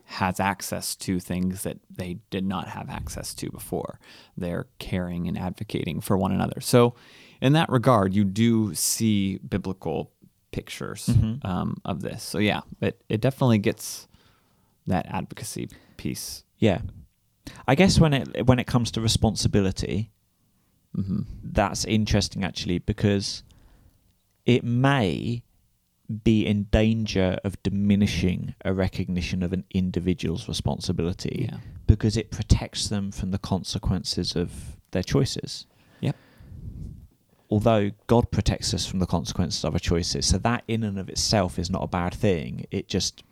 has 0.04 0.40
access 0.40 0.96
to 0.96 1.20
things 1.20 1.62
that 1.62 1.78
they 1.88 2.18
did 2.30 2.44
not 2.44 2.68
have 2.68 2.90
access 2.90 3.32
to 3.34 3.50
before. 3.50 3.98
They're 4.36 4.66
caring 4.80 5.28
and 5.28 5.38
advocating 5.38 6.00
for 6.00 6.16
one 6.18 6.32
another. 6.32 6.60
So, 6.60 6.94
in 7.40 7.52
that 7.54 7.70
regard, 7.70 8.12
you 8.12 8.24
do 8.24 8.74
see 8.74 9.38
biblical 9.38 10.10
pictures 10.50 11.06
Mhm. 11.06 11.44
um, 11.44 11.76
of 11.84 12.02
this. 12.02 12.22
So, 12.24 12.38
yeah, 12.38 12.62
it, 12.80 13.00
it 13.08 13.20
definitely 13.20 13.58
gets 13.58 14.08
that 14.88 15.06
advocacy 15.06 15.68
piece. 15.96 16.42
Yeah, 16.58 16.80
I 17.68 17.74
guess 17.76 18.00
when 18.00 18.12
it 18.12 18.46
when 18.46 18.58
it 18.58 18.66
comes 18.66 18.90
to 18.92 19.00
responsibility, 19.00 20.10
hmm 20.94 21.20
that's 21.42 21.84
interesting 21.84 22.44
actually 22.44 22.78
because 22.78 23.42
it 24.46 24.64
may 24.64 25.42
be 26.24 26.44
in 26.44 26.64
danger 26.72 27.38
of 27.44 27.62
diminishing 27.62 28.54
a 28.64 28.72
recognition 28.74 29.42
of 29.44 29.52
an 29.52 29.64
individual's 29.72 30.48
responsibility 30.48 31.46
Yeah. 31.50 31.58
because 31.86 32.16
it 32.16 32.30
protects 32.32 32.88
them 32.88 33.12
from 33.12 33.30
the 33.30 33.38
consequences 33.38 34.34
of 34.34 34.76
their 34.90 35.04
choices. 35.04 35.66
Yep. 36.00 36.16
Although 37.48 37.90
God 38.08 38.32
protects 38.32 38.74
us 38.74 38.86
from 38.86 38.98
the 38.98 39.06
consequences 39.06 39.64
of 39.64 39.72
our 39.74 39.78
choices, 39.78 40.26
so 40.26 40.38
that 40.38 40.64
in 40.66 40.82
and 40.82 40.98
of 40.98 41.08
itself 41.08 41.58
is 41.60 41.70
not 41.70 41.82
a 41.84 41.88
bad 41.88 42.12
thing. 42.14 42.66
It 42.72 42.88
just 42.88 43.22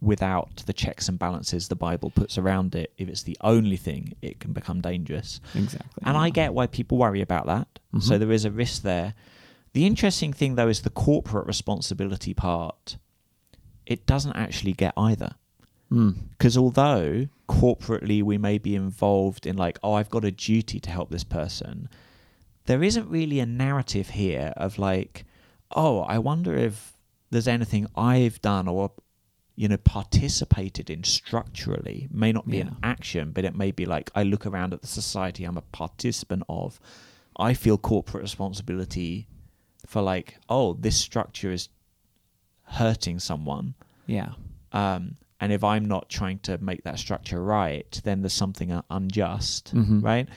without 0.00 0.56
the 0.66 0.72
checks 0.72 1.08
and 1.08 1.18
balances 1.18 1.68
the 1.68 1.76
Bible 1.76 2.10
puts 2.10 2.36
around 2.38 2.74
it, 2.74 2.92
if 2.98 3.08
it's 3.08 3.22
the 3.22 3.36
only 3.40 3.76
thing, 3.76 4.14
it 4.20 4.38
can 4.40 4.52
become 4.52 4.80
dangerous. 4.80 5.40
Exactly. 5.54 6.02
And 6.04 6.16
I 6.16 6.30
get 6.30 6.52
why 6.54 6.66
people 6.66 6.98
worry 6.98 7.20
about 7.22 7.46
that. 7.46 7.78
So 8.00 8.14
Mhm. 8.14 8.18
there 8.20 8.32
is 8.32 8.44
a 8.44 8.50
risk 8.50 8.82
there. 8.82 9.14
The 9.72 9.86
interesting 9.86 10.32
thing, 10.32 10.54
though, 10.56 10.68
is 10.68 10.82
the 10.82 10.90
corporate 10.90 11.46
responsibility 11.46 12.34
part. 12.34 12.98
It 13.86 14.06
doesn't 14.06 14.36
actually 14.36 14.72
get 14.74 14.92
either. 14.96 15.32
Mm. 15.90 16.30
Because 16.30 16.56
although 16.58 17.28
corporately 17.48 18.22
we 18.22 18.36
may 18.38 18.58
be 18.58 18.74
involved 18.74 19.46
in, 19.46 19.56
like, 19.56 19.78
oh, 19.82 19.94
I've 19.94 20.10
got 20.10 20.24
a 20.24 20.30
duty 20.32 20.80
to 20.80 20.90
help 20.90 21.10
this 21.10 21.24
person, 21.24 21.88
there 22.64 22.82
isn't 22.82 23.08
really 23.08 23.38
a 23.40 23.46
narrative 23.46 24.10
here 24.10 24.52
of, 24.56 24.78
like, 24.78 25.24
oh, 25.74 26.00
I 26.00 26.18
wonder 26.18 26.54
if 26.56 26.96
there's 27.30 27.48
anything 27.48 27.86
I've 27.96 28.40
done 28.42 28.66
or, 28.68 28.90
you 29.56 29.66
know, 29.68 29.76
participated 29.78 30.90
in 30.90 31.02
structurally. 31.02 32.08
May 32.10 32.30
not 32.32 32.46
be 32.46 32.58
Yeah. 32.58 32.68
an 32.68 32.76
action, 32.82 33.32
but 33.32 33.44
it 33.44 33.54
may 33.56 33.70
be 33.70 33.86
like 33.86 34.10
I 34.14 34.22
look 34.22 34.44
around 34.46 34.72
at 34.74 34.82
the 34.82 34.86
society 34.86 35.44
I'm 35.44 35.56
a 35.56 35.62
participant 35.62 36.42
of. 36.48 36.78
I 37.38 37.54
feel 37.54 37.76
corporate 37.78 38.22
responsibility 38.22 39.26
for, 39.86 40.02
like, 40.02 40.38
oh, 40.48 40.74
this 40.74 40.96
structure 40.96 41.50
is 41.52 41.68
hurting 42.64 43.18
someone 43.18 43.74
Yeah. 44.06 44.32
um, 44.72 45.16
and 45.40 45.52
if 45.52 45.62
I'm 45.62 45.84
not 45.84 46.08
trying 46.08 46.38
to 46.40 46.58
make 46.58 46.82
that 46.84 46.98
structure 46.98 47.42
right, 47.42 48.00
then 48.04 48.22
there's 48.22 48.32
something 48.32 48.72
un- 48.72 48.82
unjust, 48.90 49.74
Mhm. 49.74 50.02
right? 50.02 50.28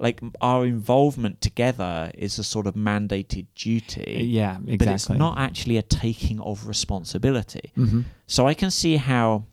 Like 0.00 0.20
our 0.40 0.64
involvement 0.64 1.40
together 1.40 2.10
is 2.14 2.38
a 2.38 2.44
sort 2.44 2.66
of 2.68 2.74
mandated 2.74 3.46
duty, 3.56 4.28
Yeah. 4.30 4.58
Exactly. 4.58 4.76
but 4.78 4.88
it's 4.94 5.08
not 5.10 5.38
actually 5.38 5.76
a 5.76 5.82
taking 5.82 6.40
of 6.40 6.66
responsibility. 6.68 7.72
hmm 7.74 8.02
So 8.26 8.46
I 8.46 8.54
can 8.54 8.70
see 8.70 8.96
how 8.96 9.44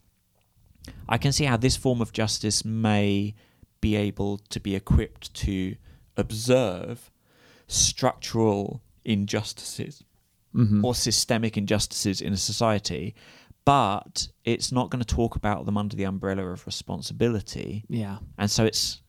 I 1.10 1.18
can 1.18 1.32
see 1.32 1.46
how 1.46 1.58
this 1.58 1.76
form 1.76 2.00
of 2.02 2.12
justice 2.14 2.64
may 2.64 3.34
be 3.82 3.96
able 3.96 4.38
to 4.50 4.60
be 4.60 4.76
equipped 4.76 5.34
to 5.46 5.76
observe 6.16 7.12
structural 7.68 8.82
injustices 9.04 10.04
hmm 10.54 10.86
or 10.86 10.96
systemic 10.96 11.58
injustices 11.58 12.22
in 12.22 12.32
a 12.34 12.38
society, 12.38 13.14
but 13.66 14.28
it's 14.46 14.72
not 14.72 14.90
going 14.90 15.04
to 15.04 15.16
talk 15.16 15.36
about 15.36 15.66
them 15.66 15.78
under 15.78 15.96
the 15.98 16.06
umbrella 16.06 16.46
of 16.46 16.66
responsibility. 16.66 17.84
Yeah. 17.90 18.20
And 18.38 18.50
so 18.50 18.64
it's 18.64 19.02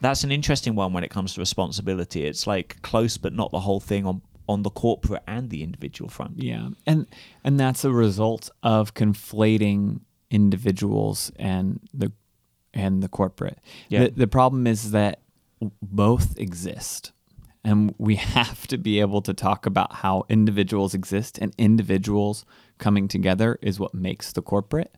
that's 0.00 0.24
an 0.24 0.32
interesting 0.32 0.74
one 0.74 0.92
when 0.92 1.04
it 1.04 1.10
comes 1.10 1.34
to 1.34 1.40
responsibility. 1.40 2.24
It's 2.24 2.46
like 2.46 2.80
close 2.82 3.16
but 3.16 3.32
not 3.32 3.50
the 3.50 3.60
whole 3.60 3.80
thing 3.80 4.06
on 4.06 4.22
on 4.48 4.62
the 4.62 4.70
corporate 4.70 5.22
and 5.26 5.50
the 5.50 5.62
individual 5.62 6.08
front. 6.08 6.42
Yeah, 6.42 6.70
and 6.86 7.06
and 7.44 7.60
that's 7.60 7.84
a 7.84 7.92
result 7.92 8.50
of 8.62 8.94
conflating 8.94 10.00
individuals 10.30 11.30
and 11.36 11.80
the 11.92 12.12
and 12.74 13.02
the 13.02 13.08
corporate. 13.08 13.58
Yeah. 13.88 14.04
The, 14.04 14.10
the 14.10 14.26
problem 14.26 14.66
is 14.66 14.90
that 14.92 15.20
both 15.82 16.38
exist, 16.38 17.12
and 17.64 17.94
we 17.98 18.14
have 18.36 18.66
to 18.68 18.78
be 18.78 19.00
able 19.00 19.22
to 19.22 19.34
talk 19.34 19.66
about 19.66 19.94
how 19.94 20.24
individuals 20.28 20.94
exist 20.94 21.38
and 21.38 21.54
individuals 21.58 22.44
coming 22.78 23.08
together 23.08 23.58
is 23.60 23.78
what 23.78 23.94
makes 23.94 24.32
the 24.32 24.42
corporate. 24.42 24.94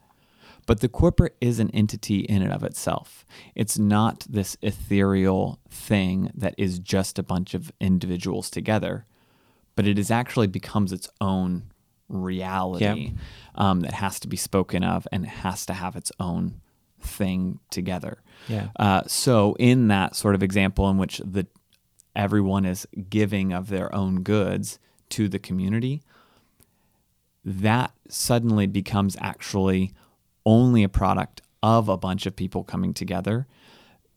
But 0.70 0.80
the 0.80 0.88
corporate 0.88 1.36
is 1.40 1.58
an 1.58 1.70
entity 1.70 2.20
in 2.20 2.42
and 2.42 2.52
of 2.52 2.62
itself. 2.62 3.26
It's 3.54 3.78
not 3.78 4.24
this 4.28 4.56
ethereal 4.62 5.58
thing 5.68 6.30
that 6.34 6.54
is 6.56 6.78
just 6.78 7.18
a 7.18 7.24
bunch 7.24 7.54
of 7.54 7.72
individuals 7.80 8.50
together 8.50 9.06
but 9.80 9.86
it 9.86 9.98
is 9.98 10.10
actually 10.10 10.46
becomes 10.46 10.92
its 10.92 11.08
own 11.22 11.62
reality 12.08 13.14
um, 13.54 13.80
that 13.80 13.94
has 13.94 14.20
to 14.20 14.28
be 14.28 14.36
spoken 14.36 14.84
of 14.84 15.08
and 15.10 15.24
has 15.26 15.64
to 15.64 15.72
have 15.72 15.96
its 15.96 16.12
own 16.20 16.60
thing 17.00 17.58
together. 17.70 18.22
Yeah. 18.46 18.68
Uh, 18.78 19.04
so 19.06 19.56
in 19.58 19.88
that 19.88 20.16
sort 20.16 20.34
of 20.34 20.42
example 20.42 20.90
in 20.90 20.98
which 20.98 21.18
the 21.24 21.46
everyone 22.14 22.66
is 22.66 22.86
giving 23.08 23.54
of 23.54 23.68
their 23.68 23.94
own 23.94 24.22
goods 24.22 24.78
to 25.08 25.30
the 25.30 25.38
community, 25.38 26.02
that 27.42 27.92
suddenly 28.06 28.66
becomes 28.66 29.16
actually 29.18 29.94
only 30.44 30.82
a 30.82 30.88
product 30.88 31.42
of 31.62 31.88
a 31.88 31.96
bunch 31.96 32.26
of 32.26 32.36
people 32.36 32.64
coming 32.64 32.94
together. 32.94 33.46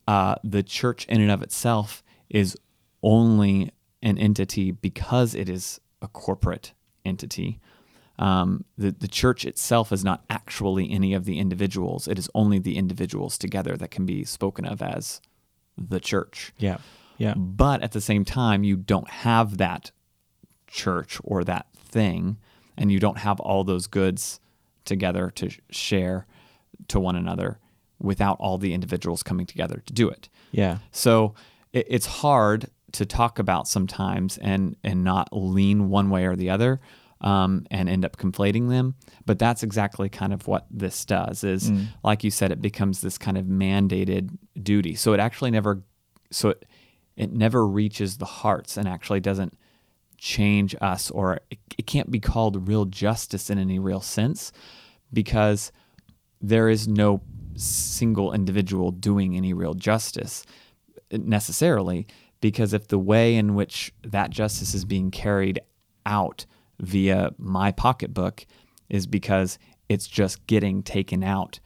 Uh, 0.07 0.35
the 0.43 0.63
church 0.63 1.05
in 1.07 1.21
and 1.21 1.31
of 1.31 1.41
itself 1.41 2.03
is 2.29 2.57
only 3.01 3.71
an 4.01 4.17
entity 4.17 4.71
because 4.71 5.35
it 5.35 5.49
is 5.49 5.79
a 6.01 6.07
corporate 6.07 6.73
entity. 7.05 7.59
Um, 8.19 8.65
the, 8.77 8.91
the 8.91 9.07
church 9.07 9.45
itself 9.45 9.91
is 9.91 10.03
not 10.03 10.23
actually 10.29 10.91
any 10.91 11.13
of 11.13 11.25
the 11.25 11.39
individuals. 11.39 12.07
It 12.07 12.19
is 12.19 12.29
only 12.35 12.59
the 12.59 12.77
individuals 12.77 13.37
together 13.37 13.75
that 13.77 13.91
can 13.91 14.05
be 14.05 14.23
spoken 14.23 14.65
of 14.65 14.81
as 14.81 15.21
the 15.77 15.99
church. 15.99 16.53
Yeah. 16.57 16.77
Yeah. 17.17 17.33
But 17.35 17.81
at 17.81 17.91
the 17.91 18.01
same 18.01 18.25
time, 18.25 18.63
you 18.63 18.75
don't 18.75 19.09
have 19.09 19.57
that 19.57 19.91
church 20.67 21.19
or 21.23 21.43
that 21.43 21.67
thing, 21.73 22.37
and 22.77 22.91
you 22.91 22.99
don't 22.99 23.19
have 23.19 23.39
all 23.39 23.63
those 23.63 23.87
goods 23.87 24.39
together 24.85 25.31
to 25.35 25.49
share 25.69 26.25
to 26.87 26.99
one 26.99 27.15
another 27.15 27.59
without 27.99 28.37
all 28.39 28.57
the 28.57 28.73
individuals 28.73 29.23
coming 29.23 29.45
together 29.45 29.81
to 29.85 29.93
do 29.93 30.09
it. 30.09 30.29
Yeah. 30.51 30.79
So 30.91 31.35
it, 31.71 31.87
it's 31.89 32.05
hard 32.05 32.69
to 32.93 33.05
talk 33.05 33.39
about 33.39 33.67
sometimes 33.67 34.37
and 34.37 34.75
and 34.83 35.03
not 35.03 35.29
lean 35.31 35.89
one 35.89 36.09
way 36.09 36.25
or 36.25 36.35
the 36.35 36.49
other 36.49 36.79
um, 37.21 37.65
and 37.71 37.89
end 37.89 38.05
up 38.05 38.17
conflating 38.17 38.69
them. 38.69 38.95
But 39.25 39.39
that's 39.39 39.63
exactly 39.63 40.09
kind 40.09 40.33
of 40.33 40.47
what 40.47 40.67
this 40.69 41.05
does. 41.05 41.43
Is 41.43 41.71
like 42.03 42.23
you 42.23 42.31
said, 42.31 42.51
it 42.51 42.61
becomes 42.61 43.01
this 43.01 43.17
kind 43.17 43.37
of 43.37 43.45
mandated 43.45 44.37
duty. 44.61 44.95
So 44.95 45.13
it 45.13 45.19
actually 45.19 45.51
never 45.51 45.83
so 46.31 46.49
it, 46.49 46.65
it 47.15 47.31
never 47.31 47.65
reaches 47.65 48.17
the 48.17 48.25
hearts 48.25 48.77
and 48.77 48.87
actually 48.87 49.19
doesn't 49.19 49.57
change 50.23 50.73
us 50.79 51.11
or 51.11 51.41
it, 51.51 51.85
can't 51.85 52.09
be 52.09 52.19
called 52.19 52.69
real 52.69 52.85
justice 52.85 53.49
in 53.49 53.59
any 53.59 53.77
real 53.77 53.99
sense 53.99 54.53
because 55.11 55.69
there 56.39 56.69
is 56.69 56.87
no 56.87 57.21
single 57.57 58.31
individual 58.31 58.89
doing 58.89 59.35
any 59.35 59.51
real 59.51 59.73
justice 59.73 60.45
eh, 61.11 61.17
necessarily 61.21 62.07
because 62.39 62.71
if 62.71 62.87
the 62.87 62.97
way 62.97 63.35
in 63.35 63.53
which 63.53 63.93
that 64.01 64.29
justice 64.29 64.73
is 64.73 64.85
being 64.85 65.11
carried 65.11 65.59
out 66.05 66.45
via 66.79 67.31
my 67.37 67.73
pocketbook 67.73 68.45
is 68.89 69.05
because 69.05 69.59
it's 69.89 70.07
just 70.07 70.47
getting 70.47 70.81
taken 70.81 71.21
out 71.21 71.59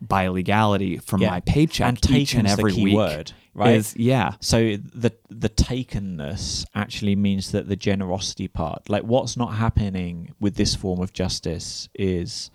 by 0.00 0.28
legality 0.28 0.98
from 0.98 1.20
Yeah. 1.22 1.30
my 1.30 1.40
paycheck 1.40 1.88
And 1.88 2.10
each 2.10 2.34
and 2.34 2.46
every 2.46 2.72
week 2.72 2.94
word, 2.96 3.32
right? 3.54 3.74
is 3.76 3.94
yeah 3.96 4.34
So 4.40 4.76
the 4.76 5.12
the 5.30 5.48
takenness 5.48 6.64
actually 6.74 7.16
means 7.16 7.52
that 7.52 7.68
the 7.68 7.76
generosity 7.76 8.48
part, 8.48 8.88
like 8.88 9.04
what's 9.04 9.36
not 9.36 9.54
happening 9.54 10.34
with 10.40 10.56
this 10.56 10.74
form 10.74 11.00
of 11.00 11.12
justice, 11.12 11.88
is 11.94 12.50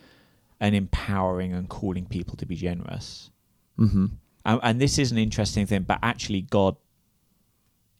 an 0.59 0.73
empowering 0.73 1.53
and 1.53 1.69
calling 1.69 2.05
people 2.05 2.35
to 2.37 2.45
be 2.45 2.55
generous. 2.55 3.31
hmm 3.77 4.07
And, 4.45 4.59
and 4.63 4.81
this 4.81 4.97
is 4.99 5.11
an 5.11 5.17
interesting 5.17 5.65
thing, 5.65 5.83
but 5.83 5.99
actually, 6.01 6.41
God, 6.41 6.75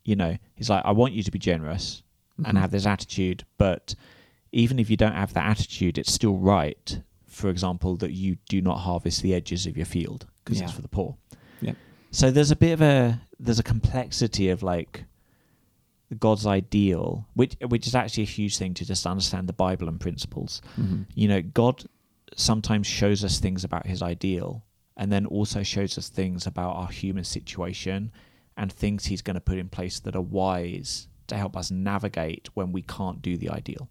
you 0.03 0.15
know, 0.15 0.37
He's 0.55 0.69
like, 0.69 0.83
I 0.85 0.91
want 0.91 1.13
you 1.13 1.23
to 1.23 1.31
be 1.31 1.39
generous 1.39 2.03
and 2.45 2.57
Mhm. 2.57 2.61
have 2.61 2.71
this 2.71 2.85
attitude, 2.85 3.43
but 3.57 3.95
even 4.51 4.79
if 4.79 4.89
you 4.89 4.97
don't 4.97 5.13
have 5.13 5.33
that 5.33 5.45
attitude, 5.45 5.97
it's 5.97 6.11
still 6.11 6.37
right. 6.37 7.01
For 7.39 7.49
example, 7.49 7.95
that 7.97 8.11
you 8.11 8.37
do 8.49 8.61
not 8.61 8.77
harvest 8.79 9.21
the 9.21 9.33
edges 9.33 9.65
of 9.65 9.77
your 9.77 9.85
field 9.85 10.25
because 10.43 10.59
it's 10.65 10.73
for 10.75 10.81
the 10.81 10.87
poor. 10.89 11.15
Yep. 11.61 11.75
So 12.11 12.31
there's 12.31 12.51
a 12.51 12.55
bit 12.55 12.71
of 12.73 12.81
a 12.81 13.21
there's 13.39 13.59
a 13.59 13.63
complexity 13.63 14.49
of 14.49 14.61
like 14.63 15.05
God's 16.19 16.45
ideal, 16.45 17.27
which 17.35 17.55
which 17.67 17.85
is 17.87 17.95
actually 17.95 18.23
a 18.23 18.27
huge 18.27 18.57
thing 18.57 18.73
to 18.75 18.85
just 18.85 19.05
understand 19.05 19.47
the 19.47 19.53
Bible 19.53 19.87
and 19.87 19.99
principles. 19.99 20.61
hmm 20.75 21.03
You 21.13 21.27
know, 21.27 21.41
God 21.41 21.85
sometimes 22.35 22.87
shows 22.87 23.23
us 23.23 23.39
things 23.39 23.63
about 23.63 23.85
His 23.87 24.01
ideal, 24.01 24.63
and 24.97 25.11
then 25.11 25.25
also 25.25 25.63
shows 25.63 25.97
us 25.97 26.09
things 26.09 26.47
about 26.47 26.75
our 26.75 26.87
human 26.89 27.23
situation 27.23 28.11
and 28.57 28.71
things 28.71 29.05
He's 29.05 29.21
going 29.21 29.35
to 29.35 29.41
put 29.41 29.57
in 29.57 29.69
place 29.69 29.99
that 30.01 30.15
are 30.15 30.21
wise 30.21 31.07
to 31.27 31.37
help 31.37 31.55
us 31.55 31.69
navigate 31.71 32.49
when 32.55 32.71
we 32.71 32.81
can't 32.81 33.21
do 33.21 33.37
the 33.37 33.49
ideal 33.49 33.87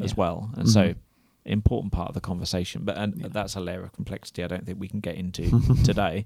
as 0.00 0.16
well. 0.16 0.50
And 0.56 0.68
so, 0.68 0.82
Mhm. 0.88 0.96
Important 1.44 1.92
part 1.92 2.08
of 2.08 2.14
the 2.14 2.20
conversation, 2.20 2.82
but 2.84 2.96
and 2.96 3.14
Yeah. 3.20 3.28
that's 3.30 3.56
a 3.56 3.60
layer 3.60 3.82
of 3.82 3.92
complexity 3.92 4.44
I 4.44 4.46
don't 4.48 4.64
think 4.64 4.78
we 4.80 4.88
can 4.88 5.00
get 5.00 5.16
into 5.16 5.50
today. 5.84 6.24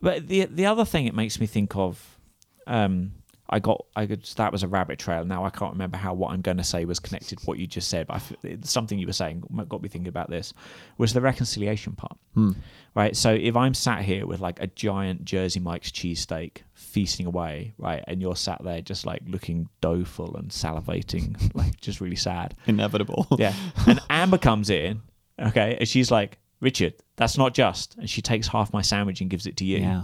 But 0.00 0.28
the 0.28 0.44
the 0.46 0.66
other 0.66 0.84
thing 0.84 1.06
it 1.06 1.14
makes 1.14 1.40
me 1.40 1.46
think 1.46 1.76
of, 1.76 2.18
um, 2.66 3.12
I 3.50 3.58
got 3.60 3.86
I 3.96 4.06
could, 4.06 4.24
that 4.36 4.52
was 4.52 4.62
a 4.62 4.68
rabbit 4.68 4.98
trail. 4.98 5.24
Now 5.24 5.44
I 5.44 5.50
can't 5.50 5.72
remember 5.72 5.96
how 5.96 6.12
what 6.14 6.32
I'm 6.32 6.40
going 6.42 6.58
to 6.58 6.64
say 6.64 6.84
was 6.84 6.98
connected 6.98 7.38
to 7.38 7.46
what 7.46 7.58
you 7.58 7.66
just 7.66 7.88
said, 7.88 8.06
but 8.06 8.20
I 8.44 8.58
something 8.62 8.98
you 8.98 9.06
were 9.06 9.12
saying 9.12 9.42
got 9.68 9.82
me 9.82 9.88
thinking 9.88 10.08
about 10.08 10.28
this 10.30 10.52
was 10.98 11.12
the 11.14 11.20
reconciliation 11.20 11.94
part, 11.94 12.16
Hmm. 12.34 12.52
right? 12.94 13.16
So 13.16 13.32
if 13.32 13.56
I'm 13.56 13.74
sat 13.74 14.02
here 14.02 14.26
with 14.26 14.40
like 14.40 14.60
a 14.60 14.66
giant 14.66 15.24
Jersey 15.24 15.60
Mike's 15.60 15.90
cheesesteak 15.90 16.58
feasting 16.74 17.26
away, 17.26 17.72
right, 17.78 18.04
and 18.06 18.20
you're 18.20 18.36
sat 18.36 18.62
there 18.62 18.82
just 18.82 19.06
like 19.06 19.22
looking 19.26 19.68
doleful 19.80 20.36
and 20.36 20.50
salivating, 20.50 21.36
like 21.54 21.80
just 21.80 22.00
really 22.00 22.16
sad, 22.16 22.54
inevitable 22.66 23.26
yeah. 23.38 23.54
And 23.86 24.00
Amber 24.10 24.38
comes 24.38 24.70
in 24.70 25.02
Okay. 25.40 25.76
And 25.78 25.88
she's 25.88 26.10
like, 26.10 26.36
Richard, 26.60 26.94
that's 27.14 27.38
not 27.38 27.54
just. 27.54 27.94
And 27.96 28.10
she 28.10 28.20
takes 28.20 28.48
half 28.48 28.72
my 28.72 28.82
sandwich 28.82 29.20
and 29.20 29.30
gives 29.30 29.46
it 29.46 29.56
to 29.58 29.64
you. 29.64 29.78
Yeah. 29.78 30.02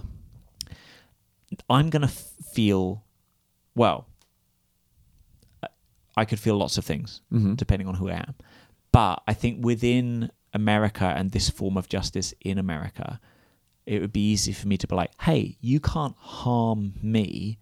I'm 1.68 1.90
going 1.90 2.02
to 2.02 2.08
f- 2.08 2.32
feel, 2.52 3.03
well, 3.74 4.06
I 6.16 6.24
could 6.24 6.38
feel 6.38 6.56
lots 6.56 6.78
of 6.78 6.84
things 6.84 7.20
Mhm. 7.32 7.56
depending 7.56 7.88
on 7.88 7.94
who 7.96 8.08
I 8.08 8.14
am. 8.14 8.34
But 8.92 9.22
I 9.26 9.34
think 9.34 9.64
within 9.64 10.30
America 10.52 11.06
and 11.16 11.32
this 11.32 11.50
form 11.50 11.76
of 11.76 11.88
justice 11.88 12.32
in 12.40 12.58
America, 12.58 13.20
it 13.86 14.00
would 14.00 14.12
be 14.12 14.30
easy 14.30 14.52
for 14.52 14.68
me 14.68 14.76
to 14.76 14.86
be 14.86 14.94
like, 14.94 15.10
hey, 15.22 15.56
you 15.60 15.80
can't 15.80 16.16
harm 16.16 16.94
me 17.02 17.58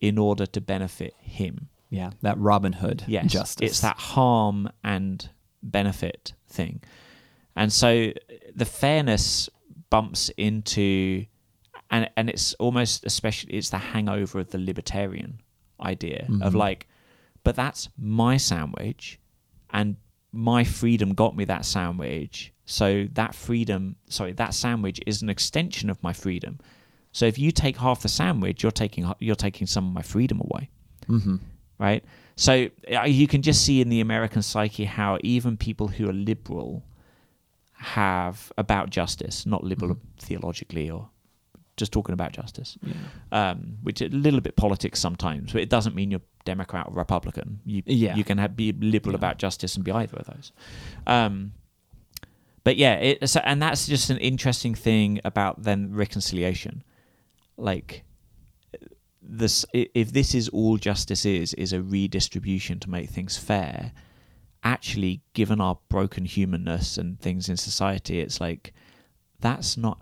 in 0.00 0.16
order 0.18 0.46
to 0.46 0.60
benefit 0.60 1.14
him. 1.18 1.68
Yeah. 1.90 2.12
That 2.22 2.38
Robin 2.38 2.74
Hood 2.74 3.04
Yes. 3.08 3.32
justice. 3.32 3.70
It's 3.70 3.80
that 3.80 3.96
harm 3.98 4.70
and 4.84 5.28
benefit 5.62 6.34
thing. 6.46 6.82
And 7.56 7.72
so 7.72 8.12
the 8.54 8.64
fairness 8.64 9.48
bumps 9.90 10.28
into 10.36 11.26
and 11.90 12.08
and 12.16 12.28
it's 12.30 12.54
almost 12.54 13.04
especially 13.06 13.52
it's 13.54 13.70
the 13.70 13.78
hangover 13.78 14.38
of 14.40 14.50
the 14.50 14.58
libertarian 14.58 15.40
idea 15.80 16.26
of 16.42 16.52
Mhm. 16.52 16.58
like 16.58 16.86
but 17.44 17.54
that's 17.56 17.88
my 17.98 18.36
sandwich 18.36 19.18
and 19.70 19.96
my 20.32 20.64
freedom 20.64 21.14
got 21.14 21.36
me 21.36 21.44
that 21.44 21.64
sandwich 21.64 22.52
so 22.64 23.06
that 23.14 23.34
freedom 23.34 23.96
sorry 24.08 24.32
that 24.32 24.52
sandwich 24.54 25.00
is 25.06 25.22
an 25.22 25.28
extension 25.30 25.88
of 25.90 26.02
my 26.02 26.12
freedom 26.12 26.58
so 27.12 27.24
if 27.26 27.38
you 27.38 27.50
take 27.52 27.76
half 27.78 28.02
the 28.02 28.08
sandwich 28.08 28.62
you're 28.62 28.72
taking 28.84 29.10
you're 29.20 29.36
taking 29.48 29.66
some 29.66 29.86
of 29.88 29.92
my 29.92 30.02
freedom 30.02 30.40
away 30.40 30.68
Mm-hmm. 31.08 31.36
right? 31.78 32.04
So 32.34 32.68
uh, 32.92 33.02
you 33.04 33.28
can 33.28 33.42
just 33.42 33.64
see 33.64 33.80
in 33.80 33.88
the 33.90 34.00
American 34.00 34.42
psyche 34.42 34.84
how 34.86 35.18
even 35.22 35.56
people 35.56 35.86
who 35.88 36.08
are 36.08 36.12
liberal 36.12 36.82
have 37.72 38.52
about 38.58 38.90
justice, 38.90 39.46
not 39.46 39.62
liberal 39.64 39.94
Mm-hmm. 39.94 40.18
theologically 40.18 40.90
or 40.90 41.08
just 41.76 41.92
talking 41.92 42.12
about 42.12 42.32
justice, 42.32 42.78
Yeah. 42.82 42.94
um, 43.50 43.78
which 43.82 44.00
is 44.02 44.12
a 44.12 44.16
little 44.16 44.40
bit 44.40 44.56
politics 44.56 44.98
sometimes, 45.00 45.52
but 45.52 45.62
it 45.62 45.68
doesn't 45.68 45.94
mean 45.94 46.10
you're 46.10 46.20
Democrat 46.44 46.86
or 46.88 46.94
Republican. 46.94 47.60
You 47.64 47.82
Yeah. 47.86 48.16
you 48.16 48.24
can 48.24 48.38
have, 48.38 48.56
be 48.56 48.72
liberal 48.72 49.12
Yeah. 49.14 49.18
about 49.18 49.38
justice 49.38 49.74
and 49.76 49.84
be 49.84 49.92
either 49.92 50.16
of 50.16 50.26
those. 50.26 50.52
Um, 51.06 51.52
but 52.64 52.76
yeah, 52.76 52.94
it, 52.94 53.28
so, 53.28 53.40
and 53.44 53.60
that's 53.60 53.86
just 53.86 54.10
an 54.10 54.18
interesting 54.18 54.74
thing 54.74 55.20
about 55.24 55.62
then 55.62 55.92
reconciliation, 55.94 56.82
like 57.56 58.04
this 59.28 59.64
if 59.72 60.12
this 60.12 60.34
is 60.34 60.48
all 60.50 60.76
justice 60.76 61.24
is 61.26 61.52
is 61.54 61.72
a 61.72 61.82
redistribution 61.82 62.78
to 62.78 62.88
make 62.88 63.10
things 63.10 63.36
fair 63.36 63.90
actually 64.62 65.20
given 65.32 65.60
our 65.60 65.78
broken 65.88 66.24
humanness 66.24 66.96
and 66.96 67.18
things 67.20 67.48
in 67.48 67.56
society 67.56 68.20
it's 68.20 68.40
like 68.40 68.72
that's 69.40 69.76
not 69.76 70.00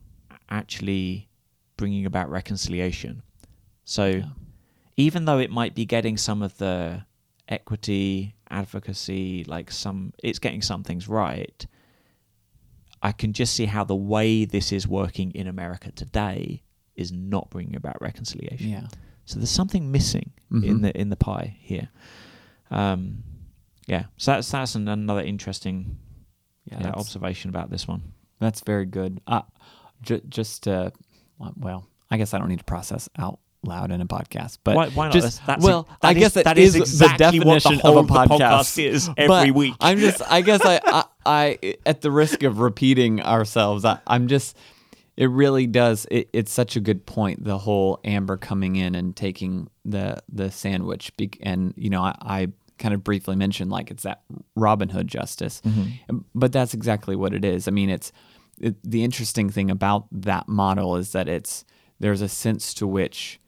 actually 0.51 1.27
bringing 1.77 2.07
about 2.07 2.31
reconciliation 2.31 3.22
so 3.85 4.07
Yeah. 4.07 4.25
even 4.97 5.25
though 5.25 5.39
it 5.39 5.51
might 5.51 5.75
be 5.75 5.85
getting 5.85 6.16
some 6.16 6.43
of 6.43 6.57
the 6.59 7.05
equity 7.49 8.35
advocacy 8.51 9.45
like 9.45 9.70
some 9.70 10.12
it's 10.22 10.39
getting 10.39 10.62
some 10.62 10.83
things 10.85 11.09
right 11.09 11.66
i 13.03 13.12
can 13.12 13.33
just 13.33 13.55
see 13.55 13.66
how 13.66 13.85
the 13.85 13.95
way 13.97 14.45
this 14.45 14.72
is 14.72 14.87
working 14.89 15.31
in 15.33 15.47
america 15.47 15.91
today 15.93 16.62
is 16.97 17.11
not 17.12 17.51
bringing 17.51 17.75
about 17.77 18.01
reconciliation 18.01 18.70
Yeah. 18.70 18.87
so 19.25 19.39
there's 19.39 19.51
something 19.51 19.91
missing 19.91 20.33
in 20.53 20.61
Mhm. 20.79 20.83
the 20.83 21.01
in 21.01 21.09
the 21.09 21.16
pie 21.16 21.57
here. 21.61 21.89
Um, 22.70 23.25
yeah, 23.89 24.05
so 24.16 24.31
that's 24.33 24.51
that's 24.51 24.75
an, 24.77 24.87
another 24.89 25.22
interesting 25.22 25.99
Yeah. 26.70 26.81
yeah, 26.83 26.91
observation 26.93 27.49
about 27.51 27.70
this 27.70 27.87
one. 27.89 28.12
That's 28.39 28.61
very 28.64 28.87
good. 28.87 29.20
Uh, 29.27 29.43
j- 30.03 30.22
just 30.29 30.68
uh, 30.68 30.91
well, 31.39 31.87
I 32.11 32.16
guess 32.16 32.35
I 32.35 32.39
don't 32.39 32.49
need 32.49 32.59
to 32.59 32.64
process 32.64 33.09
out 33.18 33.39
loud 33.62 33.91
in 33.91 34.01
a 34.01 34.07
podcast, 34.07 34.59
but 34.62 34.76
why, 34.76 34.89
why 34.91 35.07
not? 35.07 35.12
just- 35.14 35.39
That's- 35.41 35.47
that's 35.47 35.64
well, 35.64 35.89
that 36.03 36.09
I 36.09 36.11
is- 36.12 36.18
guess 36.18 36.32
that 36.35 36.45
that 36.45 36.59
is 36.59 36.76
is 36.76 36.99
the 36.99 37.05
exactly 37.07 37.39
what 37.41 37.45
the 37.45 37.70
definition 37.70 37.78
whole 37.80 37.99
of 37.99 38.05
a 38.05 38.09
the 38.09 38.14
podcast. 38.14 38.39
podcast 38.39 38.85
is 38.85 39.09
every 39.16 39.26
But 39.28 39.55
week. 39.55 39.74
I'm 39.80 39.99
just, 39.99 40.20
I 40.30 40.43
guess 40.43 40.61
I, 40.64 40.80
I, 40.85 41.05
I, 41.24 41.74
at 41.87 42.03
the 42.03 42.11
risk 42.11 42.43
of 42.43 42.59
repeating 42.59 43.22
ourselves, 43.22 43.85
I, 43.87 44.01
I'm 44.07 44.28
just, 44.28 44.55
it 45.16 45.30
really 45.30 45.66
does. 45.66 46.07
It, 46.11 46.28
it's 46.32 46.53
such 46.53 46.76
a 46.76 46.80
good 46.80 47.07
point. 47.07 47.43
The 47.45 47.57
whole 47.57 48.01
Amber 48.05 48.37
coming 48.37 48.76
in 48.76 48.95
and 48.95 49.14
taking 49.16 49.68
the 49.85 50.18
the 50.28 50.51
sandwich, 50.51 51.16
be- 51.16 51.30
and 51.41 51.72
you 51.76 51.89
know, 51.89 52.03
I, 52.03 52.14
I 52.20 52.49
kind 52.78 52.93
of 52.93 53.05
briefly 53.05 53.37
mentioned 53.37 53.70
like 53.70 53.93
it's 53.93 54.03
that 54.03 54.22
Robin 54.57 54.89
Hood 54.89 55.07
justice, 55.07 55.62
mm-hmm. 55.64 56.18
but 56.35 56.51
that's 56.53 56.74
exactly 56.74 57.14
what 57.14 57.32
it 57.32 57.45
is. 57.45 57.68
I 57.68 57.70
mean, 57.70 57.91
it's 57.91 58.11
it, 58.61 58.77
the 58.83 59.05
interesting 59.05 59.51
thing 59.51 59.71
about 59.71 60.07
that 60.13 60.49
model 60.49 60.97
is 60.97 61.13
that 61.13 61.29
it's 61.29 61.65
there's 62.01 62.21
a 62.21 62.29
sense 62.29 62.75
to 62.75 62.87
which 62.87 63.41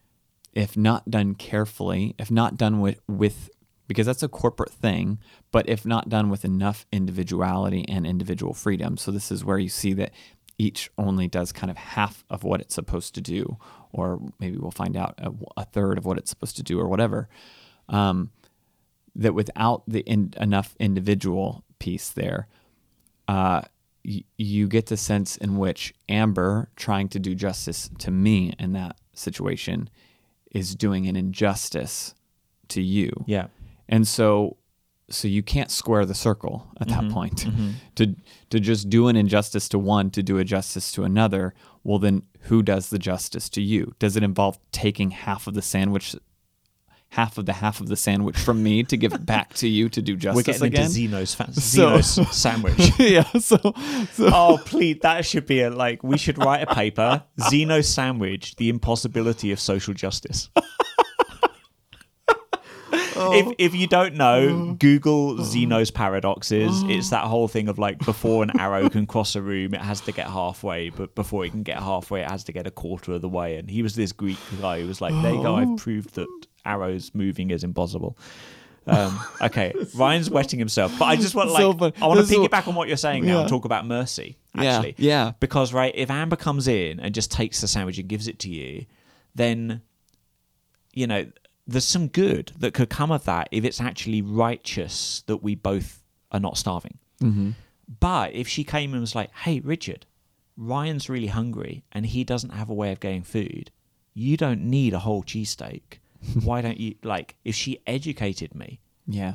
if 0.56 0.74
not 0.74 1.10
done 1.10 1.34
carefully, 1.34 2.14
if 2.18 2.30
not 2.30 2.56
done 2.56 2.80
with, 2.80 2.98
with 3.06 3.50
because 3.88 4.06
that's 4.06 4.22
a 4.22 4.28
corporate 4.28 4.72
thing, 4.72 5.18
but 5.52 5.68
if 5.68 5.84
not 5.84 6.08
done 6.08 6.30
with 6.30 6.44
enough 6.44 6.86
individuality 6.90 7.84
and 7.88 8.06
individual 8.06 8.54
freedom. 8.54 8.96
So 8.96 9.10
this 9.10 9.30
is 9.30 9.44
where 9.44 9.58
you 9.58 9.68
see 9.68 9.92
that 9.92 10.12
each 10.58 10.90
only 10.96 11.28
does 11.28 11.52
kind 11.52 11.70
of 11.70 11.76
half 11.76 12.24
of 12.30 12.42
what 12.42 12.60
it's 12.62 12.74
supposed 12.74 13.14
to 13.16 13.20
do, 13.20 13.58
or 13.92 14.18
maybe 14.40 14.56
we'll 14.56 14.70
find 14.70 14.96
out 14.96 15.14
a, 15.18 15.30
a 15.58 15.64
third 15.66 15.98
of 15.98 16.06
what 16.06 16.16
it's 16.16 16.30
supposed 16.30 16.56
to 16.56 16.62
do, 16.62 16.80
or 16.80 16.88
whatever. 16.88 17.28
Um, 17.90 18.30
that 19.14 19.34
without 19.34 19.82
the 19.86 20.00
in, 20.00 20.32
enough 20.40 20.74
individual 20.80 21.64
piece 21.78 22.08
there, 22.08 22.48
uh, 23.28 23.62
y- 24.06 24.24
you 24.38 24.68
get 24.68 24.86
the 24.86 24.96
sense 24.96 25.36
in 25.36 25.56
which 25.58 25.92
Amber 26.08 26.70
trying 26.76 27.08
to 27.10 27.18
do 27.18 27.34
justice 27.34 27.90
to 27.98 28.10
me 28.10 28.52
in 28.58 28.72
that 28.74 28.96
situation 29.14 29.88
is 30.52 30.74
doing 30.74 31.06
an 31.06 31.16
injustice 31.16 32.14
to 32.68 32.80
you. 32.82 33.10
yeah, 33.26 33.46
And 33.88 34.06
so 34.06 34.56
so 35.08 35.28
you 35.28 35.40
can't 35.40 35.70
square 35.70 36.04
the 36.04 36.14
circle 36.14 36.66
at 36.80 36.88
that 36.88 37.04
Mhm, 37.04 37.12
point. 37.12 37.36
mhm. 37.46 37.74
To 37.94 38.16
to 38.50 38.58
just 38.60 38.90
do 38.90 39.06
an 39.08 39.14
injustice 39.16 39.68
to 39.68 39.78
one 39.78 40.10
to 40.10 40.22
do 40.22 40.38
a 40.38 40.44
justice 40.44 40.90
to 40.92 41.04
another, 41.04 41.54
well 41.84 42.00
then 42.00 42.22
who 42.48 42.60
does 42.62 42.90
the 42.90 42.98
justice 42.98 43.48
to 43.50 43.62
you? 43.62 43.94
Does 44.00 44.16
it 44.16 44.22
involve 44.24 44.58
taking 44.72 45.12
half 45.12 45.46
of 45.46 45.54
the 45.54 45.62
sandwich 45.62 46.16
half 47.10 47.38
of 47.38 47.46
the 47.46 47.52
half 47.52 47.80
of 47.80 47.88
the 47.88 47.96
sandwich 47.96 48.36
from 48.36 48.62
me 48.62 48.82
to 48.84 48.96
give 48.96 49.24
back 49.26 49.54
to 49.54 49.68
you 49.68 49.88
to 49.88 50.02
do 50.02 50.16
justice 50.16 50.36
we're 50.36 50.42
getting 50.42 50.66
again? 50.66 50.82
into 50.82 50.92
Zeno's, 50.92 51.34
fa- 51.34 51.52
So- 51.52 52.00
Zeno's 52.00 52.36
sandwich. 52.36 52.92
yeah, 52.98 53.24
so, 53.32 53.58
so 54.12 54.30
oh, 54.32 54.60
please, 54.64 54.98
that 55.02 55.24
should 55.24 55.46
be 55.46 55.62
a 55.62 55.70
like. 55.70 56.02
We 56.02 56.18
should 56.18 56.38
write 56.38 56.62
a 56.62 56.74
paper. 56.74 57.22
Zeno's 57.48 57.88
sandwich: 57.88 58.56
the 58.56 58.68
impossibility 58.68 59.52
of 59.52 59.60
social 59.60 59.94
justice. 59.94 60.50
If, 63.18 63.54
if 63.58 63.74
you 63.74 63.86
don't 63.86 64.14
know, 64.14 64.70
oh. 64.70 64.74
Google 64.74 65.42
Zeno's 65.42 65.90
paradoxes. 65.90 66.82
It's 66.96 67.10
that 67.10 67.24
whole 67.24 67.48
thing 67.48 67.68
of 67.68 67.78
like 67.78 67.98
before 67.98 68.42
an 68.42 68.58
arrow 68.58 68.88
can 68.88 69.06
cross 69.06 69.36
a 69.36 69.42
room, 69.42 69.74
it 69.74 69.80
has 69.80 70.00
to 70.02 70.12
get 70.12 70.26
halfway, 70.26 70.90
but 70.90 71.14
before 71.14 71.44
it 71.44 71.50
can 71.50 71.62
get 71.62 71.78
halfway, 71.78 72.22
it 72.22 72.30
has 72.30 72.44
to 72.44 72.52
get 72.52 72.66
a 72.66 72.70
quarter 72.70 73.12
of 73.12 73.22
the 73.22 73.28
way. 73.28 73.56
And 73.56 73.70
he 73.70 73.82
was 73.82 73.94
this 73.94 74.12
Greek 74.12 74.38
guy 74.60 74.80
who 74.80 74.86
was 74.86 75.00
like, 75.00 75.12
"There 75.22 75.32
you 75.32 75.42
go, 75.42 75.56
I've 75.56 75.68
oh. 75.68 75.76
proved 75.76 76.14
that 76.14 76.28
arrows 76.66 77.10
moving 77.14 77.50
is 77.50 77.64
impossible." 77.64 78.18
Um, 78.88 79.20
okay, 79.42 79.74
Ryan's 79.96 80.30
wetting 80.30 80.60
himself, 80.60 80.96
but 80.96 81.06
I 81.06 81.16
just 81.16 81.34
want 81.34 81.50
like 81.50 81.60
So. 81.60 81.70
I 82.00 82.06
want 82.06 82.18
to 82.18 82.20
is- 82.20 82.30
piggyback 82.30 82.68
on 82.68 82.76
what 82.76 82.86
you're 82.86 82.96
saying 82.96 83.26
now 83.26 83.40
and 83.40 83.48
talk 83.48 83.64
about 83.64 83.84
mercy. 83.84 84.38
Yeah, 84.54 84.84
yeah. 84.96 85.32
because 85.40 85.72
right, 85.72 85.92
if 85.92 86.08
Amber 86.08 86.36
comes 86.36 86.68
in 86.68 87.00
and 87.00 87.12
just 87.12 87.32
takes 87.32 87.60
the 87.60 87.66
sandwich 87.66 87.98
and 87.98 88.08
gives 88.08 88.28
it 88.28 88.38
to 88.38 88.48
you, 88.48 88.86
then 89.34 89.82
you 90.94 91.08
know 91.08 91.26
there's 91.66 91.84
some 91.84 92.06
good 92.06 92.52
that 92.60 92.74
could 92.74 92.88
come 92.88 93.10
of 93.10 93.24
that 93.24 93.48
if 93.50 93.64
it's 93.64 93.80
actually 93.80 94.22
righteous 94.22 95.24
that 95.26 95.38
we 95.38 95.56
both 95.56 96.00
are 96.30 96.38
not 96.38 96.56
starving. 96.56 96.98
Mm-hmm. 97.20 97.50
But 97.98 98.34
if 98.34 98.46
she 98.46 98.62
came 98.62 98.92
and 98.92 99.00
was 99.00 99.16
like, 99.16 99.32
"Hey, 99.34 99.58
Richard, 99.58 100.06
Ryan's 100.56 101.08
really 101.08 101.26
hungry 101.26 101.84
and 101.92 102.06
he 102.06 102.24
doesn't 102.24 102.50
have 102.50 102.70
a 102.70 102.74
way 102.74 102.92
of 102.92 103.00
getting 103.00 103.22
food. 103.22 103.70
You 104.14 104.36
don't 104.36 104.62
need 104.62 104.94
a 104.94 105.00
whole 105.00 105.22
cheesesteak. 105.22 105.98
Why 106.44 106.60
don't 106.60 106.78
you 106.78 106.94
like?" 107.02 107.36
If 107.44 107.54
she 107.54 107.78
educated 107.86 108.54
me, 108.54 108.80
yeah. 109.06 109.34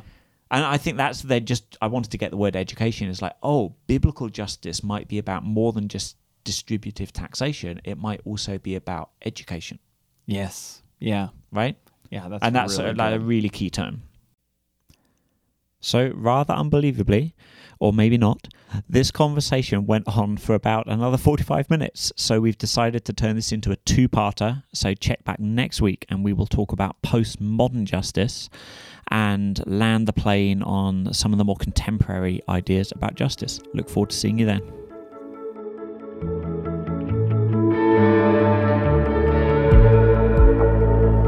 and 0.50 0.64
I 0.64 0.78
think 0.78 0.98
that's 0.98 1.22
they 1.22 1.40
just 1.40 1.78
I 1.82 1.88
wanted 1.88 2.12
to 2.12 2.18
get 2.18 2.32
the 2.32 2.38
word 2.38 2.56
education 2.56 3.10
is 3.10 3.22
like, 3.22 3.36
oh, 3.44 3.76
biblical 3.88 4.30
justice 4.30 4.84
might 4.84 5.08
be 5.08 5.18
about 5.18 5.44
more 5.44 5.72
than 5.74 5.88
just 5.88 6.18
distributive 6.44 7.14
taxation. 7.14 7.82
It 7.84 7.98
might 7.98 8.22
also 8.26 8.58
be 8.58 8.76
about 8.76 9.12
education, 9.26 9.80
Yes. 10.26 10.82
Yeah. 11.00 11.30
right? 11.52 11.78
Yeah, 12.10 12.28
that's 12.28 12.44
and 12.44 12.56
that's 12.56 12.78
really 12.78 12.92
a, 12.92 12.94
like 12.94 13.16
a 13.16 13.20
really 13.20 13.50
key 13.50 13.70
term. 13.70 14.04
So 15.80 16.12
rather 16.16 16.54
unbelievably, 16.54 17.34
or 17.82 17.92
maybe 17.92 18.18
not, 18.18 18.48
This 18.88 19.12
conversation 19.12 19.86
went 19.86 20.08
on 20.08 20.38
for 20.38 20.54
about 20.54 20.88
another 20.88 21.18
45 21.18 21.70
minutes, 21.70 22.14
so 22.16 22.40
we've 22.40 22.58
decided 22.58 23.04
to 23.06 23.14
turn 23.14 23.36
this 23.36 23.52
into 23.52 23.72
a 23.72 23.76
two 23.76 24.08
parter. 24.08 24.64
So 24.74 24.94
check 24.94 25.24
back 25.26 25.40
next 25.40 25.82
week 25.82 26.06
and 26.08 26.24
we 26.24 26.32
will 26.32 26.46
talk 26.46 26.72
about 26.72 27.02
postmodern 27.02 27.84
justice 27.84 28.50
and 29.10 29.62
land 29.68 30.08
the 30.08 30.14
plane 30.14 30.62
on 30.64 31.14
some 31.14 31.34
of 31.34 31.38
the 31.38 31.44
more 31.44 31.58
contemporary 31.58 32.42
ideas 32.48 32.94
about 32.94 33.16
justice. 33.16 33.60
Look 33.74 33.90
forward 33.90 34.12
to 34.12 34.16
seeing 34.16 34.40
you 34.40 34.46
then. 34.46 34.62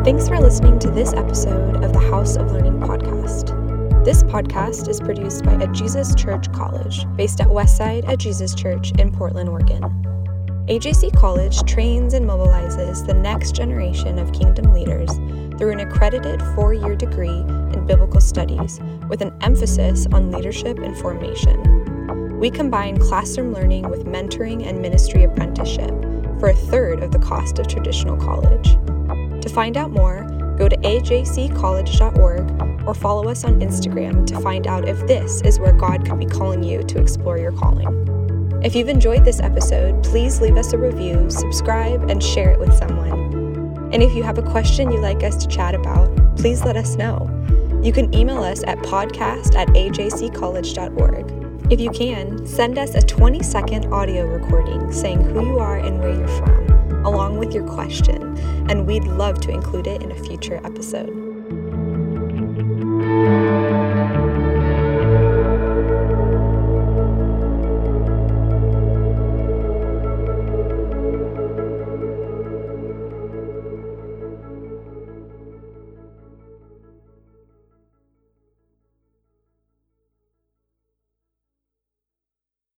Thanks 0.06 0.28
for 0.28 0.40
listening 0.40 0.80
to 0.80 0.92
this 0.92 1.14
episode 1.14 1.84
of 1.84 1.94
the 1.94 2.00
House 2.00 2.36
of 2.36 2.52
Learning 2.52 2.80
podcast. 2.80 3.63
This 4.04 4.22
podcast 4.22 4.90
is 4.90 5.00
produced 5.00 5.46
by 5.46 5.54
A 5.54 5.68
Jesus 5.68 6.14
Church 6.14 6.52
College, 6.52 7.06
based 7.16 7.40
at 7.40 7.48
Westside: 7.48 8.04
A 8.12 8.18
Jesus 8.18 8.54
Church 8.54 8.92
in 9.00 9.14
Portland, 9.14 9.48
Oregon. 9.48 9.82
AJC 10.68 11.16
College 11.16 11.64
trains 11.64 12.14
and 12.14 12.26
mobilizes 12.26 13.08
the 13.08 13.14
next 13.14 13.56
generation 13.56 14.20
of 14.20 14.34
kingdom 14.34 14.74
leaders 14.74 15.10
through 15.58 15.72
an 15.72 15.80
accredited 15.80 16.42
four 16.54 16.74
year 16.74 16.98
degree 16.98 17.30
in 17.30 17.86
biblical 17.88 18.20
studies 18.20 18.82
with 19.08 19.22
an 19.22 19.34
emphasis 19.40 20.06
on 20.12 20.32
leadership 20.32 20.80
and 20.80 20.98
formation. 20.98 22.38
We 22.42 22.52
combine 22.52 22.98
classroom 22.98 23.54
learning 23.54 23.90
with 23.90 24.06
mentoring 24.06 24.68
and 24.68 24.82
ministry 24.82 25.24
apprenticeship 25.24 25.92
for 26.42 26.50
a 26.50 26.56
third 26.56 27.02
of 27.02 27.14
the 27.14 27.20
cost 27.20 27.58
of 27.58 27.70
traditional 27.70 28.18
college. 28.18 28.74
To 29.44 29.50
find 29.50 29.78
out 29.78 29.92
more, 29.92 30.28
go 30.58 30.70
to 30.70 30.78
ajccollege.org 30.78 32.88
or 32.88 32.94
follow 32.94 33.30
us 33.30 33.44
on 33.44 33.60
Instagram 33.60 34.26
to 34.28 34.40
find 34.40 34.68
out 34.68 34.88
if 34.88 35.06
this 35.08 35.42
is 35.42 35.60
where 35.60 35.74
God 35.74 36.08
could 36.08 36.20
be 36.20 36.26
calling 36.26 36.64
you 36.64 36.84
to 36.84 37.00
explore 37.00 37.38
your 37.38 37.52
calling. 37.52 38.62
If 38.64 38.76
you've 38.76 38.90
enjoyed 38.90 39.26
this 39.26 39.40
episode, 39.40 40.04
please 40.04 40.40
leave 40.40 40.56
us 40.56 40.74
a 40.74 40.78
review, 40.78 41.30
subscribe, 41.30 42.10
and 42.10 42.24
share 42.24 42.52
it 42.52 42.60
with 42.60 42.74
someone. 42.74 43.92
And 43.94 44.02
if 44.02 44.16
you 44.16 44.24
have 44.24 44.38
a 44.38 44.42
question 44.42 44.92
you'd 44.92 45.02
like 45.02 45.24
us 45.24 45.36
to 45.44 45.48
chat 45.48 45.76
about, 45.76 46.38
please 46.38 46.64
let 46.64 46.78
us 46.78 46.96
know. 46.96 47.30
You 47.84 47.92
can 47.92 48.14
email 48.16 48.42
us 48.42 48.64
at 48.66 48.78
podcast 48.80 49.56
at 49.56 49.68
ajccollege.org. 49.70 51.72
If 51.72 51.80
you 51.80 51.92
can, 51.92 52.46
send 52.46 52.78
us 52.78 52.96
a 52.96 53.02
20 53.02 53.44
second 53.44 53.94
audio 53.94 54.26
recording 54.26 54.92
saying 54.92 55.22
who 55.22 55.46
you 55.46 55.60
are 55.60 55.78
and 55.78 56.00
where 56.00 56.14
you're 56.14 56.28
from, 56.28 56.73
along 57.06 57.38
with 57.38 57.54
your 57.54 57.68
question, 57.68 58.38
and 58.70 58.86
we'd 58.88 59.04
love 59.06 59.40
to 59.42 59.52
include 59.52 59.88
it 59.88 60.02
in 60.02 60.12
a 60.12 60.24
future 60.24 60.60
episode. 60.64 61.23